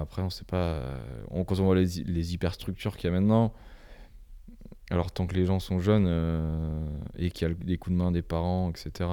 après, 0.00 0.22
on 0.22 0.30
sait 0.30 0.44
pas. 0.44 0.82
quand 1.30 1.58
on 1.58 1.64
voit 1.64 1.74
les, 1.74 2.04
les 2.04 2.34
hyperstructures 2.34 2.96
qu'il 2.96 3.10
y 3.10 3.12
a 3.12 3.20
maintenant, 3.20 3.52
alors 4.90 5.10
tant 5.10 5.26
que 5.26 5.34
les 5.34 5.46
gens 5.46 5.58
sont 5.58 5.80
jeunes 5.80 6.08
et 7.18 7.30
qu'il 7.32 7.48
y 7.48 7.50
a 7.50 7.54
des 7.54 7.76
coups 7.76 7.92
de 7.92 7.98
main 7.98 8.12
des 8.12 8.22
parents, 8.22 8.70
etc., 8.70 9.10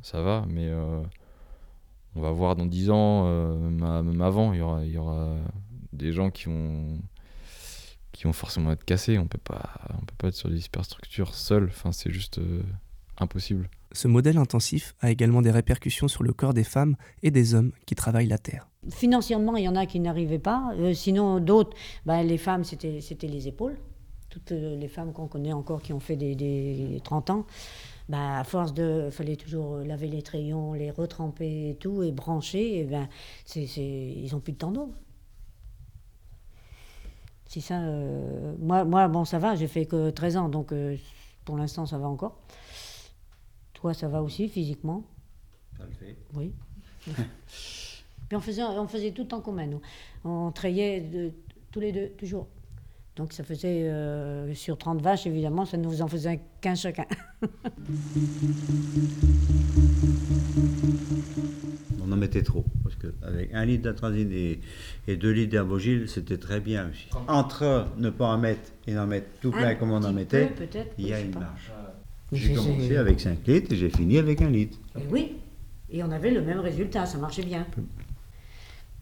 ça 0.00 0.22
va. 0.22 0.46
Mais 0.48 0.72
on 2.14 2.20
va 2.22 2.30
voir 2.30 2.56
dans 2.56 2.64
10 2.64 2.90
ans, 2.90 3.26
même 4.02 4.22
avant, 4.22 4.54
il 4.54 4.60
y 4.60 4.62
aura, 4.62 4.84
y 4.86 4.96
aura 4.96 5.36
des 5.92 6.12
gens 6.12 6.30
qui 6.30 6.46
vont 6.46 6.98
qui 8.12 8.24
vont 8.24 8.32
forcément 8.32 8.72
être 8.72 8.84
cassés. 8.84 9.18
On 9.18 9.26
peut 9.26 9.38
pas, 9.38 9.72
on 9.94 10.04
peut 10.04 10.14
pas 10.16 10.28
être 10.28 10.34
sur 10.34 10.48
des 10.48 10.60
superstructures 10.60 11.34
seuls. 11.34 11.68
Enfin, 11.70 11.92
c'est 11.92 12.12
juste 12.12 12.38
euh, 12.38 12.62
impossible. 13.18 13.68
Ce 13.92 14.08
modèle 14.08 14.38
intensif 14.38 14.94
a 15.00 15.10
également 15.10 15.42
des 15.42 15.50
répercussions 15.50 16.08
sur 16.08 16.22
le 16.22 16.32
corps 16.32 16.54
des 16.54 16.64
femmes 16.64 16.96
et 17.22 17.30
des 17.30 17.54
hommes 17.54 17.72
qui 17.86 17.94
travaillent 17.94 18.28
la 18.28 18.38
terre. 18.38 18.68
Financièrement, 18.90 19.56
il 19.56 19.64
y 19.64 19.68
en 19.68 19.76
a 19.76 19.86
qui 19.86 20.00
n'arrivaient 20.00 20.38
pas. 20.38 20.72
Euh, 20.78 20.94
sinon, 20.94 21.40
d'autres, 21.40 21.76
bah, 22.06 22.22
les 22.22 22.38
femmes, 22.38 22.64
c'était 22.64 23.00
les 23.22 23.48
épaules. 23.48 23.78
Toutes 24.28 24.52
euh, 24.52 24.76
les 24.76 24.88
femmes 24.88 25.12
qu'on 25.12 25.28
connaît 25.28 25.52
encore 25.52 25.82
qui 25.82 25.92
ont 25.92 26.00
fait 26.00 26.16
des, 26.16 27.00
30 27.04 27.30
ans, 27.30 27.46
bah, 28.08 28.38
à 28.38 28.44
force 28.44 28.72
de. 28.72 29.04
Il 29.06 29.12
fallait 29.12 29.36
toujours 29.36 29.78
laver 29.78 30.08
les 30.08 30.22
trayons, 30.22 30.72
les 30.72 30.90
retremper 30.90 31.70
et 31.70 31.76
tout, 31.76 32.02
et 32.02 32.12
brancher, 32.12 32.78
et 32.78 32.84
ben, 32.84 33.08
c'est 33.44 33.64
ils 33.64 34.30
n'ont 34.32 34.40
plus 34.40 34.52
de 34.52 34.58
tendons 34.58 34.90
ça. 37.60 37.80
Euh, 37.80 38.54
moi, 38.58 38.84
moi, 38.84 39.08
bon, 39.08 39.24
ça 39.24 39.38
va, 39.38 39.54
j'ai 39.54 39.66
fait 39.66 39.86
que 39.86 40.10
13 40.10 40.36
ans, 40.36 40.48
donc 40.48 40.72
euh, 40.72 40.96
pour 41.44 41.56
l'instant, 41.56 41.86
ça 41.86 41.98
va 41.98 42.08
encore. 42.08 42.40
Toi, 43.74 43.94
ça 43.94 44.08
va 44.08 44.22
aussi, 44.22 44.48
physiquement? 44.48 45.04
Ça 45.76 45.84
le 45.84 45.92
fait. 45.92 46.16
Oui. 46.34 46.52
Puis 47.06 48.36
on 48.36 48.40
faisait, 48.40 48.62
on 48.62 48.86
faisait 48.86 49.10
tout 49.10 49.32
en 49.34 49.40
commun, 49.40 49.66
nous. 49.66 49.80
On 50.24 50.52
trayait 50.52 51.00
de, 51.00 51.32
tous 51.70 51.80
les 51.80 51.92
deux, 51.92 52.10
toujours. 52.10 52.46
Donc 53.16 53.32
ça 53.32 53.44
faisait, 53.44 53.88
euh, 53.88 54.54
sur 54.54 54.78
30 54.78 55.02
vaches, 55.02 55.26
évidemment, 55.26 55.66
ça 55.66 55.76
nous 55.76 56.00
en 56.00 56.08
faisait 56.08 56.40
15 56.60 56.80
chacun. 56.80 57.06
mettait 62.22 62.42
trop. 62.42 62.64
Parce 62.82 62.96
qu'avec 62.96 63.52
un 63.52 63.64
litre 63.64 63.84
d'atrazine 63.84 64.32
et, 64.32 64.60
et, 65.08 65.16
deux 65.16 65.30
litres 65.30 65.50
d'herbogile, 65.50 66.08
c'était 66.08 66.38
très 66.38 66.60
bien 66.60 66.88
aussi. 66.90 67.08
Entre 67.28 67.86
ne 67.98 68.10
pas 68.10 68.26
en 68.26 68.38
mettre 68.38 68.72
et 68.86 68.98
en 68.98 69.06
mettre 69.06 69.28
tout 69.40 69.50
plein 69.50 69.74
comme 69.74 69.92
on 69.92 70.02
en 70.02 70.12
mettait, 70.12 70.50
il 70.98 71.08
y 71.08 71.12
a 71.12 71.20
une 71.20 71.34
marche. 71.34 71.70
J'ai 72.32 72.54
commencé 72.54 72.96
avec 72.96 73.20
5 73.20 73.46
litres 73.46 73.72
et 73.72 73.76
j'ai 73.76 73.90
fini 73.90 74.18
avec 74.18 74.40
un 74.40 74.50
litre. 74.50 74.78
oui, 75.10 75.36
et 75.90 76.02
on 76.02 76.10
avait 76.10 76.30
le 76.30 76.40
même 76.40 76.60
résultat, 76.60 77.04
ça 77.04 77.18
marchait 77.18 77.42
bien. 77.42 77.66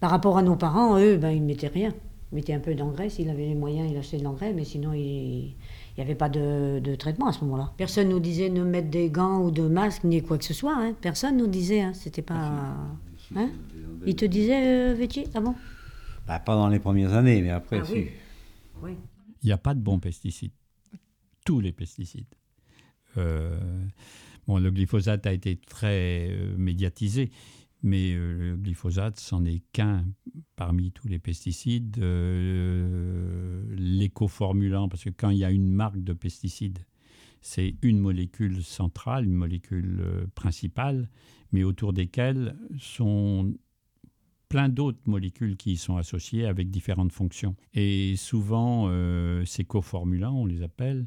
Par 0.00 0.10
rapport 0.10 0.36
à 0.36 0.42
nos 0.42 0.56
parents, 0.56 0.98
eux, 0.98 1.16
ben, 1.16 1.30
ils 1.30 1.40
ne 1.40 1.46
mettaient 1.46 1.68
rien. 1.68 1.92
Ils 2.32 2.36
mettaient 2.36 2.54
un 2.54 2.60
peu 2.60 2.74
d'engrais, 2.74 3.08
s'il 3.08 3.30
avait 3.30 3.46
les 3.46 3.54
moyens, 3.54 3.88
il 3.90 3.96
achetait 3.96 4.18
de 4.18 4.24
l'engrais, 4.24 4.52
mais 4.52 4.64
sinon, 4.64 4.92
il 4.92 5.54
n'y 5.96 6.02
avait 6.02 6.16
pas 6.16 6.28
de, 6.28 6.94
traitement 6.96 7.26
à 7.26 7.32
ce 7.32 7.44
moment-là. 7.44 7.72
Personne 7.76 8.08
nous 8.08 8.18
disait 8.18 8.50
de 8.50 8.62
mettre 8.62 8.88
des 8.88 9.10
gants 9.10 9.40
ou 9.42 9.50
de 9.52 9.62
masques, 9.62 10.04
ni 10.04 10.22
quoi 10.22 10.38
que 10.38 10.44
ce 10.44 10.54
soit. 10.54 10.74
Hein. 10.76 10.94
Personne 11.00 11.36
nous 11.36 11.46
disait, 11.46 11.82
hein. 11.82 11.92
c'était 11.94 12.22
pas... 12.22 12.74
Hein 13.36 13.50
Il 14.06 14.16
te 14.16 14.24
disait, 14.24 14.94
euh, 14.94 15.06
Ah 15.34 15.40
bon 15.40 15.54
bah, 16.26 16.38
Pas 16.40 16.54
dans 16.54 16.68
les 16.68 16.80
premières 16.80 17.14
années, 17.14 17.42
mais 17.42 17.50
après, 17.50 17.80
ah, 17.80 17.84
oui. 18.82 18.96
Il 19.42 19.46
n'y 19.46 19.52
a 19.52 19.58
pas 19.58 19.74
de 19.74 19.80
bons 19.80 19.98
pesticides. 19.98 20.52
Tous 21.44 21.60
les 21.60 21.72
pesticides. 21.72 22.34
Euh, 23.16 23.58
bon, 24.46 24.58
le 24.58 24.70
glyphosate 24.70 25.26
a 25.26 25.32
été 25.32 25.56
très 25.56 26.28
euh, 26.30 26.54
médiatisé, 26.56 27.30
Mais 27.82 28.12
le 28.14 28.56
glyphosate, 28.56 29.18
c'en 29.18 29.44
est 29.44 29.62
qu'un 29.72 30.04
parmi 30.56 30.92
tous 30.92 31.08
les 31.08 31.18
pesticides. 31.18 31.96
L'éco-formulant, 33.76 34.88
parce 34.88 35.04
que 35.04 35.10
quand 35.10 35.30
il 35.30 35.38
y 35.38 35.44
a 35.44 35.50
une 35.50 35.72
marque 35.72 36.02
de 36.02 36.12
pesticides, 36.12 36.78
c'est 37.40 37.74
une 37.82 37.98
molécule 37.98 38.62
centrale, 38.62 39.24
une 39.24 39.34
molécule 39.34 40.04
principale, 40.34 41.08
mais 41.52 41.64
autour 41.64 41.92
desquelles 41.92 42.56
sont 42.78 43.54
plein 44.50 44.68
d'autres 44.68 45.00
molécules 45.06 45.56
qui 45.56 45.72
y 45.72 45.76
sont 45.76 45.96
associées 45.96 46.44
avec 46.44 46.70
différentes 46.70 47.12
fonctions. 47.12 47.54
Et 47.72 48.16
souvent, 48.16 48.86
euh, 48.88 49.44
ces 49.44 49.64
coformulants, 49.64 50.34
on 50.34 50.44
les 50.44 50.62
appelle, 50.62 51.06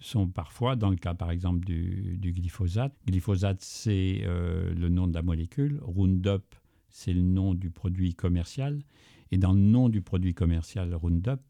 sont 0.00 0.26
parfois, 0.26 0.74
dans 0.74 0.90
le 0.90 0.96
cas 0.96 1.14
par 1.14 1.30
exemple 1.30 1.64
du, 1.64 2.18
glyphosate, 2.20 2.94
glyphosate 3.06 3.60
c'est 3.60 4.22
euh, 4.24 4.74
le 4.74 4.88
nom 4.88 5.06
de 5.06 5.14
la 5.14 5.22
molécule, 5.22 5.78
Roundup 5.82 6.42
c'est 6.88 7.12
le 7.12 7.22
nom 7.22 7.54
du 7.54 7.70
produit 7.70 8.14
commercial, 8.14 8.82
et 9.30 9.38
dans 9.38 9.52
le 9.52 9.60
nom 9.60 9.88
du 9.88 10.00
produit 10.00 10.32
commercial 10.32 10.94
Roundup, 10.94 11.40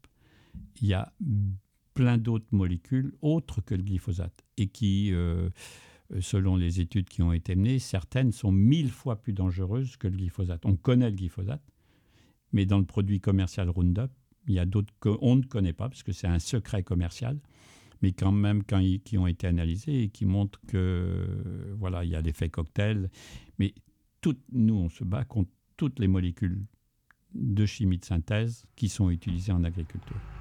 il 0.81 0.87
y 0.87 0.93
a 0.93 1.13
plein 1.95 2.19
d'autres 2.19 2.45
molécules 2.51 3.13
autres 3.21 3.61
que 3.61 3.73
le 3.73 3.81
glyphosate 3.81 4.45
et 4.57 4.67
qui 4.67 5.11
euh, 5.13 5.49
selon 6.19 6.55
les 6.55 6.79
études 6.79 7.09
qui 7.09 7.23
ont 7.23 7.33
été 7.33 7.55
menées, 7.55 7.79
certaines 7.79 8.31
sont 8.31 8.51
mille 8.51 8.91
fois 8.91 9.15
plus 9.15 9.33
dangereuses 9.33 9.97
que 9.97 10.07
le 10.07 10.17
glyphosate. 10.17 10.63
On 10.65 10.75
connaît 10.75 11.09
le 11.09 11.15
glyphosate, 11.15 11.63
mais 12.51 12.65
dans 12.65 12.77
le 12.77 12.85
produit 12.85 13.19
commercial 13.19 13.69
Roundup, 13.69 14.11
il 14.47 14.53
y 14.53 14.59
a 14.59 14.65
d'autres 14.65 14.93
qu'on 14.99 15.37
ne 15.37 15.43
connaît 15.43 15.73
pas 15.73 15.89
parce 15.89 16.03
que 16.03 16.11
c'est 16.11 16.27
un 16.27 16.37
secret 16.37 16.83
commercial, 16.83 17.39
mais 18.01 18.11
quand 18.11 18.31
même 18.31 18.63
quand 18.63 18.83
qui 19.03 19.17
ont 19.17 19.25
été 19.25 19.47
analysés 19.47 20.03
et 20.03 20.09
qui 20.09 20.25
montrent 20.25 20.61
que 20.67 21.73
voilà, 21.79 22.03
il 22.03 22.11
y 22.11 22.15
a 22.15 22.21
l'effet 22.21 22.49
cocktail. 22.49 23.09
Mais 23.57 23.73
toutes, 24.21 24.43
nous, 24.51 24.75
on 24.75 24.89
se 24.89 25.03
bat 25.03 25.23
contre 25.23 25.49
toutes 25.77 25.99
les 25.99 26.07
molécules 26.07 26.63
de 27.33 27.65
chimie 27.65 27.97
de 27.97 28.05
synthèse 28.05 28.65
qui 28.75 28.89
sont 28.89 29.09
utilisées 29.09 29.51
en 29.51 29.63
agriculture. 29.63 30.34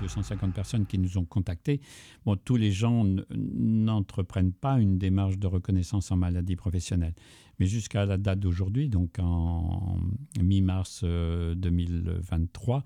250 0.00 0.54
personnes 0.54 0.86
qui 0.86 0.98
nous 0.98 1.18
ont 1.18 1.24
contactés. 1.24 1.80
Bon, 2.24 2.36
tous 2.36 2.56
les 2.56 2.72
gens 2.72 3.04
n'entreprennent 3.30 4.52
pas 4.52 4.78
une 4.78 4.98
démarche 4.98 5.38
de 5.38 5.46
reconnaissance 5.46 6.10
en 6.10 6.16
maladie 6.16 6.56
professionnelle. 6.56 7.14
Mais 7.58 7.66
jusqu'à 7.66 8.06
la 8.06 8.18
date 8.18 8.40
d'aujourd'hui, 8.40 8.88
donc 8.88 9.18
en 9.18 9.98
mi-mars 10.40 11.04
2023, 11.04 12.78
euh, 12.78 12.82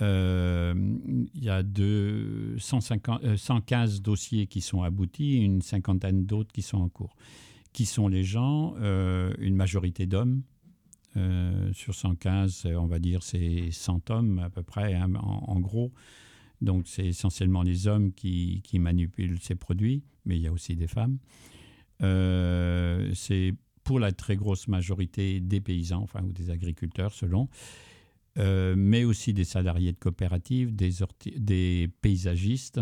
euh, 0.00 0.74
il 1.34 1.42
y 1.42 1.50
a 1.50 1.62
150, 2.58 3.36
115 3.36 3.96
euh, 3.96 4.00
dossiers 4.00 4.46
qui 4.46 4.60
sont 4.60 4.82
aboutis, 4.82 5.38
une 5.38 5.60
cinquantaine 5.60 6.24
d'autres 6.24 6.52
qui 6.52 6.62
sont 6.62 6.78
en 6.78 6.88
cours. 6.88 7.16
Qui 7.72 7.84
sont 7.84 8.08
les 8.08 8.24
gens 8.24 8.74
Une 9.38 9.54
majorité 9.54 10.06
d'hommes, 10.06 10.42
euh, 11.18 11.72
sur 11.72 11.94
115, 11.94 12.66
on 12.76 12.86
va 12.86 12.98
dire, 12.98 13.22
c'est 13.22 13.70
100 13.70 14.10
hommes 14.10 14.38
à 14.38 14.50
peu 14.50 14.62
près, 14.62 14.94
hein, 14.94 15.12
en, 15.14 15.58
gros. 15.58 15.92
Donc, 16.60 16.86
c'est 16.86 17.06
essentiellement 17.06 17.62
les 17.62 17.86
hommes 17.86 18.12
qui, 18.12 18.62
manipulent 18.74 19.40
ces 19.40 19.54
produits, 19.54 20.04
mais 20.24 20.36
il 20.36 20.42
y 20.42 20.46
a 20.46 20.52
aussi 20.52 20.76
des 20.76 20.86
femmes. 20.86 21.18
Euh, 22.02 23.10
c'est 23.14 23.54
pour 23.82 23.98
la 23.98 24.12
très 24.12 24.36
grosse 24.36 24.68
majorité 24.68 25.40
des 25.40 25.60
paysans, 25.60 26.02
enfin, 26.02 26.22
ou 26.22 26.32
des 26.32 26.50
agriculteurs, 26.50 27.12
selon. 27.12 27.48
Euh, 28.38 28.74
mais 28.76 29.02
aussi 29.02 29.32
des 29.32 29.44
salariés 29.44 29.92
de 29.92 29.98
coopératives, 29.98 30.76
des 30.76 31.88
paysagistes 32.00 32.80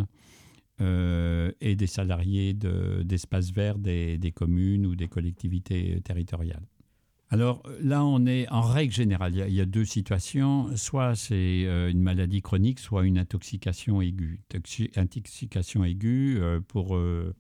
et 0.79 1.75
des 1.75 1.87
salariés 1.87 2.53
d'espaces 2.53 3.51
verts 3.51 3.79
des, 3.79 4.33
communes 4.35 4.85
ou 4.85 4.95
des 4.95 5.09
collectivités 5.09 6.03
territoriales. 6.03 6.67
Alors 7.31 7.65
là, 7.81 8.05
on 8.05 8.25
est 8.25 8.49
en 8.51 8.61
règle 8.61 8.93
générale, 8.93 9.35
il 9.35 9.55
y 9.55 9.61
a, 9.61 9.67
deux 9.67 9.85
situations. 9.85 10.77
Soit 10.77 11.17
c'est 11.17 11.65
euh, 11.67 11.91
une 11.91 12.01
maladie 12.01 12.41
chronique, 12.41 12.79
soit 12.79 13.05
une 13.05 13.19
intoxication 13.19 14.01
aiguë. 14.01 14.41
Intoxication 14.95 15.85
aiguë, 15.85 16.39
euh, 16.39 16.61
pour 16.61 16.97
euh, 16.97 17.35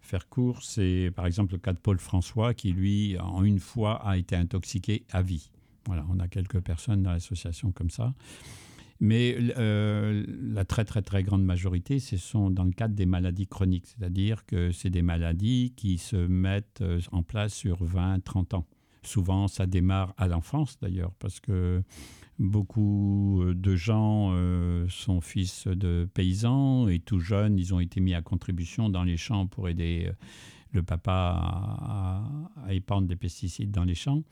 faire 0.00 0.28
court, 0.28 0.62
c'est 0.62 1.10
par 1.16 1.26
exemple 1.26 1.54
le 1.54 1.58
cas 1.58 1.72
de 1.72 1.78
Paul 1.78 1.98
François 1.98 2.54
qui, 2.54 2.72
lui, 2.72 3.18
en 3.18 3.42
une 3.42 3.58
fois, 3.58 4.06
a 4.06 4.16
été 4.16 4.36
intoxiqué 4.36 5.04
à 5.10 5.22
vie. 5.22 5.50
Voilà, 5.86 6.06
on 6.08 6.20
a 6.20 6.28
quelques 6.28 6.60
personnes 6.60 7.02
dans 7.02 7.10
l'association 7.10 7.72
comme 7.72 7.90
ça. 7.90 8.14
Mais 9.00 9.36
la 9.36 10.64
très 10.64 10.84
très 10.84 11.02
très 11.02 11.24
grande 11.24 11.44
majorité, 11.44 11.98
ce 11.98 12.16
sont 12.16 12.50
dans 12.50 12.62
le 12.62 12.70
cadre 12.70 12.94
des 12.94 13.06
maladies 13.06 13.48
chroniques, 13.48 13.86
c'est-à-dire 13.88 14.46
que 14.46 14.70
c'est 14.70 14.90
des 14.90 15.02
maladies 15.02 15.72
qui 15.76 15.98
se 15.98 16.14
mettent 16.14 16.84
en 17.10 17.24
place 17.24 17.52
sur 17.52 17.84
20-30 17.84 18.54
ans. 18.54 18.66
Souvent, 19.04 19.48
ça 19.48 19.66
démarre 19.66 20.14
à 20.16 20.28
l'enfance 20.28 20.78
d'ailleurs, 20.80 21.12
parce 21.18 21.40
que 21.40 21.82
beaucoup 22.38 23.42
euh, 23.42 23.54
de 23.54 23.76
gens 23.76 24.30
euh, 24.32 24.86
sont 24.88 25.20
fils 25.20 25.66
de 25.66 26.08
paysans 26.12 26.88
et 26.88 26.98
tout 26.98 27.20
jeunes, 27.20 27.58
ils 27.58 27.74
ont 27.74 27.80
été 27.80 28.00
mis 28.00 28.14
à 28.14 28.22
contribution 28.22 28.88
dans 28.88 29.04
les 29.04 29.16
champs 29.16 29.46
pour 29.46 29.68
aider 29.68 30.06
euh, 30.08 30.12
le 30.72 30.82
papa 30.82 31.38
à, 32.66 32.74
épandre 32.74 33.06
des 33.06 33.16
pesticides 33.16 33.70
dans 33.70 33.84
les 33.84 33.94
champs. 33.94 34.22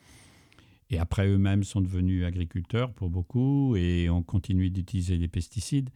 Et 0.89 0.97
après, 0.97 1.27
eux-mêmes 1.27 1.63
sont 1.63 1.81
devenus 1.81 2.25
agriculteurs 2.25 2.91
pour 2.93 3.09
beaucoup 3.09 3.75
et 3.75 4.09
ont 4.09 4.23
continué 4.23 4.69
d'utiliser 4.69 5.17
les 5.17 5.27
pesticides. 5.27 5.89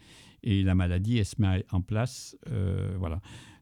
Et 0.44 0.64
la 0.64 0.76
maladie, 0.76 1.18
elle 1.18 1.26
se 1.26 1.42
met 1.42 1.66
en 1.72 1.82
place. 1.82 2.38
voilà. 2.98 3.20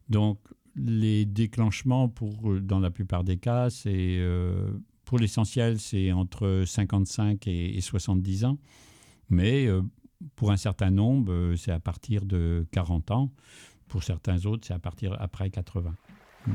Donc, 0.10 0.40
les 0.76 1.26
déclenchements, 1.26 2.08
pour, 2.08 2.60
dans 2.62 2.80
la 2.80 2.92
plupart 2.92 3.24
des 3.24 3.38
cas, 3.38 3.72
c'est 3.72 4.20
pour 5.06 5.20
l'essentiel, 5.20 5.80
c'est 5.80 6.12
entre 6.12 6.64
55 6.66 7.48
et, 7.48 7.82
70 7.82 8.46
ans. 8.46 8.58
Mais 9.30 9.66
euh, 9.66 9.82
pour 10.36 10.52
un 10.52 10.58
certain 10.58 10.92
nombre, 10.92 11.32
euh, 11.32 11.56
c'est 11.56 11.72
à 11.72 11.80
partir 11.80 12.26
de 12.26 12.66
40 12.72 13.12
ans. 13.12 13.32
Pour 13.88 14.04
certains 14.04 14.46
autres, 14.46 14.66
c'est 14.68 14.74
à 14.74 14.80
partir 14.80 15.16
après 15.20 15.50
80. 15.50 15.94
Mm. 16.48 16.52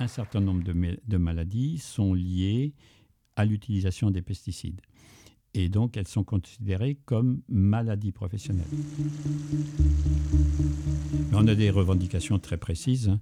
Un 0.00 0.08
certain 0.08 0.40
nombre 0.40 0.64
de 0.64 1.16
maladies 1.16 1.78
sont 1.78 2.14
liées 2.14 2.74
à 3.36 3.44
l'utilisation 3.44 4.10
des 4.10 4.22
pesticides 4.22 4.80
et 5.54 5.68
donc 5.68 5.96
elles 5.96 6.08
sont 6.08 6.24
considérées 6.24 6.98
comme 7.06 7.40
maladies 7.48 8.12
professionnelles. 8.12 8.66
On 11.32 11.46
a 11.46 11.54
des 11.54 11.70
revendications 11.70 12.38
très 12.38 12.56
précises 12.56 13.08
hein, 13.08 13.20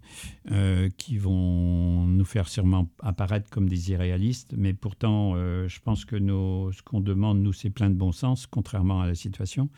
euh, 0.51 0.89
qui 0.97 1.19
vont 1.19 2.07
nous 2.07 2.25
faire 2.25 2.49
sûrement 2.49 2.91
apparaître 3.01 3.49
comme 3.51 3.69
des 3.69 3.91
irréalistes, 3.91 4.55
mais 4.57 4.75
pourtant, 4.75 5.33
euh, 5.37 5.69
je 5.69 5.81
pense 5.81 6.05
que 6.05 6.19
ce 6.19 6.83
qu'on 6.83 7.01
demande, 7.01 7.43
nous, 7.43 7.53
c'est 7.53 7.71
plein 7.71 7.91
de 7.91 7.95
bon 7.95 8.13
sens, 8.13 8.47
contrairement 8.47 9.01
à 9.01 9.07
la 9.07 9.15
situation. 9.15 9.71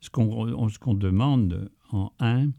Ce 0.00 0.10
qu'on 0.10 0.94
demande 0.94 1.70
en 1.90 2.12
un, 2.20 2.50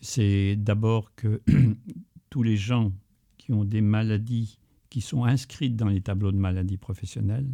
c'est 0.00 0.56
d'abord 0.56 1.14
que 1.14 1.42
tous 2.30 2.42
les 2.42 2.56
gens 2.56 2.92
qui 3.38 3.52
ont 3.52 3.64
des 3.64 3.80
maladies 3.80 4.58
qui 4.90 5.00
sont 5.00 5.24
inscrites 5.24 5.76
dans 5.76 5.88
les 5.88 6.00
tableaux 6.00 6.30
de 6.30 6.36
maladies 6.36 6.76
professionnelles 6.76 7.48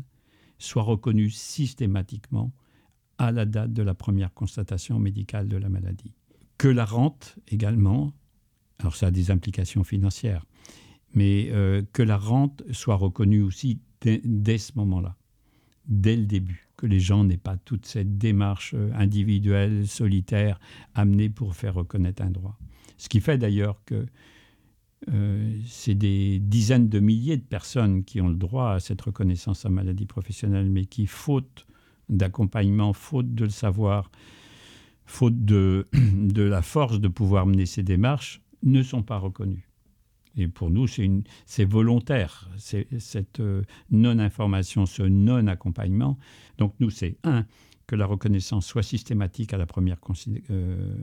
soit 0.58 0.82
reconnu 0.82 1.30
systématiquement 1.30 2.52
à 3.18 3.32
la 3.32 3.46
date 3.46 3.72
de 3.72 3.82
la 3.82 3.94
première 3.94 4.32
constatation 4.32 4.98
médicale 4.98 5.48
de 5.48 5.56
la 5.56 5.68
maladie. 5.68 6.14
Que 6.60 6.68
la 6.68 6.84
rente 6.84 7.38
également, 7.48 8.12
alors 8.80 8.94
ça 8.94 9.06
a 9.06 9.10
des 9.10 9.30
implications 9.30 9.82
financières, 9.82 10.44
mais 11.14 11.48
euh, 11.52 11.80
que 11.94 12.02
la 12.02 12.18
rente 12.18 12.62
soit 12.70 12.96
reconnue 12.96 13.40
aussi 13.40 13.80
dès, 14.02 14.58
ce 14.58 14.72
moment-là, 14.74 15.16
dès 15.86 16.16
le 16.16 16.26
début, 16.26 16.68
que 16.76 16.84
les 16.84 17.00
gens 17.00 17.24
n'aient 17.24 17.38
pas 17.38 17.56
toute 17.56 17.86
cette 17.86 18.18
démarche 18.18 18.74
euh, 18.74 18.92
individuelle, 18.92 19.88
solitaire, 19.88 20.60
amenée 20.94 21.30
pour 21.30 21.56
faire 21.56 21.72
reconnaître 21.72 22.20
un 22.22 22.30
droit. 22.30 22.58
Ce 22.98 23.08
qui 23.08 23.22
fait 23.22 23.38
d'ailleurs 23.38 23.82
que 23.86 24.04
euh, 25.08 25.58
c'est 25.64 25.94
des 25.94 26.40
dizaines 26.40 26.90
de 26.90 27.00
milliers 27.00 27.38
de 27.38 27.42
personnes 27.42 28.04
qui 28.04 28.20
ont 28.20 28.28
le 28.28 28.34
droit 28.34 28.72
à 28.72 28.80
cette 28.80 29.00
reconnaissance 29.00 29.64
en 29.64 29.70
maladie 29.70 30.04
professionnelle, 30.04 30.68
mais 30.68 30.84
qui, 30.84 31.06
faute 31.06 31.66
d'accompagnement, 32.10 32.92
faute 32.92 33.34
de 33.34 33.44
le 33.44 33.50
savoir, 33.50 34.10
faute 35.10 35.44
de, 35.44 35.86
de 35.92 36.42
la 36.42 36.62
force 36.62 37.00
de 37.00 37.08
pouvoir 37.08 37.46
mener 37.46 37.66
ces 37.66 37.82
démarches, 37.82 38.40
ne 38.62 38.82
sont 38.82 39.02
pas 39.02 39.18
reconnues. 39.18 39.68
Et 40.36 40.46
pour 40.46 40.70
nous, 40.70 40.86
c'est 40.86 41.64
volontaire, 41.64 42.48
cette 42.56 43.40
euh, 43.40 43.62
non-information, 43.90 44.86
ce 44.86 45.02
non-accompagnement. 45.02 46.18
Donc 46.56 46.74
nous, 46.78 46.90
c'est 46.90 47.16
un, 47.24 47.44
que 47.88 47.96
la 47.96 48.06
reconnaissance 48.06 48.64
soit 48.64 48.84
systématique 48.84 49.52
à 49.52 49.58
la 49.58 49.66
première 49.66 49.98
euh, 50.40 50.94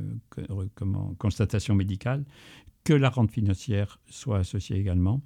constatation 1.17 1.75
médicale, 1.75 2.23
que 2.85 2.93
la 2.93 3.09
rente 3.09 3.31
financière 3.31 3.99
soit 4.09 4.39
associée 4.39 4.77
également, 4.77 5.21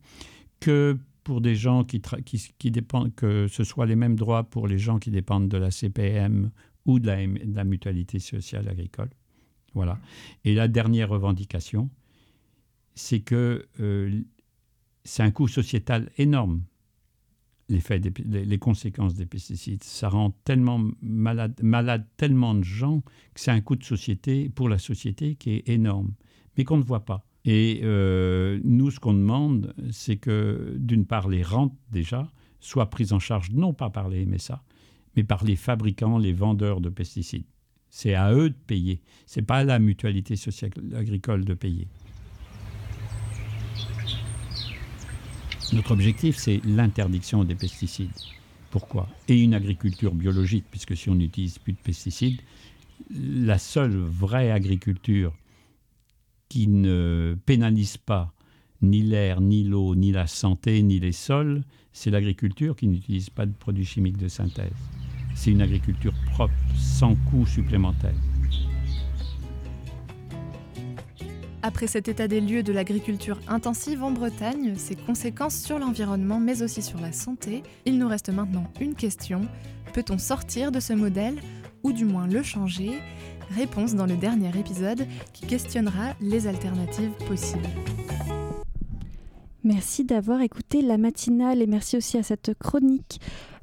que 0.60 0.98
pour 1.24 1.42
des 1.42 1.54
gens 1.56 1.84
qui, 1.84 2.02
dépendent, 2.72 3.14
que 3.14 3.48
ce 3.48 3.64
soit 3.64 3.86
les 3.86 3.96
mêmes 3.96 4.16
droits 4.16 4.44
pour 4.44 4.68
les 4.68 4.80
gens 4.80 4.98
qui 4.98 5.12
dépendent 5.12 5.48
de 5.48 5.58
la 5.58 5.70
CPM 5.70 6.50
ou 6.86 7.00
de 7.00 7.08
la, 7.08 7.64
mutualité 7.64 8.20
sociale 8.20 8.68
agricole. 8.68 9.10
Voilà. 9.74 10.00
Et 10.44 10.54
la 10.54 10.68
dernière 10.68 11.10
revendication, 11.10 11.90
c'est 12.96 13.22
que 13.22 13.68
euh, 13.80 14.22
c'est 15.04 15.24
un 15.24 15.32
coût 15.32 15.48
sociétal 15.48 16.10
énorme, 16.18 16.64
les, 17.70 18.58
conséquences 18.58 19.16
des 19.16 19.26
pesticides. 19.26 19.84
Ça 19.84 20.10
rend 20.10 20.32
tellement 20.44 20.84
malade, 21.02 21.58
malade 21.64 22.06
tellement 22.18 22.54
de 22.54 22.64
gens 22.64 23.02
que 23.34 23.40
c'est 23.40 23.52
un 23.52 23.62
coût 23.62 23.76
de 23.76 23.84
société 23.84 24.50
pour 24.50 24.68
la 24.68 24.78
société 24.78 25.36
qui 25.36 25.52
est 25.52 25.70
énorme, 25.70 26.14
mais 26.58 26.64
qu'on 26.64 26.78
ne 26.78 26.84
voit 26.84 27.06
pas. 27.06 27.26
Et 27.46 27.80
euh, 27.84 28.60
nous, 28.64 28.92
ce 28.92 29.00
qu'on 29.00 29.14
demande, 29.14 29.74
c'est 29.92 30.18
que, 30.18 30.76
d'une 30.78 31.06
part, 31.06 31.28
les 31.28 31.44
rentes, 31.44 31.76
déjà, 31.92 32.30
soient 32.60 32.90
prises 32.90 33.14
en 33.14 33.20
charge 33.20 33.52
non 33.52 33.74
pas 33.74 33.90
par 33.90 34.10
les 34.10 34.26
MSA, 34.26 34.64
mais 35.16 35.24
par 35.24 35.44
les 35.44 35.56
fabricants, 35.56 36.18
les 36.18 36.34
vendeurs 36.34 36.82
de 36.82 36.90
pesticides. 36.90 37.46
C'est 37.90 38.16
à 38.16 38.34
eux 38.34 38.50
de 38.50 38.56
payer. 38.56 39.02
Ce 39.26 39.40
n'est 39.40 39.46
pas 39.46 39.58
à 39.58 39.64
la 39.64 39.80
mutualité 39.80 40.36
sociale 40.36 40.72
agricole 40.96 41.44
de 41.44 41.54
payer. 41.54 41.88
Notre 45.74 45.92
objectif, 45.92 46.38
c'est 46.38 46.62
l'interdiction 46.66 47.44
des 47.44 47.56
pesticides. 47.56 48.12
Pourquoi? 48.72 49.08
Et 49.28 49.42
une 49.42 49.54
agriculture 49.54 50.14
biologique, 50.14 50.66
puisque 50.72 50.96
si 50.96 51.10
on 51.10 51.16
n'utilise 51.16 51.60
plus 51.60 51.74
de 51.74 51.78
pesticides, 51.78 52.42
la 53.10 53.58
seule 53.58 53.98
vraie 53.98 54.52
agriculture 54.52 55.34
qui 56.48 56.68
ne 56.68 57.38
pénalise 57.46 57.98
pas 57.98 58.34
ni 58.82 59.02
l'air, 59.02 59.42
ni 59.42 59.64
l'eau, 59.64 59.96
ni 59.96 60.12
la 60.12 60.28
santé, 60.28 60.82
ni 60.82 61.00
les 61.00 61.12
sols, 61.12 61.64
c'est 61.94 62.12
l'agriculture 62.12 62.76
qui 62.76 62.88
n'utilise 62.88 63.30
pas 63.30 63.46
de 63.46 63.54
produits 63.54 63.86
chimiques 63.86 64.18
de 64.18 64.28
synthèse. 64.28 64.72
C'est 65.44 65.50
une 65.50 65.64
agriculture 65.64 66.14
propre, 66.34 66.54
sans 66.78 67.16
coût 67.16 67.48
supplémentaire. 67.48 68.14
Après 71.64 71.88
cet 71.88 72.08
état 72.08 72.28
des 72.28 72.40
lieux 72.40 72.62
de 72.62 72.72
l'agriculture 72.72 73.40
intensive 73.48 74.04
en 74.04 74.12
Bretagne, 74.12 74.76
ses 74.76 74.96
conséquences 74.96 75.60
sur 75.60 75.80
l'environnement 75.80 76.40
mais 76.40 76.62
aussi 76.62 76.84
sur 76.84 77.02
la 77.02 77.12
santé, 77.12 77.64
il 77.88 77.98
nous 77.98 78.08
reste 78.08 78.30
maintenant 78.30 78.72
une 78.80 78.94
question. 78.94 79.42
Peut-on 79.94 80.20
sortir 80.20 80.72
de 80.72 80.80
ce 80.80 80.94
modèle 80.94 81.40
ou 81.82 81.92
du 81.92 82.06
moins 82.06 82.28
le 82.28 82.44
changer? 82.44 83.00
Réponse 83.56 83.96
dans 83.96 84.06
le 84.06 84.18
dernier 84.18 84.56
épisode 84.60 85.08
qui 85.34 85.48
questionnera 85.48 86.14
les 86.22 86.46
alternatives 86.46 87.14
possibles. 87.28 87.68
Merci 89.64 90.04
d'avoir 90.06 90.42
écouté 90.42 90.82
la 90.82 90.98
matinale 90.98 91.62
et 91.62 91.68
merci 91.68 91.96
aussi 91.98 92.18
à 92.18 92.24
cette 92.24 92.54
chronique. 92.58 93.20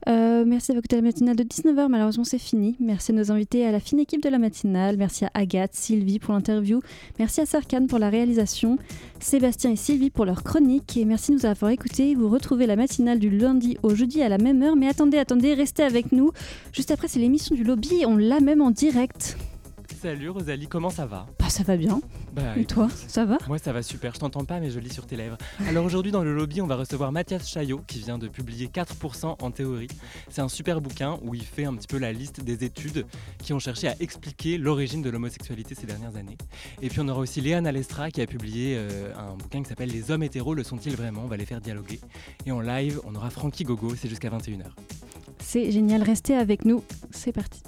Euh, 0.09 0.44
merci 0.46 0.68
d'avoir 0.68 0.78
écouté 0.80 0.96
la 0.96 1.03
matinale 1.03 1.36
de 1.36 1.42
19h. 1.42 1.88
Malheureusement, 1.88 2.24
c'est 2.24 2.38
fini. 2.38 2.76
Merci 2.78 3.11
à 3.11 3.14
nos 3.14 3.32
invités, 3.32 3.66
à 3.66 3.72
la 3.72 3.80
fine 3.80 3.99
équipe 3.99 4.22
de 4.22 4.28
la 4.28 4.38
matinale. 4.38 4.96
Merci 4.96 5.24
à 5.24 5.30
Agathe, 5.34 5.74
Sylvie 5.74 6.20
pour 6.20 6.34
l'interview. 6.34 6.80
Merci 7.18 7.40
à 7.40 7.46
Sarkane 7.46 7.88
pour 7.88 7.99
la 7.99 8.11
réalisation. 8.11 8.78
Sébastien 9.18 9.72
et 9.72 9.76
Sylvie 9.76 10.11
pour 10.11 10.24
leur 10.24 10.44
chronique. 10.44 10.96
Et 10.96 11.05
merci 11.05 11.32
de 11.32 11.36
nous 11.36 11.46
avoir 11.46 11.72
écoutés. 11.72 12.14
Vous 12.14 12.28
retrouvez 12.28 12.66
la 12.66 12.76
matinale 12.76 13.18
du 13.18 13.28
lundi 13.28 13.76
au 13.82 13.94
jeudi 13.94 14.22
à 14.22 14.28
la 14.28 14.38
même 14.38 14.62
heure. 14.62 14.76
Mais 14.76 14.88
attendez, 14.88 15.18
attendez, 15.18 15.55
restez 15.55 15.82
avec 15.82 16.12
nous. 16.12 16.30
Juste 16.72 16.92
après, 16.92 17.09
c'est 17.09 17.18
l'émission 17.18 17.57
du 17.57 17.64
lobby. 17.64 18.07
On 18.07 18.16
l'a 18.16 18.40
même 18.40 18.62
en 18.62 18.70
direct. 18.70 19.36
Salut 19.97 20.28
Rosalie, 20.28 20.68
comment 20.68 20.91
ça 20.91 21.07
va? 21.07 21.26
Bah 21.41 21.49
ça 21.49 21.64
va 21.64 21.76
bien. 21.76 22.01
Bah, 22.32 22.57
Et 22.57 22.64
toi, 22.64 22.89
ça 23.09 23.24
va? 23.24 23.36
Moi 23.49 23.59
ça 23.59 23.72
va 23.72 23.82
super, 23.82 24.14
je 24.14 24.20
t'entends 24.20 24.45
pas 24.45 24.61
mais 24.61 24.70
je 24.70 24.78
lis 24.78 24.93
sur 24.93 25.07
tes 25.07 25.16
lèvres. 25.16 25.36
Alors 25.66 25.84
aujourd'hui 25.84 26.12
dans 26.12 26.22
le 26.22 26.32
lobby 26.34 26.61
on 26.61 26.68
va 26.68 26.76
recevoir 26.76 27.11
Mathias 27.11 27.49
Chaillot 27.49 27.80
qui 27.86 27.99
vient 27.99 28.16
de 28.16 28.28
publier 28.28 28.68
4% 28.68 29.36
en 29.43 29.51
théorie. 29.51 29.89
C'est 30.28 30.41
un 30.41 30.49
super 30.49 30.80
bouquin 30.80 31.18
où 31.22 31.34
il 31.34 31.43
fait 31.43 31.64
un 31.64 31.74
petit 31.74 31.89
peu 31.89 31.99
la 31.99 32.12
liste 32.12 32.43
des 32.45 32.62
études 32.64 33.07
qui 33.39 33.53
ont 33.53 33.59
cherché 33.59 33.89
à 33.89 33.97
expliquer 33.99 34.57
l'origine 34.57 35.03
de 35.03 35.11
l'homosexualité 35.11 35.74
ces 35.74 35.86
dernières 35.86 36.14
années. 36.14 36.39
Et 36.80 36.91
puis 36.91 37.01
on 37.01 37.09
aura 37.09 37.20
aussi 37.20 37.41
Léa 37.41 37.59
Alestra 37.59 38.11
qui 38.12 38.20
a 38.20 38.26
publié 38.26 38.76
euh, 38.76 39.12
un 39.16 39.34
bouquin 39.34 39.62
qui 39.62 39.68
s'appelle 39.68 39.91
Les 39.91 40.12
hommes 40.12 40.22
hétéros 40.22 40.55
le 40.55 40.62
sont-ils 40.62 40.95
vraiment? 40.95 41.22
On 41.24 41.28
va 41.28 41.36
les 41.36 41.47
faire 41.47 41.61
dialoguer. 41.61 41.99
Et 42.47 42.53
en 42.53 42.61
live 42.61 43.01
on 43.05 43.16
aura 43.16 43.30
Frankie 43.30 43.64
Gogo, 43.64 43.95
c'est 43.97 44.09
jusqu'à 44.09 44.28
21h. 44.30 44.66
C'est 45.41 45.72
génial, 45.72 46.03
restez 46.03 46.36
avec 46.36 46.64
nous, 46.64 46.84
c'est 47.11 47.32
parti. 47.32 47.62